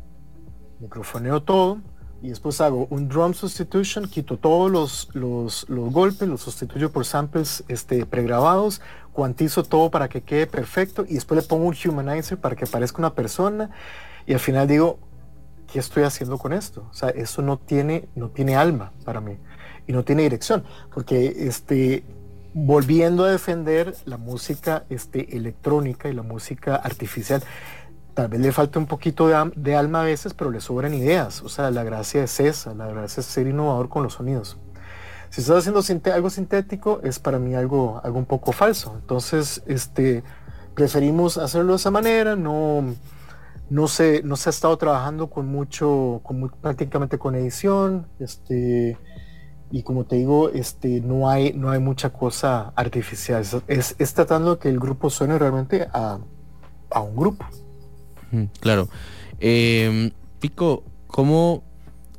microfoneo 0.79 1.43
todo, 1.43 1.79
y 2.21 2.29
después 2.29 2.59
hago 2.61 2.87
un 2.89 3.07
drum 3.07 3.33
substitution, 3.33 4.07
quito 4.07 4.37
todos 4.37 4.71
los, 4.71 5.09
los, 5.13 5.69
los 5.69 5.91
golpes, 5.91 6.27
los 6.27 6.41
sustituyo 6.41 6.91
por 6.91 7.05
samples 7.05 7.63
este, 7.67 8.05
pregrabados, 8.05 8.81
cuantizo 9.11 9.63
todo 9.63 9.91
para 9.91 10.09
que 10.09 10.21
quede 10.21 10.47
perfecto 10.47 11.05
y 11.07 11.15
después 11.15 11.41
le 11.41 11.47
pongo 11.47 11.65
un 11.65 11.75
humanizer 11.85 12.39
para 12.39 12.55
que 12.55 12.65
parezca 12.65 12.97
una 12.99 13.13
persona 13.13 13.69
y 14.25 14.33
al 14.33 14.39
final 14.39 14.67
digo, 14.67 14.97
¿qué 15.71 15.79
estoy 15.79 16.03
haciendo 16.03 16.37
con 16.37 16.53
esto? 16.53 16.87
O 16.89 16.93
sea, 16.93 17.09
eso 17.09 17.41
no 17.41 17.57
tiene, 17.57 18.07
no 18.15 18.29
tiene 18.29 18.55
alma 18.55 18.91
para 19.03 19.21
mí 19.21 19.37
y 19.87 19.93
no 19.93 20.03
tiene 20.03 20.23
dirección, 20.23 20.63
porque 20.93 21.47
este, 21.47 22.03
volviendo 22.53 23.23
a 23.25 23.31
defender 23.31 23.95
la 24.05 24.17
música 24.17 24.85
este, 24.89 25.37
electrónica 25.37 26.09
y 26.09 26.13
la 26.13 26.23
música 26.23 26.75
artificial, 26.75 27.43
tal 28.15 28.29
vez 28.29 28.39
le 28.39 28.51
falta 28.51 28.79
un 28.79 28.87
poquito 28.87 29.27
de, 29.27 29.51
de, 29.55 29.75
alma 29.75 30.01
a 30.01 30.05
veces, 30.05 30.33
pero 30.33 30.49
le 30.49 30.61
sobran 30.61 30.93
ideas. 30.93 31.43
O 31.43 31.49
sea, 31.49 31.69
la 31.69 31.83
gracia 31.83 32.23
es 32.23 32.39
esa, 32.39 32.73
la 32.73 32.87
gracia 32.87 33.21
es 33.21 33.27
ser 33.27 33.45
innovador 33.45 33.89
con 33.89 34.01
los 34.03 34.13
sonidos. 34.13 34.57
Si 35.29 35.41
estás 35.41 35.67
haciendo 35.67 35.81
algo 36.13 36.29
sintético, 36.29 37.01
es 37.03 37.19
para 37.19 37.39
mí 37.39 37.55
algo, 37.55 37.99
algo 38.03 38.17
un 38.17 38.25
poco 38.25 38.53
falso. 38.53 38.95
Entonces, 38.95 39.61
este, 39.67 40.23
preferimos 40.73 41.37
hacerlo 41.37 41.73
de 41.73 41.77
esa 41.77 41.91
manera, 41.91 42.37
no, 42.37 42.85
no, 43.69 43.87
se, 43.89 44.23
no 44.23 44.37
se 44.37 44.47
ha 44.47 44.51
estado 44.51 44.77
trabajando 44.77 45.29
con 45.29 45.47
mucho, 45.47 46.21
prácticamente 46.61 47.17
con 47.17 47.35
edición, 47.35 48.07
este, 48.19 48.97
y 49.71 49.83
como 49.83 50.05
te 50.05 50.15
digo, 50.15 50.49
este, 50.49 51.01
no, 51.01 51.29
hay, 51.29 51.51
no 51.51 51.69
hay 51.69 51.79
mucha 51.79 52.11
cosa 52.13 52.71
artificial. 52.73 53.43
Es, 53.67 54.13
tratando 54.13 54.57
que 54.57 54.69
el 54.69 54.79
grupo 54.79 55.09
suene 55.09 55.37
realmente 55.37 55.85
a, 55.91 56.19
a 56.91 57.01
un 57.01 57.13
grupo. 57.13 57.45
Claro. 58.59 58.89
Eh, 59.39 60.11
Pico, 60.39 60.83
¿cómo 61.07 61.63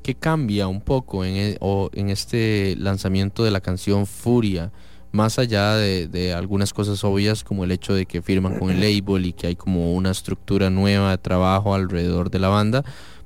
qué 0.02 0.14
cambia 0.14 0.68
un 0.68 0.80
poco 0.80 1.24
en, 1.24 1.36
e, 1.36 1.58
en 1.92 2.10
este 2.10 2.74
lanzamiento 2.76 3.44
de 3.44 3.50
la 3.50 3.60
canción 3.60 4.06
Furia? 4.06 4.72
Más 5.12 5.38
allá 5.38 5.76
de, 5.76 6.34
algunas 6.36 6.72
cosas 6.72 7.02
obvias 7.04 7.42
como 7.42 7.64
el 7.64 7.70
hecho 7.70 7.94
de 7.94 8.04
que 8.06 8.20
firman 8.20 8.58
con 8.58 8.70
el 8.70 8.80
label 8.80 9.24
y 9.26 9.32
que 9.32 9.46
hay 9.46 9.56
como 9.56 9.94
una 9.94 10.10
estructura 10.10 10.68
nueva 10.68 11.10
de 11.12 11.18
trabajo 11.18 11.74
alrededor 11.74 12.30
de 12.30 12.38
la 12.38 12.48
banda, 12.48 12.84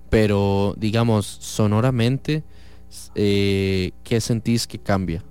pero 0.08 0.74
digamos, 0.76 1.26
sonoramente, 1.26 2.44
eh, 3.14 3.92
¿qué 4.04 4.20
sentís 4.20 4.66
que 4.66 4.78
cambia? 4.78 5.24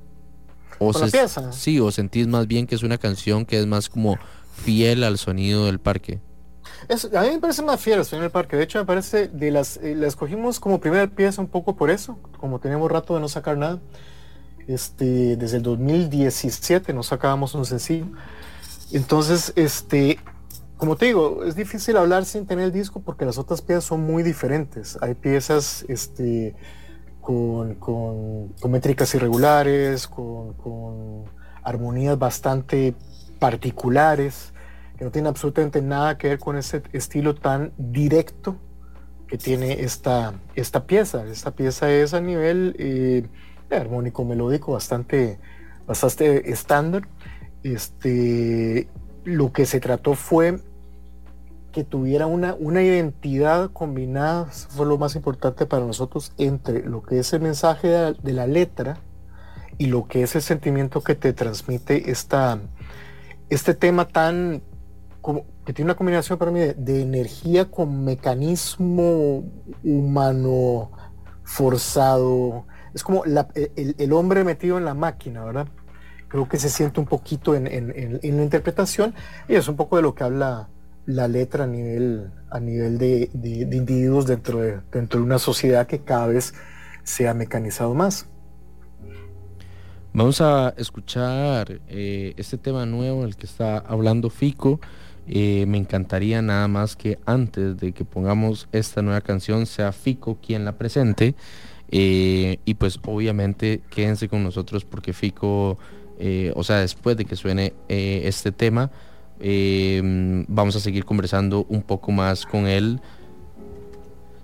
O 0.80 0.92
pieza? 0.94 1.52
Sí, 1.52 1.80
o 1.80 1.92
sentís 1.92 2.28
más 2.28 2.48
bien 2.48 2.66
que 2.66 2.76
es 2.76 2.84
una 2.84 2.98
canción 2.98 3.46
que 3.46 3.60
es 3.60 3.68
más 3.68 3.90
como 3.90 4.18
fiel 4.64 5.04
al 5.04 5.18
sonido 5.18 5.66
del 5.66 5.80
parque. 5.80 6.20
A 7.14 7.22
mí 7.22 7.30
me 7.32 7.40
parece 7.40 7.64
fiel 7.78 8.00
al 8.00 8.06
sonido 8.06 8.24
del 8.24 8.32
parque. 8.32 8.58
De 8.58 8.64
hecho, 8.64 8.80
me 8.80 8.86
parece 8.86 9.28
de 9.28 9.52
las 9.52 9.78
eh, 9.78 9.96
la 9.96 10.08
escogimos 10.08 10.60
como 10.60 10.80
primera 10.80 11.08
pieza 11.08 11.42
un 11.42 11.48
poco 11.48 11.76
por 11.76 11.90
eso, 11.90 12.18
como 12.38 12.60
tenemos 12.60 12.92
rato 12.92 13.16
de 13.16 13.22
no 13.22 13.28
sacar 13.28 13.58
nada. 13.58 13.80
Este, 14.68 15.36
desde 15.36 15.58
el 15.58 15.64
2017 15.64 16.94
no 16.94 17.04
sacábamos 17.04 17.56
un 17.56 17.66
sencillo. 17.66 18.06
Entonces, 18.92 19.52
este, 19.56 20.20
como 20.78 20.96
te 20.96 21.08
digo, 21.08 21.44
es 21.44 21.56
difícil 21.56 21.98
hablar 21.98 22.26
sin 22.26 22.46
tener 22.46 22.66
el 22.66 22.72
disco 22.72 23.02
porque 23.02 23.26
las 23.26 23.38
otras 23.38 23.62
piezas 23.62 23.84
son 23.84 24.02
muy 24.02 24.24
diferentes. 24.24 24.98
Hay 25.02 25.16
piezas 25.16 25.86
este, 25.88 26.56
con, 27.22 27.76
con, 27.76 28.72
métricas 28.72 29.14
irregulares, 29.16 30.08
con 30.08 31.26
armonías 31.64 32.18
bastante 32.18 32.96
particulares, 33.40 34.54
que 35.00 35.06
no 35.06 35.12
tienen 35.12 35.28
absolutamente 35.28 35.82
nada 35.82 36.18
que 36.18 36.28
ver 36.28 36.40
con 36.40 36.58
ese 36.58 36.84
estilo 36.92 37.34
tan 37.34 37.72
directo 37.78 38.58
que 39.30 39.38
tiene 39.38 39.80
esta, 39.80 40.34
esta 40.56 40.86
pieza. 40.86 41.26
Esta 41.26 41.52
pieza 41.52 41.90
es 41.90 42.14
a 42.14 42.20
nivel 42.20 42.76
eh, 42.78 43.26
armónico 43.72 44.26
melódico 44.26 44.74
bastante, 44.74 45.40
bastante 45.88 46.52
estándar. 46.52 47.08
Este, 47.64 48.90
lo 49.24 49.54
que 49.54 49.66
se 49.66 49.80
trató 49.80 50.16
fue 50.16 50.60
que 51.72 51.86
tuviera 51.86 52.28
una, 52.28 52.54
una 52.56 52.84
identidad 52.84 53.72
combinada, 53.72 54.48
fue 54.48 54.86
lo 54.86 54.98
más 54.98 55.16
importante 55.16 55.66
para 55.66 55.86
nosotros, 55.86 56.34
entre 56.38 56.84
lo 56.84 57.04
que 57.04 57.20
es 57.20 57.32
el 57.32 57.40
mensaje 57.40 57.88
de 57.88 58.34
la 58.34 58.48
letra 58.48 59.00
y 59.78 59.86
lo 59.86 60.10
que 60.10 60.24
es 60.24 60.36
el 60.36 60.42
sentimiento 60.42 61.02
que 61.04 61.16
te 61.16 61.32
transmite 61.32 62.12
esta, 62.12 62.60
este 63.50 63.74
tema 63.74 64.06
tan 64.06 64.62
que 65.66 65.74
tiene 65.74 65.92
una 65.92 65.96
combinación 65.96 66.38
para 66.38 66.52
mí 66.52 66.60
de, 66.60 67.02
energía 67.02 67.66
con 67.66 68.04
mecanismo 68.04 69.44
humano 69.84 70.92
forzado. 71.44 72.66
Es 72.94 73.04
como 73.04 73.24
el, 73.26 74.14
hombre 74.14 74.44
metido 74.44 74.78
en 74.78 74.86
la 74.86 74.94
máquina, 74.94 75.44
¿verdad? 75.44 75.68
Creo 76.28 76.48
que 76.48 76.58
se 76.58 76.70
siente 76.70 77.00
un 77.00 77.06
poquito 77.06 77.56
en, 77.56 77.66
la 77.66 78.44
interpretación 78.44 79.14
y 79.48 79.56
es 79.56 79.68
un 79.68 79.76
poco 79.76 79.96
de 79.98 80.04
lo 80.04 80.16
que 80.16 80.24
habla 80.24 80.70
la 81.06 81.28
letra 81.28 81.64
a 81.64 81.68
nivel, 81.68 82.32
a 82.52 82.60
nivel 82.60 82.98
de, 82.98 83.30
individuos 83.34 84.28
dentro 84.28 84.60
de, 84.60 84.80
dentro 84.92 85.20
de 85.20 85.26
una 85.26 85.40
sociedad 85.40 85.88
que 85.88 86.00
cada 86.00 86.28
vez 86.28 86.54
se 87.04 87.28
ha 87.28 87.34
mecanizado 87.34 87.94
más. 87.94 88.28
Vamos 90.12 90.42
a 90.42 90.74
escuchar 90.76 91.82
eh, 91.88 92.34
este 92.36 92.58
tema 92.58 92.86
nuevo, 92.86 93.26
el 93.26 93.36
que 93.36 93.46
está 93.46 93.78
hablando 93.78 94.30
Fico. 94.30 94.80
Eh, 95.30 95.66
me 95.68 95.78
encantaría 95.78 96.42
nada 96.42 96.68
más 96.68 96.96
que 96.96 97.20
antes 97.26 97.78
de 97.78 97.92
que 97.94 98.04
pongamos 98.04 98.68
esta 98.72 99.02
nueva 99.02 99.22
canción 99.22 99.66
sea 99.66 99.92
Fico 99.92 100.38
quien 100.42 100.66
la 100.66 100.78
presente. 100.78 101.36
Eh, 101.92 102.58
y 102.66 102.74
pues 102.76 103.00
obviamente 103.06 103.82
quédense 103.90 104.28
con 104.28 104.44
nosotros 104.44 104.86
porque 104.86 105.14
Fico, 105.14 105.78
o 106.56 106.64
sea, 106.64 106.78
después 106.78 107.16
de 107.16 107.26
que 107.26 107.36
suene 107.36 107.74
este 107.88 108.52
tema, 108.52 108.92
vamos 110.48 110.76
a 110.76 110.80
seguir 110.80 111.06
conversando 111.06 111.66
un 111.70 111.82
poco 111.82 112.12
más 112.12 112.46
con 112.46 112.68
él 112.68 113.00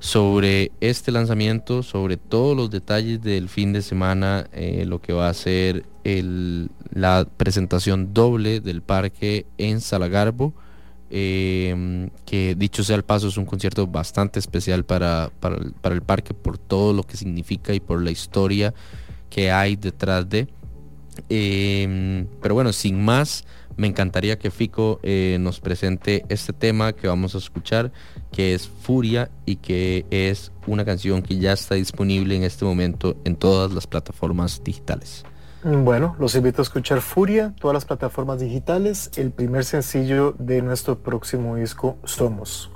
sobre 0.05 0.71
este 0.81 1.11
lanzamiento, 1.11 1.81
sobre 1.81 2.17
todos 2.17 2.55
los 2.55 2.69
detalles 2.69 3.23
del 3.23 3.49
fin 3.49 3.73
de 3.73 3.81
semana, 3.81 4.47
eh, 4.53 4.85
lo 4.85 5.01
que 5.01 5.13
va 5.13 5.29
a 5.29 5.33
ser 5.33 5.83
la 6.03 7.27
presentación 7.37 8.13
doble 8.13 8.59
del 8.59 8.83
parque 8.83 9.47
en 9.57 9.81
Salagarbo, 9.81 10.53
em, 11.09 12.09
que 12.25 12.55
dicho 12.55 12.83
sea 12.83 12.95
el 12.95 13.03
paso 13.03 13.27
es 13.27 13.37
un 13.37 13.45
concierto 13.45 13.87
bastante 13.87 14.39
especial 14.39 14.85
para, 14.85 15.31
para, 15.39 15.95
el 15.95 16.01
parque 16.01 16.33
por 16.33 16.57
todo 16.57 16.93
lo 16.93 17.03
que 17.03 17.17
significa 17.17 17.73
y 17.73 17.79
por 17.79 18.01
la 18.01 18.11
historia 18.11 18.73
que 19.29 19.51
hay 19.51 19.75
detrás 19.75 20.27
de. 20.29 20.47
Em, 21.29 22.27
pero 22.41 22.55
bueno, 22.55 22.73
sin 22.73 23.03
más, 23.03 23.45
me 23.77 23.87
encantaría 23.87 24.39
que 24.39 24.51
Fico 24.51 24.99
eh, 25.03 25.37
nos 25.39 25.59
presente 25.59 26.25
este 26.29 26.53
tema 26.53 26.93
que 26.93 27.07
vamos 27.07 27.35
a 27.35 27.39
escuchar, 27.39 27.91
que 28.31 28.53
es 28.53 28.67
Furia 28.67 29.29
y 29.45 29.57
que 29.57 30.05
es 30.09 30.51
una 30.65 30.85
canción 30.85 31.21
que 31.21 31.37
ya 31.37 31.53
está 31.53 31.75
disponible 31.75 32.35
en 32.35 32.43
este 32.43 32.65
momento 32.65 33.17
en 33.25 33.35
todas 33.35 33.73
las 33.73 33.87
plataformas 33.87 34.63
digitales. 34.63 35.25
Bueno, 35.67 36.15
los 36.19 36.35
invito 36.35 36.61
a 36.61 36.63
escuchar 36.63 37.01
Furia, 37.01 37.55
todas 37.59 37.73
las 37.73 37.85
plataformas 37.85 38.39
digitales, 38.39 39.09
el 39.15 39.31
primer 39.31 39.65
sencillo 39.65 40.35
de 40.37 40.61
nuestro 40.61 40.99
próximo 40.99 41.55
disco 41.55 41.97
Somos. 42.03 42.69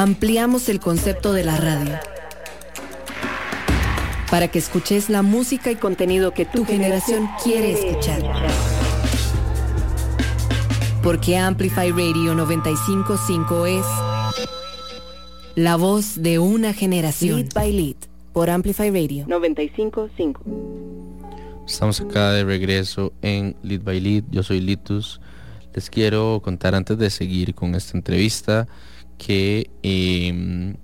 Ampliamos 0.00 0.70
el 0.70 0.80
concepto 0.80 1.34
de 1.34 1.44
la 1.44 1.58
radio 1.58 1.98
para 4.30 4.48
que 4.48 4.58
escuches 4.58 5.10
la 5.10 5.20
música 5.20 5.70
y 5.70 5.76
contenido 5.76 6.32
que 6.32 6.46
tu 6.46 6.64
generación 6.64 7.28
quiere 7.44 7.72
escuchar. 7.72 8.22
Porque 11.02 11.36
Amplify 11.36 11.90
Radio 11.90 12.34
955 12.34 13.66
es 13.66 13.84
la 15.54 15.76
voz 15.76 16.22
de 16.22 16.38
una 16.38 16.72
generación. 16.72 17.40
Lead 17.40 17.52
by 17.52 17.70
Lead 17.70 17.96
por 18.32 18.48
Amplify 18.48 18.88
Radio 18.88 19.26
955. 19.28 20.40
Estamos 21.66 22.00
acá 22.00 22.30
de 22.30 22.44
regreso 22.44 23.12
en 23.20 23.54
Lead 23.62 23.82
by 23.82 24.00
Lead. 24.00 24.24
Yo 24.30 24.42
soy 24.42 24.62
Litus. 24.62 25.20
Les 25.74 25.90
quiero 25.90 26.40
contar 26.42 26.74
antes 26.74 26.96
de 26.96 27.10
seguir 27.10 27.54
con 27.54 27.74
esta 27.74 27.98
entrevista 27.98 28.66
que 29.20 29.70
em, 29.82 30.76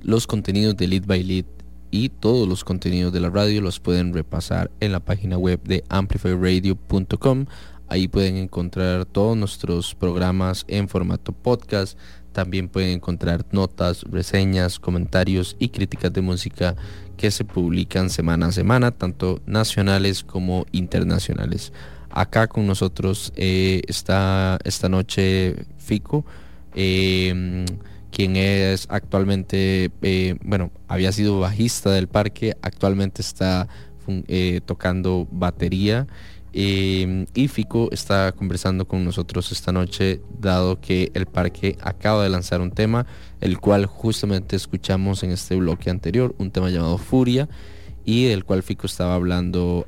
los 0.00 0.26
contenidos 0.26 0.74
de 0.76 0.88
Lead 0.88 1.06
by 1.06 1.22
Lead 1.22 1.44
y 1.90 2.08
todos 2.08 2.48
los 2.48 2.64
contenidos 2.64 3.12
de 3.12 3.20
la 3.20 3.28
radio 3.28 3.60
los 3.60 3.78
pueden 3.78 4.14
repasar 4.14 4.70
en 4.80 4.90
la 4.90 5.00
página 5.00 5.36
web 5.36 5.62
de 5.64 5.84
amplifyradio.com. 5.90 7.44
Ahí 7.88 8.08
pueden 8.08 8.36
encontrar 8.36 9.04
todos 9.04 9.36
nuestros 9.36 9.94
programas 9.94 10.64
en 10.66 10.88
formato 10.88 11.32
podcast. 11.32 11.98
También 12.32 12.68
pueden 12.68 12.90
encontrar 12.90 13.44
notas, 13.52 14.02
reseñas, 14.10 14.80
comentarios 14.80 15.54
y 15.58 15.68
críticas 15.68 16.12
de 16.12 16.22
música 16.22 16.74
que 17.18 17.30
se 17.30 17.44
publican 17.44 18.08
semana 18.08 18.46
a 18.46 18.52
semana, 18.52 18.92
tanto 18.92 19.42
nacionales 19.46 20.24
como 20.24 20.64
internacionales. 20.72 21.72
Acá 22.10 22.48
con 22.48 22.66
nosotros 22.66 23.32
eh, 23.36 23.82
está 23.86 24.58
esta 24.64 24.88
noche 24.88 25.66
Fico. 25.76 26.24
Eh, 26.74 27.64
quien 28.14 28.36
es 28.36 28.86
actualmente, 28.90 29.90
eh, 30.02 30.36
bueno, 30.44 30.70
había 30.86 31.10
sido 31.10 31.40
bajista 31.40 31.90
del 31.90 32.06
parque, 32.06 32.56
actualmente 32.62 33.22
está 33.22 33.66
eh, 34.28 34.60
tocando 34.64 35.26
batería. 35.32 36.06
Eh, 36.52 37.26
y 37.34 37.48
Fico 37.48 37.88
está 37.90 38.30
conversando 38.30 38.86
con 38.86 39.04
nosotros 39.04 39.50
esta 39.50 39.72
noche, 39.72 40.20
dado 40.38 40.80
que 40.80 41.10
el 41.14 41.26
parque 41.26 41.76
acaba 41.82 42.22
de 42.22 42.28
lanzar 42.28 42.60
un 42.60 42.70
tema, 42.70 43.04
el 43.40 43.58
cual 43.58 43.86
justamente 43.86 44.54
escuchamos 44.54 45.24
en 45.24 45.32
este 45.32 45.56
bloque 45.56 45.90
anterior, 45.90 46.36
un 46.38 46.52
tema 46.52 46.70
llamado 46.70 46.98
Furia, 46.98 47.48
y 48.04 48.24
del 48.24 48.44
cual 48.44 48.62
Fico 48.62 48.86
estaba 48.86 49.14
hablando 49.14 49.86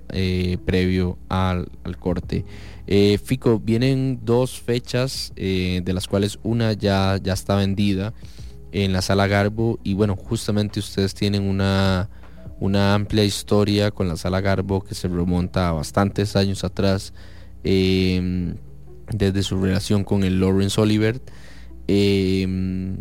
previo 0.65 1.19
al, 1.29 1.69
al 1.85 1.97
corte. 1.99 2.45
Eh, 2.87 3.19
Fico, 3.23 3.59
vienen 3.59 4.21
dos 4.23 4.61
fechas, 4.61 5.33
eh, 5.37 5.81
de 5.85 5.93
las 5.93 6.07
cuales 6.07 6.39
una 6.45 6.73
ya, 6.73 7.19
ya 7.21 7.33
está 7.33 7.57
vendida 7.57 8.15
en 8.71 8.93
la 8.93 9.03
sala 9.03 9.27
Garbo 9.27 9.81
y 9.83 9.95
bueno, 9.95 10.15
justamente 10.17 10.79
ustedes 10.79 11.15
tienen 11.15 11.43
una, 11.43 12.09
una 12.61 12.95
amplia 12.95 13.25
historia 13.25 13.91
con 13.91 14.09
la 14.09 14.17
sala 14.17 14.41
Garbo 14.41 14.83
que 14.83 14.95
se 14.95 15.09
remonta 15.09 15.69
a 15.69 15.73
bastantes 15.73 16.37
años 16.37 16.63
atrás, 16.63 17.13
em, 17.65 18.57
desde 19.13 19.43
su 19.43 19.61
relación 19.61 20.05
con 20.05 20.23
el 20.23 20.41
Lawrence 20.41 20.81
Oliver. 20.81 21.21
Em, 21.89 22.99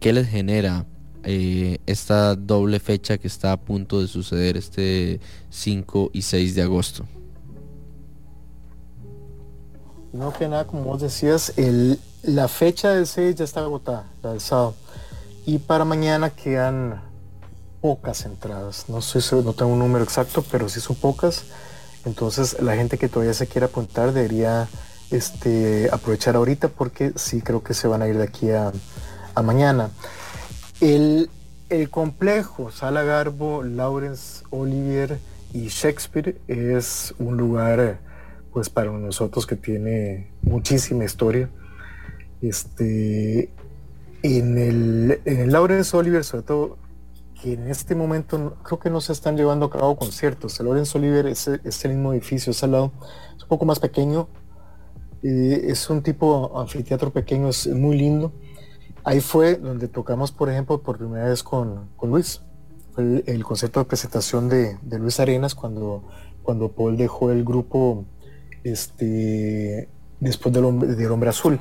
¿Qué 0.00 0.12
les 0.12 0.28
genera 0.28 0.86
eh, 1.24 1.78
esta 1.86 2.34
doble 2.34 2.80
fecha 2.80 3.18
que 3.18 3.28
está 3.28 3.52
a 3.52 3.56
punto 3.56 4.00
de 4.00 4.08
suceder 4.08 4.56
este 4.56 5.20
5 5.50 6.10
y 6.12 6.22
6 6.22 6.54
de 6.54 6.62
agosto? 6.62 7.06
No 10.12 10.32
que 10.32 10.46
nada, 10.48 10.66
como 10.66 10.84
vos 10.84 11.00
decías, 11.00 11.54
el, 11.56 11.98
la 12.22 12.48
fecha 12.48 12.90
del 12.90 13.06
6 13.06 13.36
ya 13.36 13.44
está 13.44 13.60
agotada, 13.60 14.10
la 14.22 14.38
sábado. 14.38 14.74
Y 15.46 15.58
para 15.58 15.84
mañana 15.84 16.30
quedan 16.30 17.00
pocas 17.80 18.24
entradas. 18.24 18.84
No 18.88 19.02
si 19.02 19.18
no 19.36 19.52
tengo 19.52 19.72
un 19.72 19.80
número 19.80 20.04
exacto, 20.04 20.44
pero 20.50 20.68
sí 20.68 20.80
son 20.80 20.96
pocas. 20.96 21.44
Entonces 22.04 22.60
la 22.60 22.76
gente 22.76 22.96
que 22.96 23.08
todavía 23.08 23.34
se 23.34 23.46
quiera 23.46 23.66
apuntar 23.66 24.12
debería 24.12 24.68
este, 25.10 25.88
aprovechar 25.92 26.36
ahorita 26.36 26.68
porque 26.68 27.12
sí 27.16 27.42
creo 27.42 27.62
que 27.62 27.74
se 27.74 27.88
van 27.88 28.02
a 28.02 28.08
ir 28.08 28.16
de 28.16 28.24
aquí 28.24 28.50
a, 28.50 28.72
mañana. 29.42 29.90
El, 30.82 31.30
el, 31.68 31.90
complejo 31.90 32.72
Sala 32.72 33.04
Garbo, 33.04 33.62
Lawrence 33.62 34.42
Olivier 34.50 35.20
y 35.54 35.68
Shakespeare 35.68 36.40
es 36.48 37.14
un 37.20 37.36
lugar 37.36 38.00
pues 38.52 38.68
para 38.68 38.90
nosotros 38.90 39.46
que 39.46 39.54
tiene 39.54 40.32
muchísima 40.42 41.04
historia. 41.04 41.48
Este, 42.40 43.52
en 44.24 44.58
el, 44.58 45.20
en 45.24 45.38
el 45.38 45.52
Lawrence 45.52 45.96
Oliver, 45.96 46.24
sobre 46.24 46.42
todo, 46.42 46.78
que 47.40 47.52
en 47.52 47.68
este 47.68 47.94
momento 47.94 48.56
creo 48.64 48.80
que 48.80 48.90
no 48.90 49.00
se 49.00 49.12
están 49.12 49.36
llevando 49.36 49.66
a 49.66 49.70
cabo 49.70 49.96
conciertos. 49.96 50.58
El 50.58 50.66
Lawrence 50.66 50.98
Oliver 50.98 51.26
es, 51.26 51.46
es 51.46 51.84
el 51.84 51.92
mismo 51.92 52.12
edificio, 52.12 52.50
es 52.50 52.64
al 52.64 52.72
lado, 52.72 52.92
es 53.36 53.42
un 53.44 53.48
poco 53.48 53.64
más 53.66 53.78
pequeño, 53.78 54.28
eh, 55.22 55.62
es 55.68 55.88
un 55.88 56.02
tipo 56.02 56.60
anfiteatro 56.60 57.12
pequeño, 57.12 57.50
es 57.50 57.68
muy 57.68 57.96
lindo. 57.96 58.32
Ahí 59.04 59.20
fue 59.20 59.56
donde 59.56 59.88
tocamos, 59.88 60.32
por 60.32 60.48
ejemplo, 60.50 60.82
por 60.82 60.98
primera 60.98 61.28
vez 61.28 61.42
con, 61.42 61.90
Luis. 62.02 62.42
Fue 62.92 63.24
el, 63.26 63.44
concierto 63.44 63.80
de 63.80 63.86
presentación 63.86 64.48
de, 64.48 64.78
de, 64.82 64.98
Luis 64.98 65.18
Arenas 65.18 65.54
cuando, 65.54 66.04
cuando 66.42 66.70
Paul 66.72 66.96
dejó 66.96 67.30
el 67.30 67.42
grupo 67.44 68.04
este, 68.64 69.88
después 70.20 70.54
del 70.54 70.64
hombre, 70.64 71.30
azul. 71.30 71.58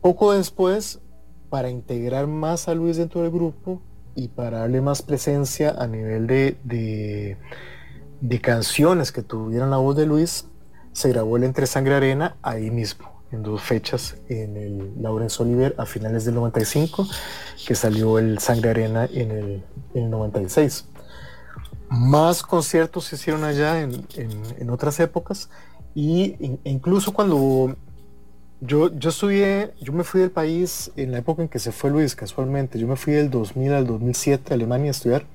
Poco 0.00 0.32
después, 0.32 1.00
para 1.48 1.70
integrar 1.70 2.26
más 2.26 2.68
a 2.68 2.74
Luis 2.74 2.96
dentro 2.96 3.22
del 3.22 3.30
grupo 3.30 3.80
y 4.14 4.28
para 4.28 4.60
darle 4.60 4.80
más 4.80 5.02
presencia 5.02 5.70
a 5.78 5.86
nivel 5.86 6.26
de, 6.26 6.56
de, 8.20 8.40
canciones 8.40 9.12
que 9.12 9.22
tuvieran 9.22 9.70
la 9.70 9.76
voz 9.76 9.96
de 9.96 10.06
Luis, 10.06 10.48
se 10.92 11.08
grabó 11.10 11.36
el 11.36 11.44
Entre 11.44 11.66
Sangre 11.66 11.94
Arena 11.94 12.36
ahí 12.42 12.70
mismo, 12.70 13.11
en 13.32 13.42
dos 13.42 13.62
fechas, 13.62 14.16
en 14.28 14.56
el 14.56 15.02
Laurence 15.02 15.42
Oliver 15.42 15.74
a 15.78 15.86
finales 15.86 16.24
del 16.24 16.34
95, 16.34 17.08
que 17.66 17.74
salió 17.74 18.18
el 18.18 18.38
Sangre 18.38 18.70
Arena 18.70 19.06
en 19.06 19.30
el, 19.30 19.62
en 19.94 20.04
el 20.04 20.10
96. 20.10 20.84
Más 21.88 22.42
conciertos 22.42 23.04
se 23.04 23.16
hicieron 23.16 23.44
allá 23.44 23.80
en, 23.80 24.70
otras 24.70 24.98
épocas 25.00 25.50
y 25.94 26.36
incluso 26.64 27.12
cuando 27.12 27.76
yo, 28.60 28.90
yo 28.96 29.10
estudié, 29.10 29.74
yo 29.80 29.92
me 29.92 30.04
fui 30.04 30.20
del 30.20 30.30
país 30.30 30.90
en 30.96 31.12
la 31.12 31.18
época 31.18 31.42
en 31.42 31.48
que 31.48 31.58
se 31.58 31.72
fue 31.72 31.90
Luis 31.90 32.14
casualmente, 32.14 32.78
yo 32.78 32.86
me 32.86 32.96
fui 32.96 33.12
del 33.12 33.30
2000 33.30 33.72
al 33.72 33.86
2007 33.86 34.52
a 34.52 34.54
Alemania 34.54 34.88
a 34.88 34.90
estudiar 34.92 35.26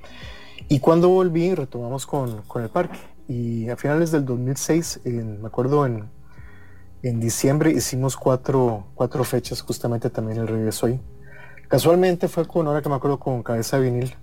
y 0.67 0.79
cuando 0.79 1.09
volví 1.09 1.53
retomamos 1.53 2.07
con, 2.07 2.43
el 2.55 2.69
parque 2.69 2.97
y 3.27 3.69
a 3.69 3.77
finales 3.77 4.11
del 4.11 4.25
2006, 4.25 5.01
me 5.05 5.47
acuerdo 5.47 5.85
en, 5.85 6.09
en 7.03 7.19
diciembre 7.19 7.71
hicimos 7.71 8.15
cuatro, 8.17 8.87
cuatro 8.95 9.23
fechas 9.23 9.61
justamente 9.61 10.09
también 10.09 10.39
el 10.39 10.47
regreso 10.47 10.87
ahí. 10.87 10.99
Casualmente 11.67 12.27
fue 12.27 12.47
con, 12.47 12.67
ahora 12.67 12.81
que 12.81 12.89
me 12.89 12.95
acuerdo, 12.95 13.19
con 13.19 13.43
Cabeza 13.43 13.77
Vinil, 13.77 14.15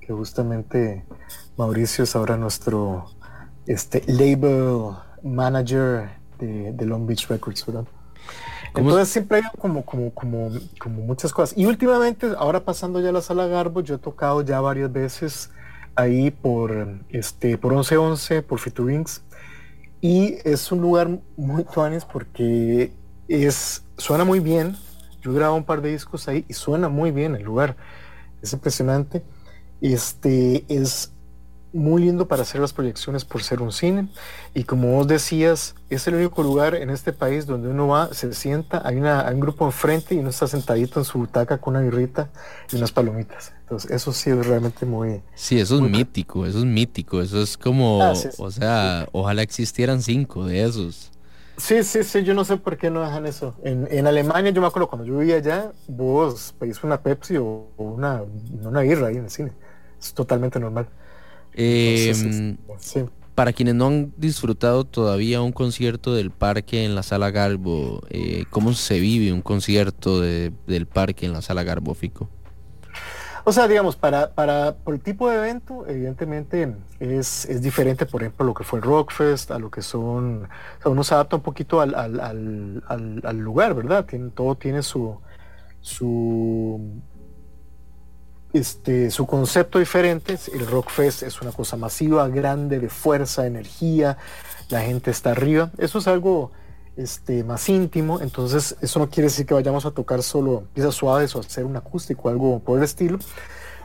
que 0.00 0.12
justamente 0.12 1.04
Mauricio 1.56 2.04
es 2.04 2.14
ahora 2.14 2.36
nuestro 2.36 3.06
este, 3.66 4.02
label 4.06 4.96
manager 5.22 6.10
de, 6.38 6.86
Long 6.86 7.06
Beach 7.06 7.28
Records, 7.28 7.64
¿verdad? 7.66 7.84
Entonces 8.74 9.08
siempre 9.08 9.38
hay 9.38 9.42
como, 9.58 9.84
como, 9.84 10.12
como, 10.12 10.50
como 10.78 11.02
muchas 11.02 11.32
cosas. 11.32 11.56
Y 11.58 11.66
últimamente, 11.66 12.28
ahora 12.38 12.64
pasando 12.64 13.00
ya 13.00 13.08
a 13.08 13.12
la 13.12 13.20
sala 13.22 13.46
Garbo, 13.46 13.80
yo 13.80 13.96
he 13.96 13.98
tocado 13.98 14.42
ya 14.42 14.60
varias 14.60 14.92
veces 14.92 15.50
ahí 15.96 16.30
por, 16.30 17.00
este, 17.08 17.58
por 17.58 17.72
1111, 17.72 18.42
por 18.42 18.60
Wings 18.78 19.22
Y 20.00 20.36
es 20.44 20.72
un 20.72 20.80
lugar 20.80 21.20
muy 21.36 21.64
tuanes 21.64 22.04
porque 22.04 22.92
es, 23.28 23.84
suena 23.96 24.24
muy 24.24 24.40
bien. 24.40 24.76
Yo 25.22 25.32
grabo 25.34 25.56
un 25.56 25.64
par 25.64 25.82
de 25.82 25.92
discos 25.92 26.26
ahí 26.28 26.44
y 26.48 26.54
suena 26.54 26.88
muy 26.88 27.10
bien 27.10 27.34
el 27.34 27.42
lugar. 27.42 27.76
Es 28.42 28.52
impresionante. 28.52 29.22
Este 29.80 30.64
es 30.68 31.12
muy 31.72 32.02
lindo 32.02 32.26
para 32.26 32.42
hacer 32.42 32.60
las 32.60 32.72
proyecciones 32.72 33.24
por 33.24 33.42
ser 33.42 33.62
un 33.62 33.72
cine. 33.72 34.08
Y 34.54 34.64
como 34.64 34.92
vos 34.92 35.06
decías, 35.06 35.74
es 35.88 36.06
el 36.06 36.14
único 36.14 36.42
lugar 36.42 36.74
en 36.74 36.90
este 36.90 37.12
país 37.12 37.46
donde 37.46 37.68
uno 37.68 37.88
va, 37.88 38.12
se 38.12 38.32
sienta, 38.34 38.82
hay, 38.84 38.96
una, 38.96 39.30
un 39.32 39.40
grupo 39.40 39.64
enfrente 39.66 40.14
y 40.14 40.18
uno 40.18 40.30
está 40.30 40.46
sentadito 40.46 41.00
en 41.00 41.04
su 41.04 41.18
butaca 41.18 41.58
con 41.58 41.76
una 41.76 41.84
birrita 41.84 42.30
y 42.72 42.76
unas 42.76 42.92
palomitas. 42.92 43.52
Entonces, 43.62 43.90
eso 43.90 44.12
sí 44.12 44.30
es 44.30 44.46
realmente 44.46 44.84
muy... 44.84 45.22
Sí, 45.34 45.60
eso 45.60 45.76
es 45.76 45.82
mítico, 45.82 46.44
eso 46.44 46.58
es 46.58 46.64
mítico, 46.64 47.22
eso 47.22 47.40
es 47.40 47.56
como, 47.56 48.02
ah, 48.02 48.14
o 48.38 48.50
sea, 48.50 49.08
ojalá 49.12 49.42
existieran 49.42 50.02
cinco 50.02 50.44
de 50.44 50.64
esos. 50.64 51.12
Sí, 51.60 51.84
sí, 51.84 52.02
sí, 52.04 52.24
yo 52.24 52.32
no 52.32 52.44
sé 52.44 52.56
por 52.56 52.78
qué 52.78 52.90
no 52.90 53.02
dejan 53.02 53.26
eso. 53.26 53.54
En, 53.62 53.86
en 53.90 54.06
Alemania, 54.06 54.50
yo 54.50 54.62
me 54.62 54.66
acuerdo 54.66 54.88
cuando 54.88 55.06
yo 55.06 55.18
vivía 55.18 55.36
allá, 55.36 55.72
vos 55.86 56.54
pedís 56.58 56.82
una 56.82 57.02
Pepsi 57.02 57.36
o, 57.36 57.68
una, 57.76 58.22
una 58.62 58.80
birra 58.80 59.08
ahí 59.08 59.16
en 59.16 59.24
el 59.24 59.30
cine. 59.30 59.52
Es 60.00 60.14
totalmente 60.14 60.58
normal. 60.58 60.88
Em, 61.54 62.56
para 63.34 63.52
quienes 63.52 63.74
no 63.74 63.86
han 63.86 64.12
disfrutado 64.16 64.84
todavía 64.84 65.40
un 65.40 65.52
concierto 65.52 66.14
del 66.14 66.30
parque 66.30 66.84
en 66.84 66.94
la 66.94 67.02
sala 67.02 67.30
Garbo, 67.30 68.02
eh, 68.10 68.44
¿cómo 68.50 68.72
se 68.74 69.00
vive 69.00 69.32
un 69.32 69.42
concierto 69.42 70.20
del 70.20 70.86
parque 70.86 71.26
en 71.26 71.32
la 71.32 71.42
sala 71.42 71.62
Garbo, 71.62 71.94
Fico? 71.94 72.28
O 73.44 73.52
sea, 73.52 73.66
digamos, 73.66 73.96
para, 73.96 74.34
para 74.34 74.76
por 74.76 74.94
el 74.94 75.00
tipo 75.00 75.30
de 75.30 75.38
evento, 75.38 75.86
evidentemente 75.88 76.76
es, 76.98 77.46
es, 77.46 77.62
diferente, 77.62 78.04
por 78.04 78.22
ejemplo, 78.22 78.44
lo 78.44 78.54
que 78.54 78.64
fue 78.64 78.78
el 78.78 78.84
Rockfest, 78.84 79.50
a 79.50 79.58
lo 79.58 79.70
que 79.70 79.82
son, 79.82 80.44
o 80.44 80.82
sea, 80.82 80.90
uno 80.92 81.02
se 81.02 81.14
adapta 81.14 81.36
un 81.36 81.42
poquito 81.42 81.80
al, 81.80 81.94
al, 81.94 82.20
al, 82.86 83.22
al 83.24 83.38
lugar, 83.38 83.74
¿verdad? 83.74 84.04
Tiene, 84.04 84.30
todo 84.30 84.56
tiene 84.56 84.82
su, 84.82 85.18
su, 85.80 87.00
este, 88.52 89.10
su 89.10 89.26
concepto 89.26 89.78
diferente. 89.78 90.38
El 90.52 90.66
Rockfest 90.66 91.22
es 91.22 91.40
una 91.40 91.52
cosa 91.52 91.76
masiva, 91.76 92.28
grande, 92.28 92.78
de 92.78 92.88
fuerza, 92.88 93.46
energía, 93.46 94.18
la 94.68 94.80
gente 94.80 95.10
está 95.10 95.30
arriba. 95.30 95.70
Eso 95.78 95.98
es 95.98 96.06
algo 96.06 96.50
este, 96.96 97.44
más 97.44 97.68
íntimo, 97.68 98.20
entonces 98.20 98.76
eso 98.80 98.98
no 98.98 99.08
quiere 99.08 99.28
decir 99.28 99.46
que 99.46 99.54
vayamos 99.54 99.86
a 99.86 99.90
tocar 99.90 100.22
solo 100.22 100.64
piezas 100.74 100.94
suaves 100.94 101.34
o 101.34 101.40
hacer 101.40 101.64
un 101.64 101.76
acústico, 101.76 102.28
algo 102.28 102.58
por 102.60 102.78
el 102.78 102.84
estilo, 102.84 103.18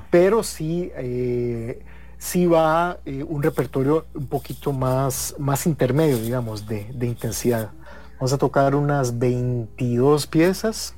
pero 0.10 0.44
sí, 0.44 0.92
eh, 0.96 1.84
sí 2.18 2.46
va 2.46 3.00
eh, 3.06 3.24
un 3.24 3.44
repertorio 3.44 4.06
un 4.14 4.28
poquito 4.28 4.74
más, 4.74 5.36
más 5.38 5.66
intermedio, 5.66 6.18
digamos, 6.18 6.68
de, 6.68 6.92
de, 6.94 7.08
intensidad. 7.08 7.72
Vamos 8.16 8.34
a 8.34 8.38
tocar 8.38 8.76
unas 8.76 9.18
22 9.20 10.28
piezas, 10.28 10.96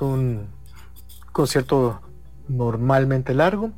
un 0.00 0.48
concierto 1.32 2.00
normalmente 2.48 3.34
largo, 3.34 3.72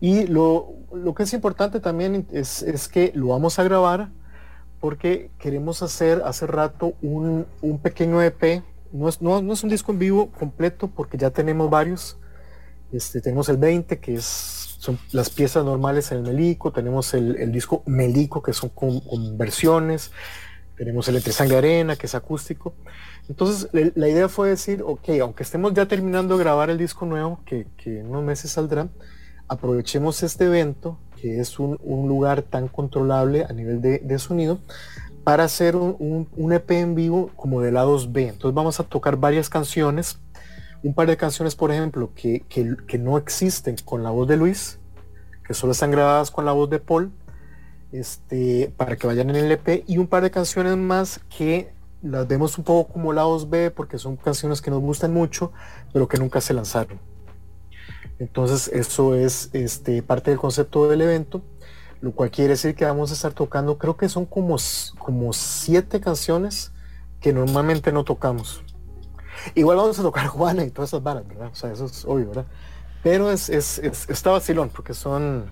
y 0.00 0.26
lo, 0.26 0.74
lo 0.94 1.14
que 1.14 1.24
es 1.24 1.32
importante 1.32 1.80
también 1.80 2.26
es, 2.32 2.62
es 2.62 2.88
que 2.88 3.12
lo 3.14 3.28
vamos 3.28 3.58
a 3.58 3.64
grabar 3.64 4.10
porque 4.80 5.30
queremos 5.38 5.82
hacer 5.82 6.22
hace 6.24 6.46
rato 6.46 6.94
un, 7.02 7.46
pequeño 7.82 8.22
EP. 8.22 8.62
No 8.92 9.08
es, 9.08 9.20
no, 9.20 9.52
es, 9.52 9.62
un 9.62 9.70
disco 9.70 9.92
en 9.92 9.98
vivo 9.98 10.32
completo 10.32 10.88
porque 10.88 11.18
ya 11.18 11.30
tenemos 11.30 11.70
varios. 11.70 12.18
Este, 12.90 13.20
tenemos 13.20 13.48
el 13.50 13.58
20, 13.58 14.00
que 14.00 14.14
es, 14.14 14.24
son 14.24 14.98
las 15.12 15.30
piezas 15.30 15.64
normales 15.64 16.10
en 16.10 16.18
el 16.18 16.24
Melico. 16.24 16.72
Tenemos 16.72 17.12
el, 17.14 17.52
disco 17.52 17.82
Melico, 17.86 18.42
que 18.42 18.54
son 18.54 18.70
con, 18.70 19.00
versiones. 19.36 20.10
Tenemos 20.76 21.06
el 21.08 21.16
Entre 21.16 21.32
Sangre 21.32 21.58
Arena, 21.58 21.96
que 21.96 22.06
es 22.06 22.14
acústico. 22.14 22.74
Entonces, 23.28 23.68
la 23.72 24.08
idea 24.08 24.28
fue 24.28 24.48
decir, 24.48 24.82
ok, 24.84 25.08
aunque 25.20 25.44
estemos 25.44 25.72
ya 25.74 25.86
terminando 25.86 26.36
de 26.36 26.44
grabar 26.44 26.70
el 26.70 26.78
disco 26.78 27.06
nuevo, 27.06 27.40
que, 27.44 27.66
que 27.76 28.00
en 28.00 28.08
unos 28.08 28.24
meses 28.24 28.50
saldrá, 28.50 28.88
aprovechemos 29.48 30.22
este 30.22 30.46
evento 30.46 30.98
que 31.20 31.40
es 31.40 31.58
un, 31.58 31.78
lugar 31.82 32.42
tan 32.42 32.68
controlable 32.68 33.44
a 33.44 33.52
nivel 33.52 33.80
de, 33.80 34.18
sonido, 34.18 34.60
para 35.22 35.44
hacer 35.44 35.76
un, 35.76 36.52
EP 36.52 36.70
en 36.70 36.94
vivo 36.94 37.30
como 37.36 37.60
de 37.60 37.72
lados 37.72 38.12
B. 38.12 38.28
Entonces 38.28 38.54
vamos 38.54 38.80
a 38.80 38.84
tocar 38.84 39.16
varias 39.16 39.50
canciones, 39.50 40.18
un 40.82 40.94
par 40.94 41.08
de 41.08 41.16
canciones, 41.16 41.54
por 41.54 41.70
ejemplo, 41.70 42.12
que, 42.14 42.44
no 42.98 43.18
existen 43.18 43.76
con 43.84 44.02
la 44.02 44.10
voz 44.10 44.26
de 44.28 44.36
Luis, 44.36 44.78
que 45.46 45.52
solo 45.52 45.72
están 45.72 45.90
grabadas 45.90 46.30
con 46.30 46.44
la 46.44 46.52
voz 46.52 46.70
de 46.70 46.78
Paul, 46.78 47.12
este, 47.92 48.72
para 48.76 48.96
que 48.96 49.06
vayan 49.06 49.30
en 49.30 49.36
el 49.36 49.52
EP, 49.52 49.84
y 49.86 49.98
un 49.98 50.06
par 50.06 50.22
de 50.22 50.30
canciones 50.30 50.76
más 50.76 51.20
que 51.36 51.72
las 52.02 52.26
vemos 52.26 52.56
un 52.58 52.64
poco 52.64 52.92
como 52.92 53.12
lados 53.12 53.50
B, 53.50 53.70
porque 53.70 53.98
son 53.98 54.16
canciones 54.16 54.62
que 54.62 54.70
nos 54.70 54.80
gustan 54.80 55.12
mucho, 55.12 55.52
pero 55.92 56.08
que 56.08 56.18
nunca 56.18 56.40
se 56.40 56.54
lanzaron. 56.54 56.98
Entonces 58.18 58.68
eso 58.68 59.14
es 59.14 59.50
este, 59.54 60.02
parte 60.02 60.30
del 60.30 60.38
concepto 60.38 60.88
del 60.88 61.00
evento, 61.00 61.42
lo 62.00 62.12
cual 62.12 62.30
quiere 62.30 62.50
decir 62.50 62.74
que 62.74 62.84
vamos 62.84 63.10
a 63.10 63.14
estar 63.14 63.32
tocando, 63.32 63.78
creo 63.78 63.96
que 63.96 64.08
son 64.08 64.26
como, 64.26 64.56
como 64.98 65.32
siete 65.32 66.00
canciones 66.00 66.72
que 67.20 67.32
normalmente 67.32 67.92
no 67.92 68.04
tocamos. 68.04 68.62
Igual 69.54 69.78
vamos 69.78 69.98
a 69.98 70.02
tocar 70.02 70.26
Juana 70.28 70.64
y 70.64 70.70
todas 70.70 70.90
esas 70.90 71.02
varas, 71.02 71.26
¿verdad? 71.26 71.50
O 71.52 71.54
sea, 71.54 71.72
eso 71.72 71.86
es 71.86 72.04
obvio, 72.04 72.28
¿verdad? 72.28 72.46
Pero 73.02 73.30
es, 73.30 73.48
es, 73.48 73.78
está 73.78 74.30
vacilón, 74.30 74.68
porque 74.68 74.92
son, 74.92 75.50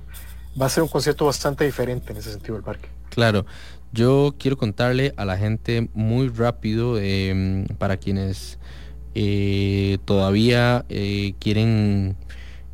va 0.61 0.67
a 0.67 0.69
ser 0.69 0.83
un 0.83 0.89
concierto 0.89 1.25
bastante 1.25 1.65
diferente 1.65 2.13
en 2.13 2.19
ese 2.19 2.31
sentido 2.33 2.55
del 2.55 2.65
parque. 2.65 2.91
Claro, 3.09 3.47
yo 3.93 4.35
quiero 4.39 4.57
contarle 4.57 5.15
a 5.17 5.25
la 5.25 5.37
gente 5.37 5.89
muy 5.95 6.29
rápido, 6.29 6.99
em, 6.99 7.67
para 7.79 7.97
quienes 7.97 8.59
eh, 9.15 9.99
todavía 10.05 10.85
eh, 10.89 11.35
quieren 11.39 12.17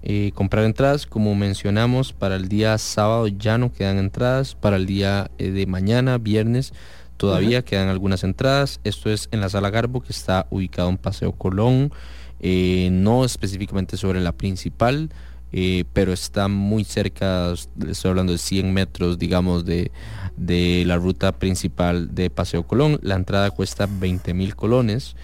eh, 0.03 0.33
comprar 0.35 0.65
entradas. 0.65 1.07
Como 1.07 1.35
mencionamos, 1.35 2.13
para 2.13 2.37
el 2.37 2.49
día 2.49 2.77
sábado 2.79 3.29
ya 3.29 3.59
no 3.59 3.73
quedan 3.73 3.99
entradas. 3.99 4.55
Para 4.55 4.77
el 4.77 4.87
día 4.87 5.31
de 5.39 5.67
mañana, 5.67 6.19
viernes, 6.19 6.73
todavía 7.17 7.65
quedan 7.65 7.89
algunas 7.89 8.25
entradas. 8.25 8.81
Esto 8.85 9.11
es 9.11 9.29
en 9.31 9.41
la 9.41 9.49
sala 9.49 9.71
Garbo, 9.71 10.03
que 10.03 10.13
está 10.13 10.47
ubicado 10.51 10.89
en 10.89 10.99
Paseo 10.99 11.33
Colón. 11.33 11.93
No 12.43 13.25
específicamente 13.25 13.97
sobre 13.97 14.21
la 14.21 14.33
principal, 14.33 15.09
pero 15.93 16.13
está 16.13 16.49
muy 16.49 16.85
cerca, 16.85 17.53
estoy 17.53 18.09
hablando 18.09 18.33
de 18.33 18.39
100 18.39 18.73
metros, 18.73 19.19
digamos, 19.19 19.65
de, 19.65 19.93
de 20.37 20.85
la 20.87 20.97
ruta 20.97 21.33
principal 21.33 22.15
de 22.15 22.31
Paseo 22.31 22.67
Colón. 22.67 22.99
La 23.03 23.15
entrada 23.15 23.51
cuesta 23.51 23.89
20 23.89 24.35
mil 24.35 24.57
colones. 24.57 25.17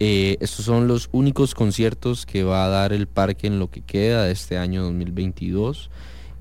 Eh, 0.00 0.36
estos 0.40 0.64
son 0.64 0.88
los 0.88 1.08
únicos 1.12 1.54
conciertos 1.54 2.26
que 2.26 2.42
va 2.42 2.64
a 2.64 2.68
dar 2.68 2.92
el 2.92 3.06
parque 3.06 3.46
en 3.46 3.58
lo 3.58 3.70
que 3.70 3.80
queda 3.80 4.24
de 4.24 4.32
este 4.32 4.58
año 4.58 4.82
2022 4.82 5.90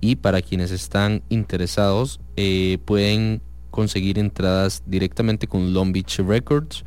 y 0.01 0.15
para 0.15 0.41
quienes 0.41 0.71
están 0.71 1.21
interesados 1.29 2.19
eh, 2.35 2.79
pueden 2.85 3.41
conseguir 3.69 4.17
entradas 4.17 4.83
directamente 4.85 5.47
con 5.47 5.73
Long 5.73 5.93
Beach 5.93 6.19
Records, 6.19 6.83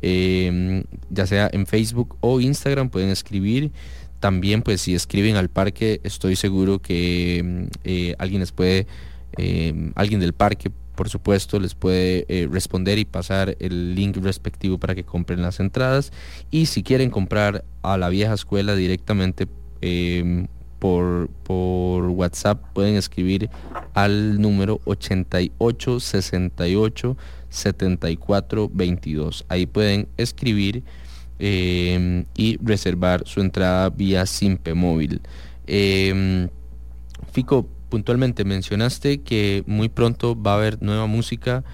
ya 0.00 1.26
sea 1.26 1.48
en 1.52 1.66
Facebook 1.66 2.16
o 2.20 2.40
Instagram 2.40 2.90
pueden 2.90 3.10
escribir. 3.10 3.72
También 4.22 4.62
pues 4.62 4.80
si 4.82 4.94
escriben 4.94 5.34
al 5.34 5.48
parque 5.48 6.00
estoy 6.04 6.36
seguro 6.36 6.78
que 6.78 7.38
em, 7.38 7.66
eh, 7.82 8.14
alguien 8.20 8.38
les 8.38 8.52
puede, 8.52 8.86
em, 9.36 9.90
alguien 9.96 10.20
del 10.20 10.32
parque 10.32 10.70
por 10.94 11.08
supuesto, 11.08 11.58
les 11.58 11.74
puede 11.74 12.24
eh, 12.28 12.46
responder 12.48 13.00
y 13.00 13.04
pasar 13.04 13.56
el 13.58 13.96
link 13.96 14.16
respectivo 14.18 14.78
para 14.78 14.94
que 14.94 15.02
compren 15.02 15.42
las 15.42 15.58
entradas. 15.58 16.12
Y 16.52 16.66
si 16.66 16.84
quieren 16.84 17.10
comprar 17.10 17.64
a 17.82 17.98
la 17.98 18.10
vieja 18.10 18.34
escuela 18.34 18.76
directamente 18.76 19.48
em, 19.80 20.46
por, 20.78 21.28
por, 21.42 22.04
WhatsApp, 22.04 22.62
pueden 22.74 22.94
escribir 22.94 23.50
al 23.94 24.40
número 24.40 24.80
8868 24.84 27.16
7422. 27.48 29.46
Ahí 29.48 29.66
pueden 29.66 30.06
escribir 30.16 30.84
em, 31.38 32.24
y 32.36 32.58
reservar 32.62 33.22
su 33.26 33.40
entrada 33.40 33.90
vía 33.90 34.26
Simpe 34.26 34.74
Móvil. 34.74 35.20
Em, 35.66 36.48
Fico, 37.32 37.66
puntualmente 37.88 38.44
mencionaste 38.44 39.20
que 39.20 39.64
muy 39.66 39.88
pronto 39.88 40.40
va 40.40 40.52
a 40.52 40.56
haber 40.56 40.82
nueva 40.82 41.06
música 41.06 41.64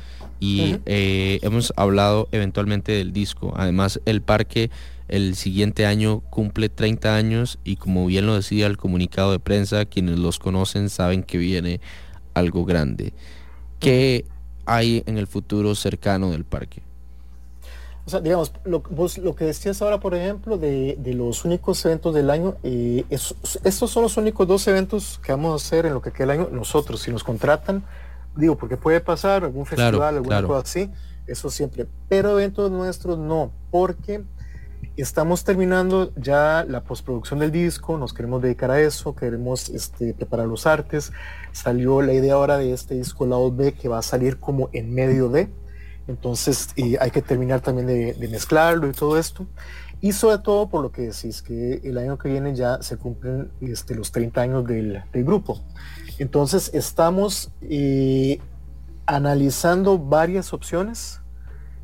y 0.40 0.76
eh, 0.86 1.38
hemos 1.42 1.72
hablado 1.76 2.28
eventualmente 2.32 2.92
del 2.92 3.12
disco. 3.12 3.52
Además, 3.56 4.00
el 4.04 4.22
parque 4.22 4.70
el 5.08 5.36
siguiente 5.36 5.86
año 5.86 6.20
cumple 6.20 6.68
30 6.68 7.16
años 7.16 7.58
y 7.64 7.76
como 7.76 8.06
bien 8.06 8.26
lo 8.26 8.34
decía 8.34 8.66
el 8.66 8.76
comunicado 8.76 9.32
de 9.32 9.38
prensa, 9.38 9.86
quienes 9.86 10.18
los 10.18 10.38
conocen 10.38 10.90
saben 10.90 11.22
que 11.22 11.38
viene 11.38 11.80
algo 12.34 12.64
grande. 12.64 13.14
¿Qué 13.80 14.26
hay 14.66 15.02
en 15.06 15.18
el 15.18 15.26
futuro 15.26 15.74
cercano 15.74 16.30
del 16.30 16.44
parque? 16.44 16.82
O 18.08 18.10
sea, 18.10 18.20
digamos, 18.20 18.54
lo, 18.64 18.80
vos, 18.80 19.18
lo 19.18 19.36
que 19.36 19.44
decías 19.44 19.82
ahora, 19.82 20.00
por 20.00 20.14
ejemplo, 20.14 20.56
de, 20.56 20.96
los 21.14 21.44
únicos 21.44 21.84
eventos 21.84 22.14
del 22.14 22.30
año, 22.30 22.56
eh, 22.62 23.04
estos 23.10 23.90
son 23.90 24.02
los 24.02 24.16
únicos 24.16 24.48
dos 24.48 24.66
eventos 24.66 25.20
que 25.22 25.30
vamos 25.30 25.52
a 25.52 25.56
hacer 25.56 25.84
en 25.84 25.92
lo 25.92 26.00
que 26.00 26.10
queda 26.10 26.24
el 26.24 26.30
año 26.30 26.48
nosotros. 26.50 27.02
Si 27.02 27.10
nos 27.10 27.22
contratan, 27.22 27.84
digo, 28.34 28.56
porque 28.56 28.78
puede 28.78 29.02
pasar 29.02 29.44
algún 29.44 29.66
festival, 29.66 30.16
alguna 30.16 30.42
cosa 30.42 30.60
así, 30.60 30.90
eso 31.26 31.50
siempre. 31.50 31.86
Pero 32.08 32.30
eventos 32.30 32.70
nuestros 32.70 33.18
no, 33.18 33.52
porque 33.70 34.24
estamos 34.96 35.44
terminando 35.44 36.10
ya 36.16 36.64
la 36.66 36.84
postproducción 36.84 37.40
del 37.40 37.52
disco, 37.52 37.98
nos 37.98 38.14
queremos 38.14 38.40
dedicar 38.40 38.70
a 38.70 38.80
eso, 38.80 39.14
queremos 39.14 39.68
este, 39.68 40.14
preparar 40.14 40.46
los 40.46 40.66
artes. 40.66 41.12
Salió 41.52 42.00
la 42.00 42.14
idea 42.14 42.32
ahora 42.32 42.56
de 42.56 42.72
este 42.72 42.94
disco 42.94 43.26
Lado 43.26 43.52
B 43.52 43.74
que 43.74 43.86
va 43.86 43.98
a 43.98 44.02
salir 44.02 44.40
como 44.40 44.70
en 44.72 44.94
medio 44.94 45.28
de 45.28 45.50
entonces 46.08 46.70
hay 47.00 47.10
que 47.10 47.22
terminar 47.22 47.60
también 47.60 47.86
de, 47.86 48.28
mezclarlo 48.28 48.88
y 48.88 48.92
todo 48.92 49.18
esto. 49.18 49.46
Y 50.00 50.12
sobre 50.12 50.38
todo 50.38 50.68
por 50.68 50.82
lo 50.82 50.90
que 50.90 51.02
decís, 51.02 51.42
que 51.42 51.80
el 51.84 51.98
año 51.98 52.18
que 52.18 52.28
viene 52.28 52.54
ya 52.54 52.82
se 52.82 52.96
cumplen 52.96 53.50
este, 53.60 53.94
los 53.94 54.10
30 54.10 54.40
años 54.40 54.66
del, 54.66 55.02
grupo. 55.12 55.60
Entonces 56.18 56.70
estamos 56.72 57.50
eh, 57.62 58.40
analizando 59.06 59.98
varias 59.98 60.52
opciones. 60.52 61.20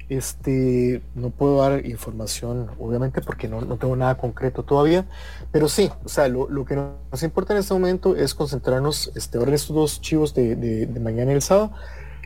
Este, 0.08 1.02
no 1.14 1.30
puedo 1.30 1.62
dar 1.62 1.84
información, 1.86 2.70
obviamente, 2.78 3.20
porque 3.20 3.48
no, 3.48 3.60
tengo 3.76 3.96
nada 3.96 4.16
concreto 4.16 4.62
todavía, 4.62 5.06
pero 5.50 5.66
sí, 5.66 5.90
o 6.04 6.08
sea, 6.10 6.28
lo, 6.28 6.46
que 6.66 6.76
nos 6.76 7.22
importa 7.22 7.54
en 7.54 7.60
este 7.60 7.72
momento 7.72 8.14
es 8.14 8.34
concentrarnos 8.34 9.10
este, 9.14 9.38
ahora 9.38 9.48
en 9.48 9.54
estos 9.54 9.74
dos 9.74 10.00
chivos 10.02 10.34
de, 10.34 10.56
de 10.56 11.00
mañana 11.00 11.32
y 11.32 11.36
el 11.36 11.42
sábado, 11.42 11.72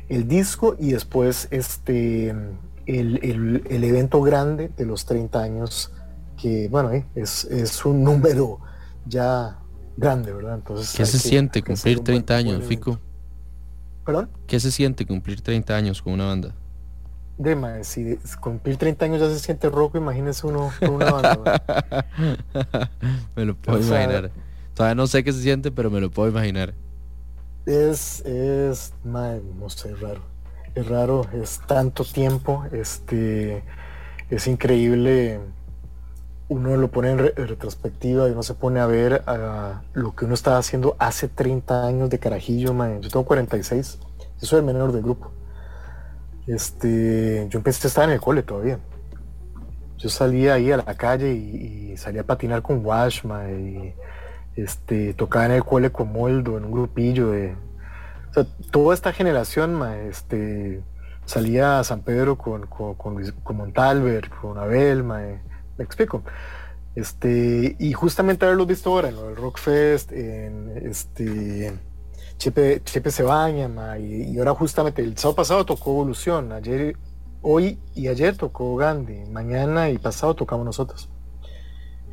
el 0.09 0.26
disco 0.26 0.76
y 0.78 0.93
después 0.93 1.48
este, 1.51 2.35
el, 2.86 3.85
evento 3.85 4.22
grande 4.22 4.70
de 4.76 4.86
los 4.86 5.05
30 5.05 5.40
años, 5.40 5.93
que 6.40 6.68
bueno, 6.68 6.93
eh, 6.93 7.06
es, 7.14 7.44
es, 7.44 7.85
un 7.85 8.02
número 8.05 8.60
ya 9.06 9.59
grande, 9.97 10.32
¿verdad? 10.32 10.56
Entonces, 10.56 10.94
¿Qué 10.97 11.06
se 11.06 11.18
siente 11.18 11.62
cumplir 11.62 12.01
30 12.01 12.36
años, 12.36 12.64
Fico? 12.64 12.98
¿Perdón? 14.05 14.30
¿Qué 14.47 14.59
se 14.59 14.70
siente 14.70 15.06
cumplir 15.06 15.43
30 15.43 15.76
años 15.76 16.01
con 16.01 16.14
una 16.14 16.26
banda? 16.26 16.55
De 17.36 17.85
si 17.85 18.18
cumplir 18.40 18.76
30 18.76 19.05
años 19.05 19.20
ya 19.20 19.28
se 19.28 19.39
siente 19.39 19.68
rojo, 19.68 19.97
imagínese 19.97 20.47
uno 20.47 20.72
con 20.80 20.90
una 20.90 21.12
banda. 21.12 21.62
me 23.36 23.44
lo 23.44 23.55
puedo 23.55 23.78
imaginar. 23.78 24.32
Todavía 24.74 24.97
no 24.97 25.06
sé 25.06 25.22
qué 25.22 25.32
se 25.32 25.43
siente, 25.43 25.70
pero 25.70 25.89
me 25.89 26.01
lo 26.01 26.10
puedo 26.10 26.28
imaginar. 26.28 26.74
Es, 27.69 28.24
es, 28.24 28.95
no 29.05 29.69
sé, 29.69 29.95
raro. 29.97 30.23
Es 30.74 30.89
raro, 30.89 31.27
es 31.35 31.61
tanto 31.66 32.03
tiempo, 32.03 32.65
este, 32.73 33.62
es 34.31 34.47
increíble. 34.47 35.39
Uno 36.49 36.78
lo 36.78 36.90
pone 36.90 37.11
en, 37.11 37.19
retrospectiva 37.19 38.27
y 38.27 38.32
uno 38.32 38.43
se 38.43 38.55
pone 38.55 38.81
a 38.81 38.86
ver 38.86 39.23
lo 39.93 40.16
que 40.16 40.24
uno 40.24 40.32
estaba 40.32 40.57
haciendo 40.57 40.97
hace 40.99 41.28
30 41.28 41.86
años 41.86 42.09
de 42.09 42.19
carajillo, 42.19 42.73
man. 42.73 43.03
Yo 43.03 43.11
tengo 43.11 43.27
46, 43.27 43.99
yo 44.40 44.47
soy 44.47 44.61
el 44.61 44.65
menor 44.65 44.93
del 44.93 45.03
grupo. 45.03 45.31
Este, 46.47 47.49
yo 47.51 47.59
empecé 47.59 47.86
a 47.86 47.89
estar 47.89 48.05
en 48.05 48.15
el 48.15 48.20
cole 48.23 48.43
todavía. 48.45 48.78
Yo 49.99 50.09
salía 50.09 50.55
ahí 50.55 50.73
a 50.73 50.78
la 50.78 50.97
calle 50.97 51.35
y, 51.35 51.99
salía 51.99 52.23
a 52.23 52.24
patinar 52.24 52.62
con 52.62 52.82
Washma 52.82 53.51
y 53.51 53.95
este, 54.59 55.14
tocaba 55.14 55.47
en 55.47 55.52
el 55.52 55.64
cole 55.64 55.90
con 55.90 56.12
Moldo, 56.12 56.59
en 56.59 56.64
un 56.64 56.72
grupillo 56.72 57.30
de... 57.30 57.56
toda 58.70 58.94
esta 58.94 59.12
generación, 59.12 59.82
este, 60.09 60.82
salía 61.24 61.78
a 61.78 61.85
San 61.85 62.02
Pedro 62.02 62.36
con, 62.36 62.66
con, 62.66 62.94
con, 62.94 63.56
Montalver, 63.56 64.30
con 64.30 64.59
Abel, 64.59 65.05
me 65.05 65.40
explico. 65.78 66.22
Este, 66.94 67.76
y 67.78 67.93
justamente 67.93 68.44
haberlo 68.44 68.66
visto 68.66 68.90
ahora 68.90 69.10
en 69.10 69.14
lo 69.14 69.28
del 69.28 69.36
Rockfest, 69.36 70.10
en 70.10 70.72
este 70.85 71.72
Chepe, 72.39 72.82
Chepe 72.82 73.22
baña, 73.22 73.98
y, 73.98 74.32
y, 74.32 74.39
ahora 74.39 74.55
justamente 74.55 75.02
el 75.02 75.16
sábado 75.16 75.36
pasado 75.36 75.64
tocó 75.64 75.93
Evolución, 75.93 76.51
ayer, 76.51 76.97
hoy 77.40 77.78
y 77.94 78.09
ayer 78.09 78.36
tocó 78.36 78.74
Gandhi, 78.74 79.26
mañana 79.30 79.90
y 79.90 79.98
pasado 79.98 80.35
tocamos 80.35 80.64
nosotros. 80.64 81.09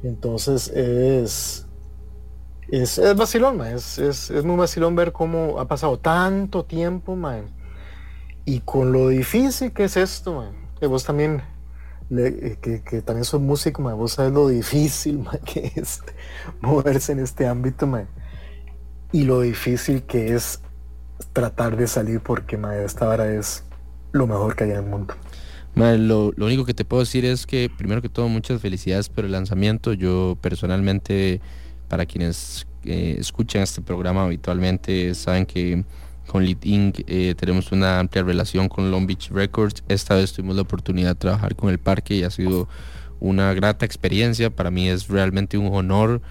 Entonces 0.03 0.67
es, 0.67 1.64
es, 2.69 2.97
es 2.97 3.15
vacilón, 3.15 3.61
es, 3.61 3.99
es, 3.99 4.31
es, 4.31 4.43
muy 4.43 4.55
vacilón 4.55 4.95
ver 4.95 5.11
cómo 5.11 5.59
ha 5.59 5.67
pasado 5.67 5.99
tanto 5.99 6.65
tiempo, 6.65 7.15
man. 7.15 7.45
Y 8.43 8.61
con 8.61 8.91
lo 8.91 9.09
difícil 9.09 9.71
que 9.71 9.85
es 9.85 9.97
esto, 9.97 10.35
man. 10.35 10.51
Que 10.79 10.87
vos 10.87 11.03
también, 11.03 11.41
eh, 12.11 12.57
que, 12.61 12.83
que, 12.83 13.01
también 13.01 13.25
sos 13.25 13.41
músico, 13.41 13.81
man. 13.81 13.97
Vos 13.97 14.13
sabes 14.13 14.33
lo 14.33 14.47
difícil, 14.47 15.19
man, 15.19 15.39
que 15.45 15.71
es 15.75 16.01
moverse 16.61 17.11
en 17.11 17.19
este 17.19 17.47
ámbito, 17.47 17.85
man. 17.85 18.07
Y 19.11 19.23
lo 19.23 19.41
difícil 19.41 20.03
que 20.03 20.33
es 20.33 20.61
tratar 21.33 21.77
de 21.77 21.87
salir 21.87 22.19
porque, 22.19 22.57
man, 22.57 22.79
esta 22.79 23.07
hora 23.07 23.31
es 23.31 23.63
lo 24.11 24.25
mejor 24.27 24.55
que 24.55 24.63
hay 24.63 24.71
en 24.71 24.77
el 24.77 24.85
mundo. 24.85 25.13
Man, 25.75 26.07
lo, 26.07 26.31
lo 26.35 26.45
único 26.45 26.65
que 26.65 26.73
te 26.73 26.85
puedo 26.85 27.01
decir 27.01 27.25
es 27.25 27.45
que, 27.45 27.69
primero 27.69 28.01
que 28.01 28.09
todo, 28.09 28.27
muchas 28.27 28.61
felicidades 28.61 29.09
por 29.09 29.25
el 29.25 29.33
lanzamiento. 29.33 29.93
Yo 29.93 30.37
personalmente 30.41 31.41
para 31.87 32.05
quienes 32.05 32.65
eh, 32.83 33.17
escuchan 33.19 33.63
este 33.63 33.81
programa 33.81 34.23
habitualmente, 34.23 35.15
saben 35.15 35.45
que 35.45 35.83
con 36.27 36.45
Lead 36.45 36.63
Inc. 36.63 36.99
Eh, 37.07 37.35
tenemos 37.37 37.71
una 37.71 37.99
amplia 37.99 38.23
relación 38.23 38.67
con 38.69 38.91
Long 38.91 39.07
Beach 39.07 39.29
Records. 39.31 39.83
Esta 39.87 40.15
vez 40.15 40.33
tuvimos 40.33 40.55
la 40.55 40.63
oportunidad 40.63 41.09
de 41.09 41.15
trabajar 41.15 41.55
con 41.55 41.69
el 41.69 41.79
parque 41.79 42.15
y 42.15 42.23
ha 42.23 42.29
sido 42.29 42.67
una 43.19 43.53
grata 43.53 43.85
experiencia. 43.85 44.49
Para 44.49 44.71
mí 44.71 44.87
es 44.89 45.07
realmente 45.07 45.57
un 45.57 45.73
honor. 45.73 46.21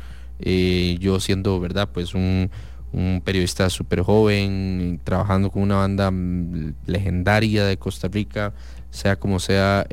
Eh, 0.41 0.97
yo 1.01 1.21
siendo, 1.21 1.59
¿verdad? 1.61 1.89
Pues 1.93 2.15
un, 2.15 2.51
un 2.93 3.23
periodista 3.25 3.71
súper 3.71 4.03
joven, 4.03 5.01
trabajando 5.05 5.51
con 5.51 5.63
una 5.63 5.77
banda 5.77 6.11
mm, 6.11 6.75
legendaria 6.87 7.65
de 7.65 7.77
Costa 7.77 8.09
Rica, 8.09 8.53
sea 8.91 9.17
como 9.17 9.41
sea, 9.41 9.87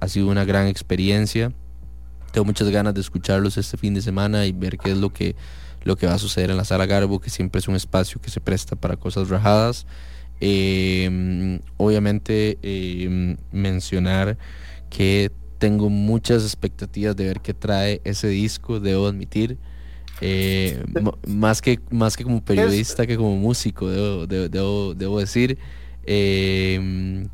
ha 0.00 0.08
sido 0.08 0.28
una 0.28 0.44
gran 0.44 0.66
experiencia 0.66 1.52
tengo 2.36 2.44
muchas 2.44 2.68
ganas 2.68 2.92
de 2.92 3.00
escucharlos 3.00 3.56
este 3.56 3.78
fin 3.78 3.94
de 3.94 4.02
semana 4.02 4.44
y 4.44 4.52
ver 4.52 4.76
qué 4.76 4.90
es 4.90 4.98
lo 4.98 5.10
que, 5.10 5.34
lo 5.84 5.96
que 5.96 6.06
va 6.06 6.12
a 6.12 6.18
suceder 6.18 6.50
en 6.50 6.58
la 6.58 6.66
sala 6.66 6.84
Garbo, 6.84 7.18
que 7.18 7.30
siempre 7.30 7.60
es 7.60 7.66
un 7.66 7.76
espacio 7.76 8.20
que 8.20 8.28
se 8.28 8.42
presta 8.42 8.76
para 8.76 8.98
cosas 8.98 9.30
rajadas. 9.30 9.86
Em, 10.38 11.60
obviamente 11.78 12.58
em, 12.60 13.38
mencionar 13.52 14.36
que 14.90 15.32
tengo 15.56 15.88
muchas 15.88 16.42
expectativas 16.42 17.16
de 17.16 17.24
ver 17.24 17.40
qué 17.40 17.54
trae 17.54 18.02
ese 18.04 18.28
disco, 18.28 18.80
debo 18.80 19.06
admitir. 19.06 19.56
Eh, 20.20 20.84
más, 21.26 21.62
que, 21.62 21.80
más 21.90 22.18
que 22.18 22.24
como 22.24 22.44
periodista 22.44 23.06
que 23.06 23.16
como 23.16 23.34
músico, 23.36 23.88
debo, 23.88 24.26
debo, 24.26 24.94
debo 24.94 25.20
decir. 25.20 25.56
Eh, 26.04 27.26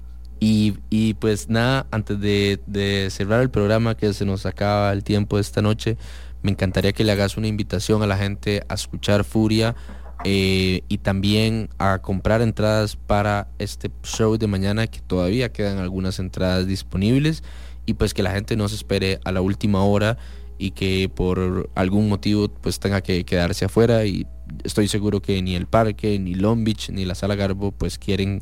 y, 0.45 1.15
pues 1.21 1.49
nada, 1.49 1.87
antes 1.93 2.19
de, 2.19 3.09
cerrar 3.13 3.43
el 3.43 3.51
programa, 3.51 3.97
que 3.97 4.13
se 4.13 4.25
nos 4.25 4.45
acaba 4.45 4.93
el 4.93 5.05
tiempo 5.05 5.37
de 5.37 5.43
esta 5.43 5.63
noche, 5.63 5.97
me 6.43 6.51
encantaría 6.51 6.93
que 6.93 7.05
le 7.05 7.13
hagas 7.13 7.37
una 7.37 7.47
invitación 7.47 8.03
a 8.03 8.09
la 8.09 8.17
gente 8.17 8.65
a 8.69 8.75
escuchar 8.75 9.23
Furia 9.23 9.77
eh, 10.25 10.83
y 10.89 10.99
también 10.99 11.69
a 11.79 12.01
comprar 12.01 12.43
entradas 12.43 12.97
para 12.97 13.51
este 13.61 13.93
show 14.03 14.37
de 14.37 14.49
mañana, 14.49 14.89
que 14.89 14.99
todavía 14.99 15.53
quedan 15.53 15.79
algunas 15.79 16.19
entradas 16.19 16.67
disponibles. 16.67 17.45
Y 17.87 17.95
pues 17.95 18.13
que 18.13 18.25
la 18.25 18.33
gente 18.33 18.57
no 18.57 18.69
se 18.69 18.75
espere 18.75 19.21
a 19.25 19.31
la 19.31 19.43
última 19.43 19.85
hora 19.85 20.19
y 20.59 20.73
que 20.73 21.09
por 21.09 21.71
algún 21.77 22.09
motivo 22.09 22.49
pues 22.49 22.81
tenga 22.81 23.01
que 23.01 23.25
quedarse 23.25 23.67
afuera. 23.67 24.05
Y 24.07 24.27
estoy 24.65 24.89
seguro 24.89 25.23
que 25.23 25.41
ni 25.41 25.55
el 25.55 25.67
parque, 25.67 26.19
ni 26.19 26.35
Long 26.35 26.65
Beach, 26.65 26.91
ni 26.91 27.05
la 27.05 27.15
sala 27.15 27.37
Garbo 27.37 27.71
pues 27.71 27.97
quieren 27.97 28.41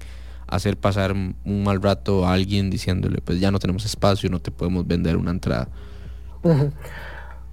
hacer 0.51 0.77
pasar 0.77 1.13
un 1.13 1.63
mal 1.65 1.81
rato 1.81 2.27
a 2.27 2.35
alguien 2.35 2.71
diciéndole, 2.71 3.21
pues 3.21 3.41
ya 3.41 3.51
no 3.51 3.59
tenemos 3.59 3.85
espacio, 3.85 4.31
no 4.31 4.41
te 4.41 4.51
podemos 4.51 4.87
vender 4.87 5.17
una 5.17 5.31
entrada. 5.31 5.69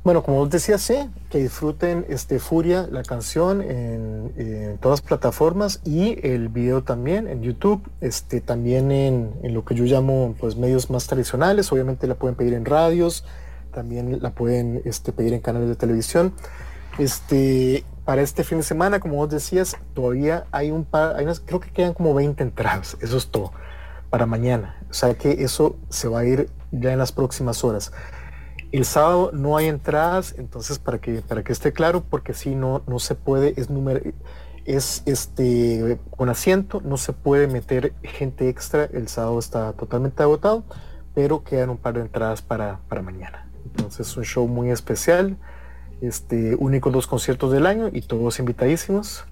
Bueno, 0.07 0.23
como 0.23 0.37
vos 0.37 0.49
decías, 0.49 0.81
sí, 0.81 0.95
que 1.29 1.39
disfruten 1.39 2.05
este 2.07 2.39
Furia, 2.39 2.87
la 2.89 3.03
canción 3.03 3.61
en, 3.61 4.77
todas 4.79 5.01
plataformas 5.01 5.81
y 5.83 6.25
el 6.25 6.47
video 6.47 6.81
también 6.81 7.27
en 7.27 7.41
YouTube, 7.41 7.81
este 7.99 8.39
también 8.39 8.91
en, 8.91 9.33
en, 9.43 9.53
lo 9.53 9.65
que 9.65 9.75
yo 9.75 9.83
llamo 9.83 10.33
pues 10.39 10.55
medios 10.55 10.89
más 10.89 11.07
tradicionales, 11.07 11.73
obviamente 11.73 12.07
la 12.07 12.15
pueden 12.15 12.37
pedir 12.37 12.53
en 12.53 12.63
radios, 12.63 13.25
también 13.73 14.19
la 14.21 14.31
pueden 14.31 14.81
este, 14.85 15.11
pedir 15.11 15.33
en 15.33 15.41
canales 15.41 15.67
de 15.67 15.75
televisión. 15.75 16.31
Este, 16.97 17.83
para 18.07 18.21
este 18.21 18.45
fin 18.45 18.59
de 18.59 18.63
semana, 18.63 19.01
como 19.01 19.17
vos 19.17 19.29
decías, 19.29 19.75
todavía 19.93 20.45
hay 20.53 20.71
un 20.71 20.85
par, 20.85 21.17
creo 21.45 21.59
que 21.59 21.71
quedan 21.71 21.93
como 21.93 22.13
20 22.13 22.41
entradas, 22.41 22.95
eso 23.01 23.17
es 23.17 23.27
todo, 23.27 23.51
para 24.09 24.25
mañana. 24.25 24.77
O 24.89 24.93
sea 24.93 25.13
que 25.15 25.43
eso 25.43 25.75
se 25.89 26.07
va 26.07 26.19
a 26.19 26.25
ir 26.25 26.49
ya 26.71 26.93
en 26.93 26.99
las 26.99 27.11
próximas 27.11 27.65
horas. 27.65 27.91
El 28.71 28.85
sábado 28.85 29.31
no 29.33 29.57
hay 29.57 29.65
entradas, 29.65 30.35
entonces 30.37 30.79
para 30.79 30.99
que, 30.99 31.21
para 31.21 31.43
que 31.43 31.51
esté 31.51 31.73
claro, 31.73 32.01
porque 32.01 32.33
si 32.33 32.55
no, 32.55 32.81
no 32.87 32.99
se 32.99 33.13
puede, 33.13 33.59
es 33.59 33.69
número, 33.69 33.99
es 34.63 35.03
este 35.05 35.99
con 36.09 36.29
asiento, 36.29 36.79
no 36.85 36.95
se 36.95 37.11
puede 37.11 37.47
meter 37.47 37.93
gente 38.03 38.47
extra, 38.47 38.85
el 38.85 39.09
sábado 39.09 39.37
está 39.37 39.73
totalmente 39.73 40.23
agotado, 40.23 40.63
pero 41.13 41.43
quedan 41.43 41.71
un 41.71 41.77
par 41.77 41.95
de 41.95 42.03
entradas 42.03 42.41
para, 42.41 42.79
para 42.87 43.01
mañana. 43.01 43.49
Entonces 43.65 44.07
es 44.07 44.15
un 44.15 44.23
show 44.23 44.47
muy 44.47 44.71
especial 44.71 45.35
este, 46.01 46.55
únicos 46.55 46.93
dos 46.93 47.07
conciertos 47.07 47.51
del 47.51 47.65
año 47.65 47.89
y 47.91 48.01
todos 48.01 48.39
invitadísimos. 48.39 49.25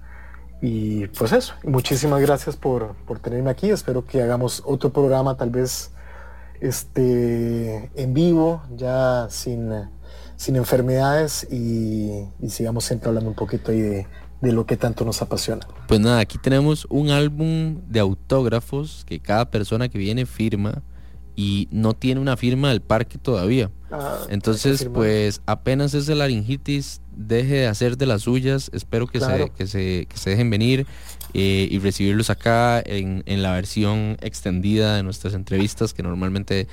Y 0.60 1.06
pues 1.08 1.32
eso, 1.32 1.54
muchísimas 1.64 2.20
gracias 2.20 2.56
por, 2.56 2.94
por, 3.06 3.18
tenerme 3.18 3.50
aquí. 3.50 3.70
Espero 3.70 4.04
que 4.04 4.22
hagamos 4.22 4.62
otro 4.64 4.90
programa 4.90 5.36
tal 5.36 5.50
vez 5.50 5.90
este, 6.60 7.90
en 7.94 8.14
vivo, 8.14 8.62
ya 8.74 9.26
sin, 9.28 9.70
sin 10.36 10.56
enfermedades 10.56 11.46
y, 11.50 12.26
sigamos 12.48 12.84
siempre 12.84 13.08
hablando 13.08 13.30
un 13.30 13.36
poquito 13.36 13.70
ahí 13.70 13.80
de, 13.80 14.06
de 14.40 14.52
lo 14.52 14.64
que 14.64 14.78
tanto 14.78 15.04
nos 15.04 15.20
apasiona. 15.20 15.66
Pues 15.88 16.00
nada, 16.00 16.20
aquí 16.20 16.38
tenemos 16.38 16.86
un 16.88 17.10
álbum 17.10 17.82
de 17.86 18.00
autógrafos 18.00 19.04
que 19.06 19.20
cada 19.20 19.50
persona 19.50 19.88
que 19.88 19.98
viene 19.98 20.24
firma 20.24 20.82
y 21.36 21.68
no 21.70 21.92
tiene 21.92 22.20
una 22.20 22.36
firma 22.38 22.70
del 22.70 22.80
parque 22.80 23.18
todavía. 23.18 23.70
Ah, 23.92 24.20
Entonces, 24.30 24.88
pues 24.92 25.42
apenas 25.44 25.92
ese 25.92 26.14
laringitis 26.14 27.02
deje 27.14 27.54
de 27.54 27.66
hacer 27.66 27.98
de 27.98 28.06
las 28.06 28.22
suyas, 28.22 28.70
espero 28.72 29.06
que, 29.06 29.20
se, 29.20 29.52
que, 29.56 29.66
se, 29.66 30.06
que 30.08 30.16
se 30.16 30.30
dejen 30.30 30.50
venir 30.50 30.86
eh, 31.34 31.68
y 31.70 31.78
recibirlos 31.78 32.30
acá 32.30 32.82
en, 32.84 33.22
en, 33.26 33.42
la 33.42 33.52
versión 33.52 34.16
extendida 34.22 34.96
de 34.96 35.02
nuestras 35.02 35.34
entrevistas, 35.34 35.92
que 35.92 36.02
normalmente 36.02 36.68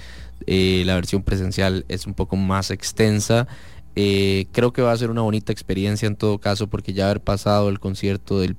eh, 0.48 0.84
la 0.86 0.96
versión 0.96 1.24
presencial 1.24 1.86
es 1.90 2.08
un 2.08 2.14
poco 2.14 2.38
más 2.38 2.72
extensa. 2.72 3.48
Eh, 3.96 4.48
creo 4.54 4.74
que 4.74 4.82
va 4.82 4.92
a 4.92 4.98
ser 4.98 5.12
una 5.12 5.22
bonita 5.22 5.52
experiencia 5.52 6.08
en 6.08 6.16
todo 6.16 6.40
caso, 6.40 6.68
porque 6.68 6.94
ya 6.94 7.06
haber 7.06 7.22
pasado 7.22 7.68
el 7.70 7.80
concierto 7.80 8.40
de, 8.40 8.56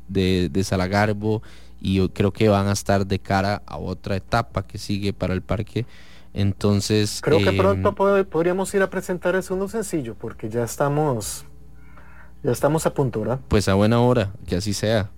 de 0.50 0.64
Salagarbo 0.64 1.42
y 1.84 1.94
yo 1.96 2.12
creo 2.12 2.32
que 2.32 2.48
van 2.48 2.66
a 2.66 2.72
estar 2.72 3.06
de 3.06 3.18
cara 3.20 3.62
a 3.66 3.76
otra 3.76 4.16
etapa 4.16 4.62
que 4.66 4.78
sigue 4.78 5.12
para 5.12 5.34
el 5.34 5.42
parque. 5.42 5.86
Entonces... 6.32 7.20
Creo 7.22 7.38
que 7.38 7.50
em, 7.50 7.56
pronto 7.56 7.94
pod- 7.94 8.24
podríamos 8.26 8.74
ir 8.74 8.82
a 8.82 8.90
presentar 8.90 9.36
el 9.36 9.42
segundo 9.44 9.68
sencillo 9.68 10.16
porque 10.18 10.48
ya 10.48 10.64
estamos 10.64 11.44
ya 12.42 12.50
estamos 12.52 12.84
a 12.86 12.92
punto, 12.92 13.20
¿verdad? 13.20 13.40
pues 13.48 13.68
a 13.68 13.74
buena 13.74 14.00
hora, 14.00 14.32
que 14.46 14.56
así 14.56 14.72
sea. 14.74 15.10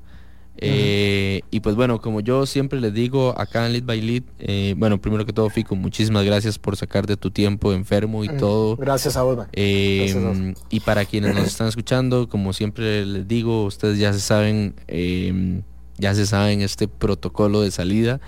Eh, 0.59 1.43
y 1.51 1.61
pues 1.61 1.75
bueno, 1.77 2.01
como 2.01 2.21
yo 2.21 2.47
siempre 2.47 2.81
les 2.81 2.95
digo 2.95 3.35
acá 3.39 3.67
en 3.67 3.73
Lead 3.75 3.85
by 3.85 4.01
Lead, 4.01 4.23
eh, 4.39 4.75
bueno, 4.79 5.01
primero 5.01 5.27
que 5.27 5.33
todo, 5.33 5.51
Fico, 5.51 5.77
muchísimas 5.77 6.25
gracias 6.25 6.59
por 6.59 6.77
sacar 6.77 7.07
de 7.07 7.17
tu 7.17 7.31
tiempo 7.31 7.73
enfermo 7.75 8.25
y 8.25 8.29
Mm, 8.31 8.37
todo. 8.39 8.77
Gracias 8.77 9.17
a 9.17 9.23
vos. 9.23 9.47
Eh, 9.53 9.99
Gracias 10.13 10.25
a 10.25 10.29
vos. 10.29 10.65
y 10.71 10.81
para 10.81 11.05
quienes 11.05 11.35
nos 11.35 11.47
están 11.47 11.67
escuchando, 11.69 12.29
como 12.29 12.53
siempre 12.53 13.05
les 13.05 13.29
digo, 13.29 13.65
ustedes 13.65 13.99
ya 13.99 14.13
se 14.15 14.21
saben, 14.21 14.75
eh, 14.89 15.61
ya 15.99 16.15
se 16.15 16.27
saben 16.27 16.61
este 16.61 16.89
protocolo 16.89 17.61
de 17.63 17.71
salida. 17.71 18.21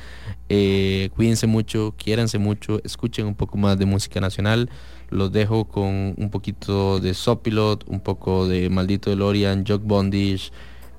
Eh, 0.48 1.10
cuídense 1.14 1.46
mucho, 1.46 1.94
quiéranse 1.96 2.38
mucho, 2.38 2.80
escuchen 2.84 3.26
un 3.26 3.34
poco 3.34 3.58
más 3.58 3.78
de 3.78 3.86
música 3.86 4.20
nacional. 4.20 4.70
Los 5.10 5.32
dejo 5.32 5.64
con 5.66 6.14
un 6.16 6.30
poquito 6.30 7.00
de 7.00 7.14
Sopilot, 7.14 7.84
un 7.88 8.00
poco 8.00 8.48
de 8.48 8.68
Maldito 8.68 9.10
DeLorean, 9.10 9.64
Jog 9.66 9.82
Bondage, 9.82 10.50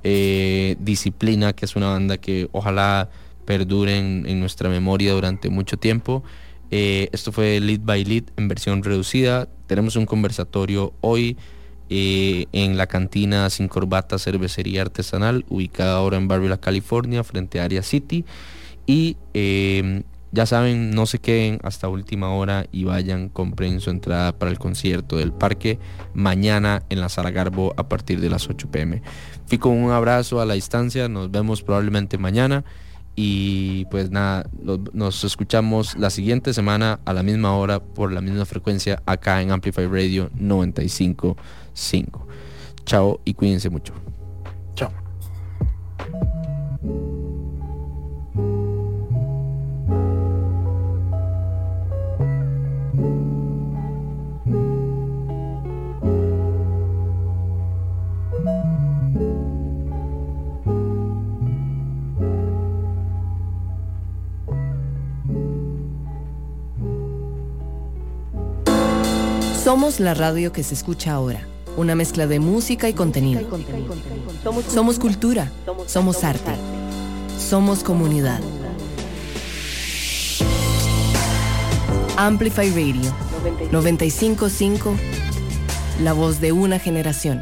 eh, 0.03 0.75
Disciplina, 0.79 1.53
que 1.53 1.65
es 1.65 1.75
una 1.75 1.89
banda 1.89 2.17
que 2.17 2.49
ojalá 2.51 3.09
perduren 3.45 4.25
en 4.27 4.39
nuestra 4.39 4.69
memoria 4.69 5.13
durante 5.13 5.49
mucho 5.49 5.77
tiempo. 5.77 6.23
Eh, 6.71 7.09
esto 7.11 7.31
fue 7.31 7.59
Lead 7.59 7.81
by 7.81 8.03
Lead 8.05 8.23
en 8.37 8.47
versión 8.47 8.83
reducida. 8.83 9.47
Tenemos 9.67 9.95
un 9.95 10.05
conversatorio 10.05 10.93
hoy 11.01 11.37
eh, 11.89 12.45
en 12.51 12.77
la 12.77 12.87
cantina 12.87 13.49
Sin 13.49 13.67
Corbata 13.67 14.19
Cervecería 14.19 14.81
Artesanal, 14.81 15.45
ubicada 15.49 15.97
ahora 15.97 16.17
en 16.17 16.27
Barrio 16.27 16.49
La 16.49 16.59
California, 16.59 17.23
frente 17.23 17.59
a 17.59 17.65
Area 17.65 17.83
City. 17.83 18.25
Y 18.85 19.17
eh, 19.33 20.03
ya 20.31 20.45
saben, 20.45 20.91
no 20.91 21.07
se 21.07 21.19
queden 21.19 21.59
hasta 21.63 21.89
última 21.89 22.29
hora 22.29 22.67
y 22.71 22.83
vayan, 22.83 23.29
compren 23.29 23.79
su 23.79 23.89
entrada 23.89 24.37
para 24.37 24.51
el 24.51 24.59
concierto 24.59 25.17
del 25.17 25.31
parque 25.31 25.79
mañana 26.13 26.83
en 26.89 27.01
la 27.01 27.09
Sala 27.09 27.31
Garbo 27.31 27.73
a 27.77 27.89
partir 27.89 28.19
de 28.19 28.29
las 28.29 28.47
8 28.47 28.69
pm. 28.69 29.01
Fico, 29.47 29.69
un 29.69 29.91
abrazo 29.91 30.39
a 30.39 30.45
la 30.45 30.53
distancia, 30.53 31.09
nos 31.09 31.31
vemos 31.31 31.63
probablemente 31.63 32.17
mañana. 32.17 32.63
Y 33.15 33.83
pues 33.85 34.11
nada, 34.11 34.49
nos 34.93 35.25
escuchamos 35.25 35.97
la 35.97 36.09
siguiente 36.09 36.53
semana 36.53 37.01
a 37.03 37.11
la 37.11 37.21
misma 37.21 37.57
hora 37.57 37.83
por 37.83 38.13
la 38.13 38.21
misma 38.21 38.45
frecuencia 38.45 39.01
acá 39.05 39.41
en 39.41 39.51
Amplify 39.51 39.87
Radio 39.87 40.29
955. 41.79 42.27
Chao 42.85 43.21
y 43.23 43.33
cuídense 43.33 43.69
mucho. 43.69 43.93
Chao. 44.75 44.91
Somos 69.63 69.99
la 69.99 70.15
radio 70.15 70.51
que 70.51 70.63
se 70.63 70.73
escucha 70.73 71.13
ahora. 71.13 71.45
Una 71.77 71.95
mezcla 71.95 72.27
de 72.27 72.39
música 72.39 72.89
y 72.89 72.93
contenido. 72.93 73.41
Somos 74.67 74.99
cultura. 74.99 75.51
Somos 75.85 76.23
arte. 76.23 76.51
Somos 77.37 77.83
comunidad. 77.83 78.39
Amplify 82.17 82.69
Radio 82.69 83.13
955. 83.71 84.95
La 86.03 86.13
voz 86.13 86.41
de 86.41 86.51
una 86.51 86.79
generación. 86.79 87.41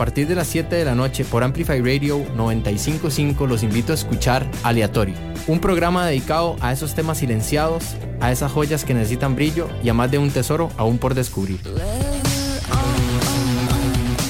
Partir 0.00 0.26
de 0.26 0.34
las 0.34 0.46
7 0.46 0.76
de 0.76 0.86
la 0.86 0.94
noche 0.94 1.26
por 1.26 1.44
Amplify 1.44 1.78
Radio 1.78 2.24
955 2.34 3.46
los 3.46 3.62
invito 3.62 3.92
a 3.92 3.96
escuchar 3.96 4.50
Aleatorio, 4.62 5.14
un 5.46 5.60
programa 5.60 6.06
dedicado 6.06 6.56
a 6.62 6.72
esos 6.72 6.94
temas 6.94 7.18
silenciados, 7.18 7.96
a 8.18 8.32
esas 8.32 8.50
joyas 8.50 8.86
que 8.86 8.94
necesitan 8.94 9.36
brillo 9.36 9.68
y 9.84 9.90
a 9.90 9.92
más 9.92 10.10
de 10.10 10.16
un 10.16 10.30
tesoro 10.30 10.70
aún 10.78 10.96
por 10.96 11.12
descubrir. 11.12 11.60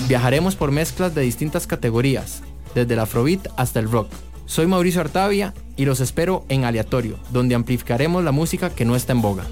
Viajaremos 0.09 0.57
por 0.57 0.73
mezclas 0.73 1.15
de 1.15 1.21
distintas 1.21 1.69
categorías, 1.69 2.43
desde 2.75 2.95
el 2.95 2.99
afrobeat 2.99 3.47
hasta 3.57 3.79
el 3.79 3.89
rock. 3.89 4.09
Soy 4.47 4.67
Mauricio 4.67 5.03
Artavia 5.03 5.55
y 5.77 5.85
los 5.85 6.01
espero 6.01 6.45
en 6.49 6.65
Aleatorio, 6.65 7.17
donde 7.31 7.55
amplificaremos 7.55 8.25
la 8.25 8.33
música 8.33 8.71
que 8.71 8.85
no 8.85 8.97
está 8.97 9.13
en 9.13 9.23
boga. 9.23 9.45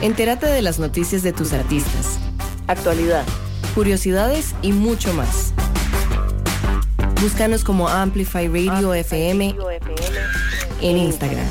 Entérate 0.00 0.46
de 0.46 0.62
las 0.62 0.80
noticias 0.80 1.22
de 1.22 1.32
tus 1.32 1.52
artistas 1.52 2.18
actualidad, 2.66 3.24
curiosidades 3.74 4.54
y 4.62 4.72
mucho 4.72 5.12
más. 5.14 5.52
Búscanos 7.20 7.64
como 7.64 7.88
Amplify 7.88 8.48
Radio, 8.48 8.94
FM, 8.94 9.54
en 10.80 10.96
Instagram. 10.98 11.46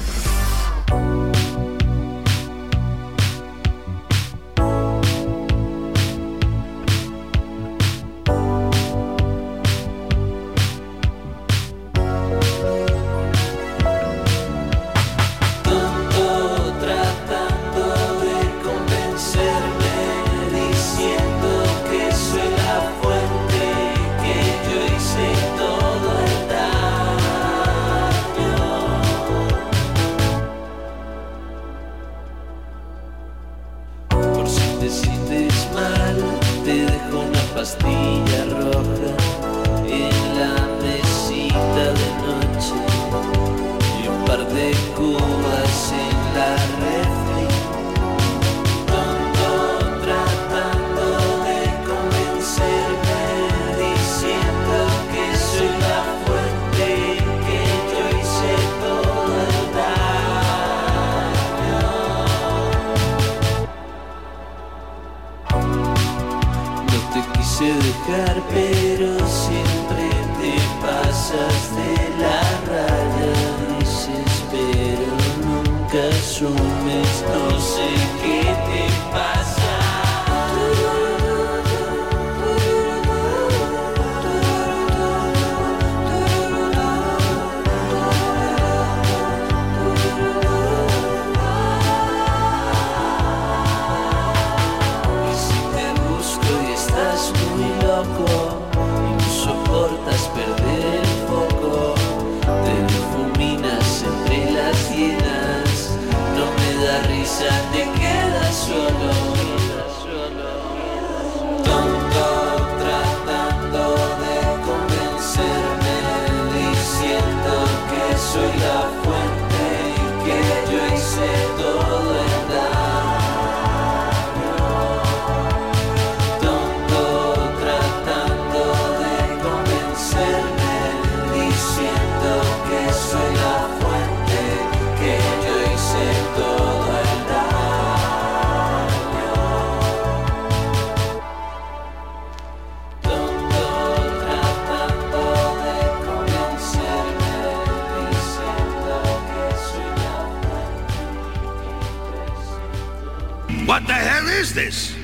What 153.65 153.85
the 153.85 153.93
hell 153.93 154.27
is 154.27 154.55
this? 154.55 154.95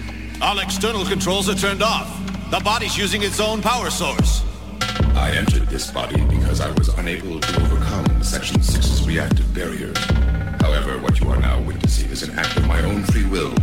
All 0.42 0.58
external 0.58 1.06
controls 1.06 1.48
are 1.48 1.54
turned 1.54 1.84
off. 1.84 2.10
The 2.50 2.60
body's 2.60 2.98
using 2.98 3.22
its 3.22 3.40
own 3.40 3.62
power 3.62 3.92
source. 3.92 4.44
I 5.16 5.32
entered 5.38 5.68
this 5.70 5.92
body 5.92 6.20
because 6.26 6.60
I 6.60 6.72
was 6.72 6.90
unable 6.90 7.40
to 7.40 7.62
overcome 7.62 8.24
Section 8.24 8.58
6's 8.58 9.08
reactive 9.08 9.54
barriers. 9.54 9.98
However, 10.60 10.98
what 10.98 11.20
you 11.20 11.30
are 11.30 11.40
now 11.40 11.62
witnessing 11.62 12.10
is 12.10 12.24
an 12.24 12.38
act 12.38 12.58
of 12.58 12.66
my 12.66 12.82
own 12.82 13.04
free 13.04 13.26
will. 13.26 13.54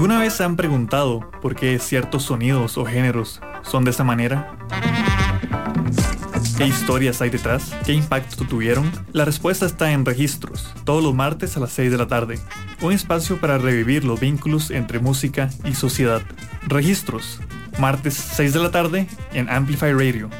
¿Alguna 0.00 0.18
vez 0.18 0.32
se 0.32 0.44
han 0.44 0.56
preguntado 0.56 1.30
por 1.42 1.54
qué 1.54 1.78
ciertos 1.78 2.22
sonidos 2.22 2.78
o 2.78 2.86
géneros 2.86 3.42
son 3.60 3.84
de 3.84 3.90
esa 3.90 4.02
manera? 4.02 4.56
¿Qué 6.56 6.66
historias 6.66 7.20
hay 7.20 7.28
detrás? 7.28 7.74
¿Qué 7.84 7.92
impacto 7.92 8.46
tuvieron? 8.46 8.90
La 9.12 9.26
respuesta 9.26 9.66
está 9.66 9.92
en 9.92 10.06
Registros, 10.06 10.72
todos 10.84 11.04
los 11.04 11.14
martes 11.14 11.54
a 11.58 11.60
las 11.60 11.72
6 11.72 11.90
de 11.90 11.98
la 11.98 12.06
tarde. 12.06 12.38
Un 12.80 12.94
espacio 12.94 13.38
para 13.42 13.58
revivir 13.58 14.04
los 14.04 14.18
vínculos 14.18 14.70
entre 14.70 15.00
música 15.00 15.50
y 15.66 15.74
sociedad. 15.74 16.22
Registros, 16.66 17.38
martes 17.78 18.14
6 18.14 18.54
de 18.54 18.58
la 18.58 18.70
tarde 18.70 19.06
en 19.34 19.50
Amplify 19.50 19.92
Radio. 19.92 20.30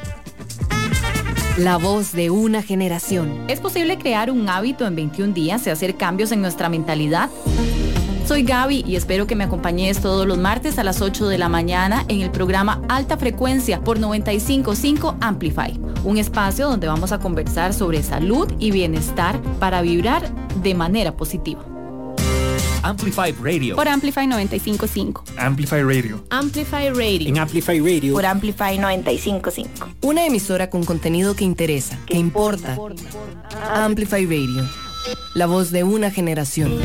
La 1.57 1.77
voz 1.77 2.13
de 2.13 2.31
una 2.31 2.63
generación. 2.63 3.45
¿Es 3.47 3.59
posible 3.59 3.99
crear 3.99 4.31
un 4.31 4.49
hábito 4.49 4.87
en 4.87 4.95
21 4.95 5.33
días 5.35 5.67
y 5.67 5.69
hacer 5.69 5.97
cambios 5.97 6.31
en 6.31 6.41
nuestra 6.41 6.67
mentalidad? 6.67 7.29
Soy 8.31 8.43
Gaby 8.43 8.85
y 8.87 8.95
espero 8.95 9.27
que 9.27 9.35
me 9.35 9.43
acompañes 9.43 9.99
todos 9.99 10.25
los 10.25 10.37
martes 10.37 10.79
a 10.79 10.85
las 10.85 11.01
8 11.01 11.27
de 11.27 11.37
la 11.37 11.49
mañana 11.49 12.05
en 12.07 12.21
el 12.21 12.31
programa 12.31 12.81
Alta 12.87 13.17
Frecuencia 13.17 13.81
por 13.81 13.99
955 13.99 15.17
Amplify, 15.19 15.77
un 16.05 16.17
espacio 16.17 16.69
donde 16.69 16.87
vamos 16.87 17.11
a 17.11 17.19
conversar 17.19 17.73
sobre 17.73 18.01
salud 18.03 18.49
y 18.57 18.71
bienestar 18.71 19.41
para 19.59 19.81
vibrar 19.81 20.33
de 20.63 20.73
manera 20.73 21.11
positiva. 21.17 21.61
Amplify 22.83 23.33
Radio. 23.33 23.75
Por 23.75 23.89
Amplify 23.89 24.25
955. 24.25 25.25
Amplify 25.35 25.83
Radio. 25.83 26.23
Amplify 26.29 26.89
Radio. 26.89 27.27
En 27.27 27.37
Amplify 27.37 27.81
Radio. 27.81 28.13
Por 28.13 28.25
Amplify 28.25 28.77
955. 28.77 29.89
Una 30.03 30.25
emisora 30.25 30.69
con 30.69 30.85
contenido 30.85 31.35
que 31.35 31.43
interesa, 31.43 31.99
que 32.05 32.15
importa. 32.15 32.77
Amplify 33.73 34.25
Radio. 34.25 34.63
La 35.33 35.47
voz 35.47 35.71
de 35.71 35.83
una 35.83 36.09
generación. 36.11 36.79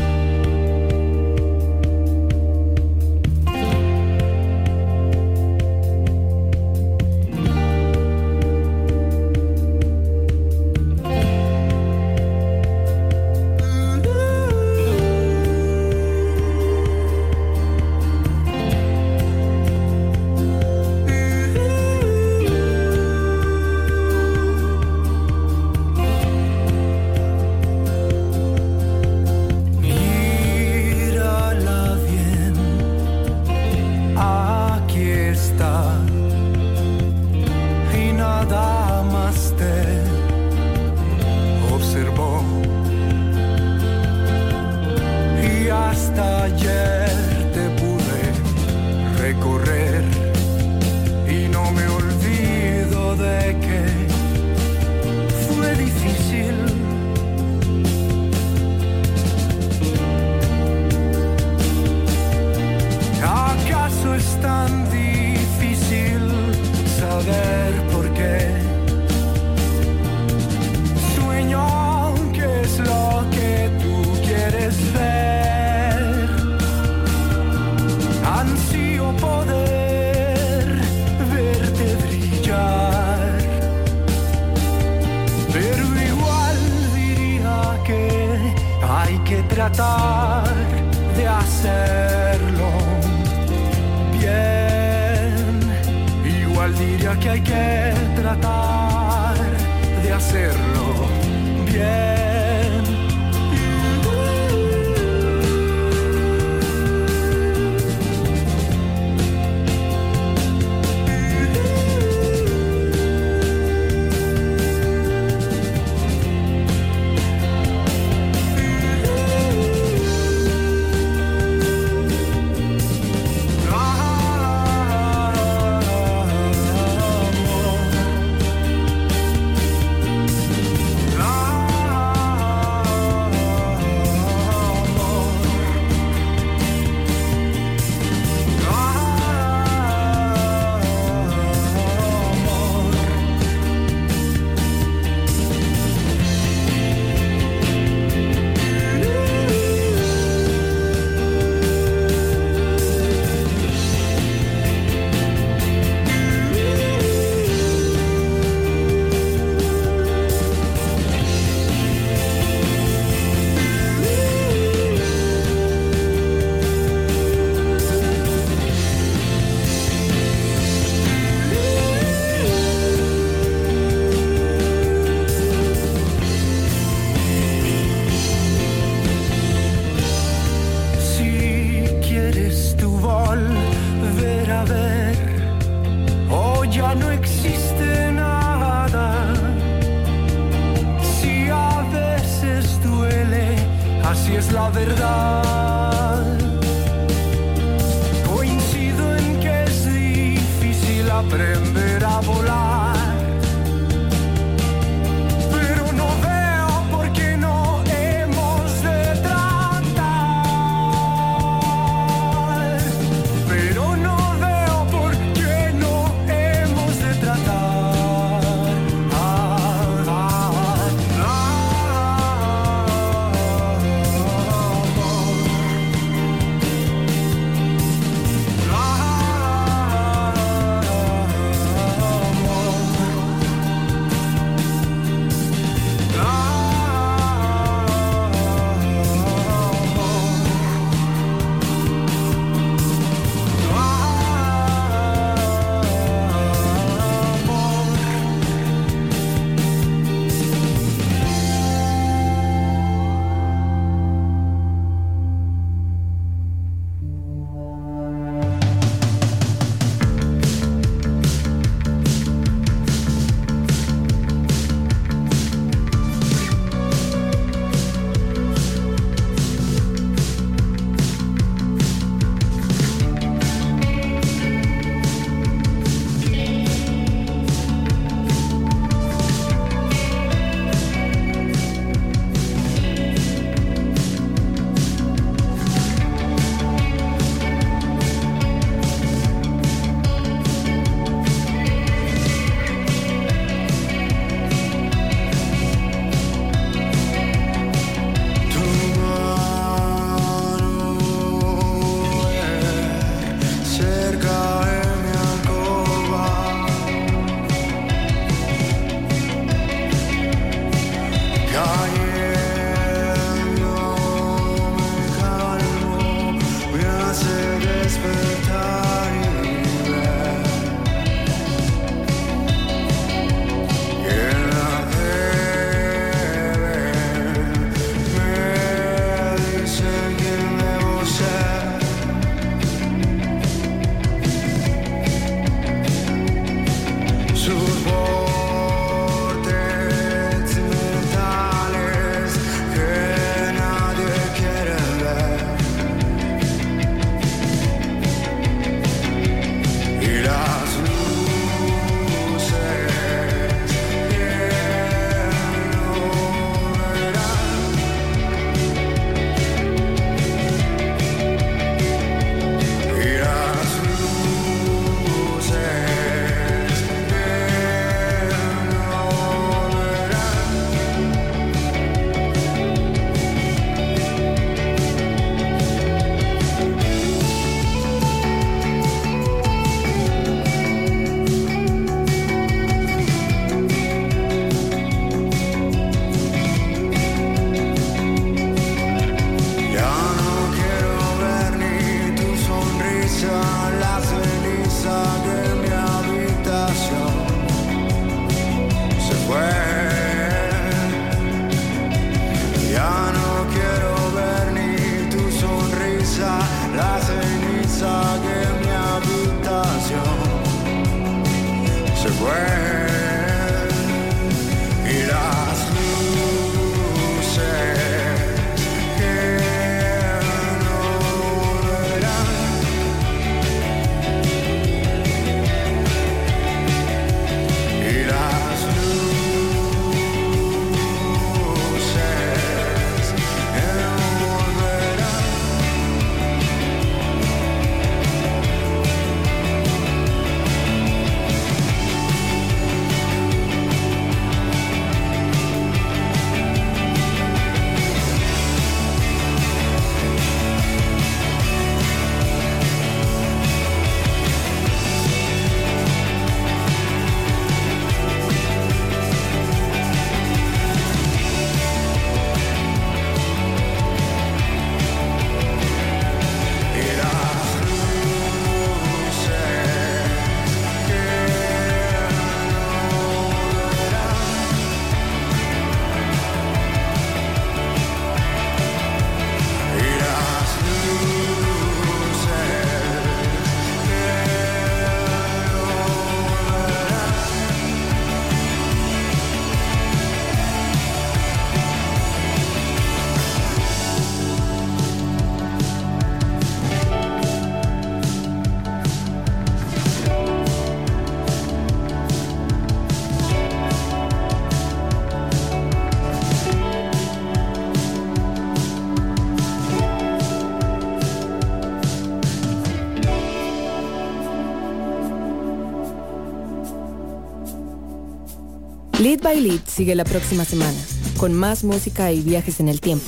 Lead 519.07 519.23
by 519.23 519.41
Lead 519.41 519.61
sigue 519.69 519.95
la 519.95 520.03
próxima 520.03 520.45
semana, 520.45 520.77
con 521.17 521.33
más 521.33 521.63
música 521.63 522.11
y 522.11 522.23
viajes 522.23 522.59
en 522.59 522.69
el 522.69 522.81
tiempo. 522.81 523.05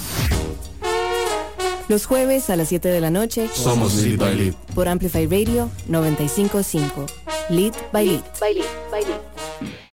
Los 1.89 2.07
jueves 2.07 2.51
a 2.51 2.55
las 2.55 2.69
7 2.69 2.87
de 2.87 3.01
la 3.01 3.11
noche. 3.11 3.49
Somos 3.53 3.97
Lead 3.97 4.17
by 4.17 4.37
Lead. 4.37 4.55
Por 4.77 4.87
Amplify 4.87 5.27
Radio 5.27 5.69
955. 5.89 7.07
Lead 7.51 7.75
by 7.93 8.07
Lead. 8.07 8.23
By 8.39 8.55
Lead, 8.55 8.55
by 8.55 8.55
Lead. 8.55 8.78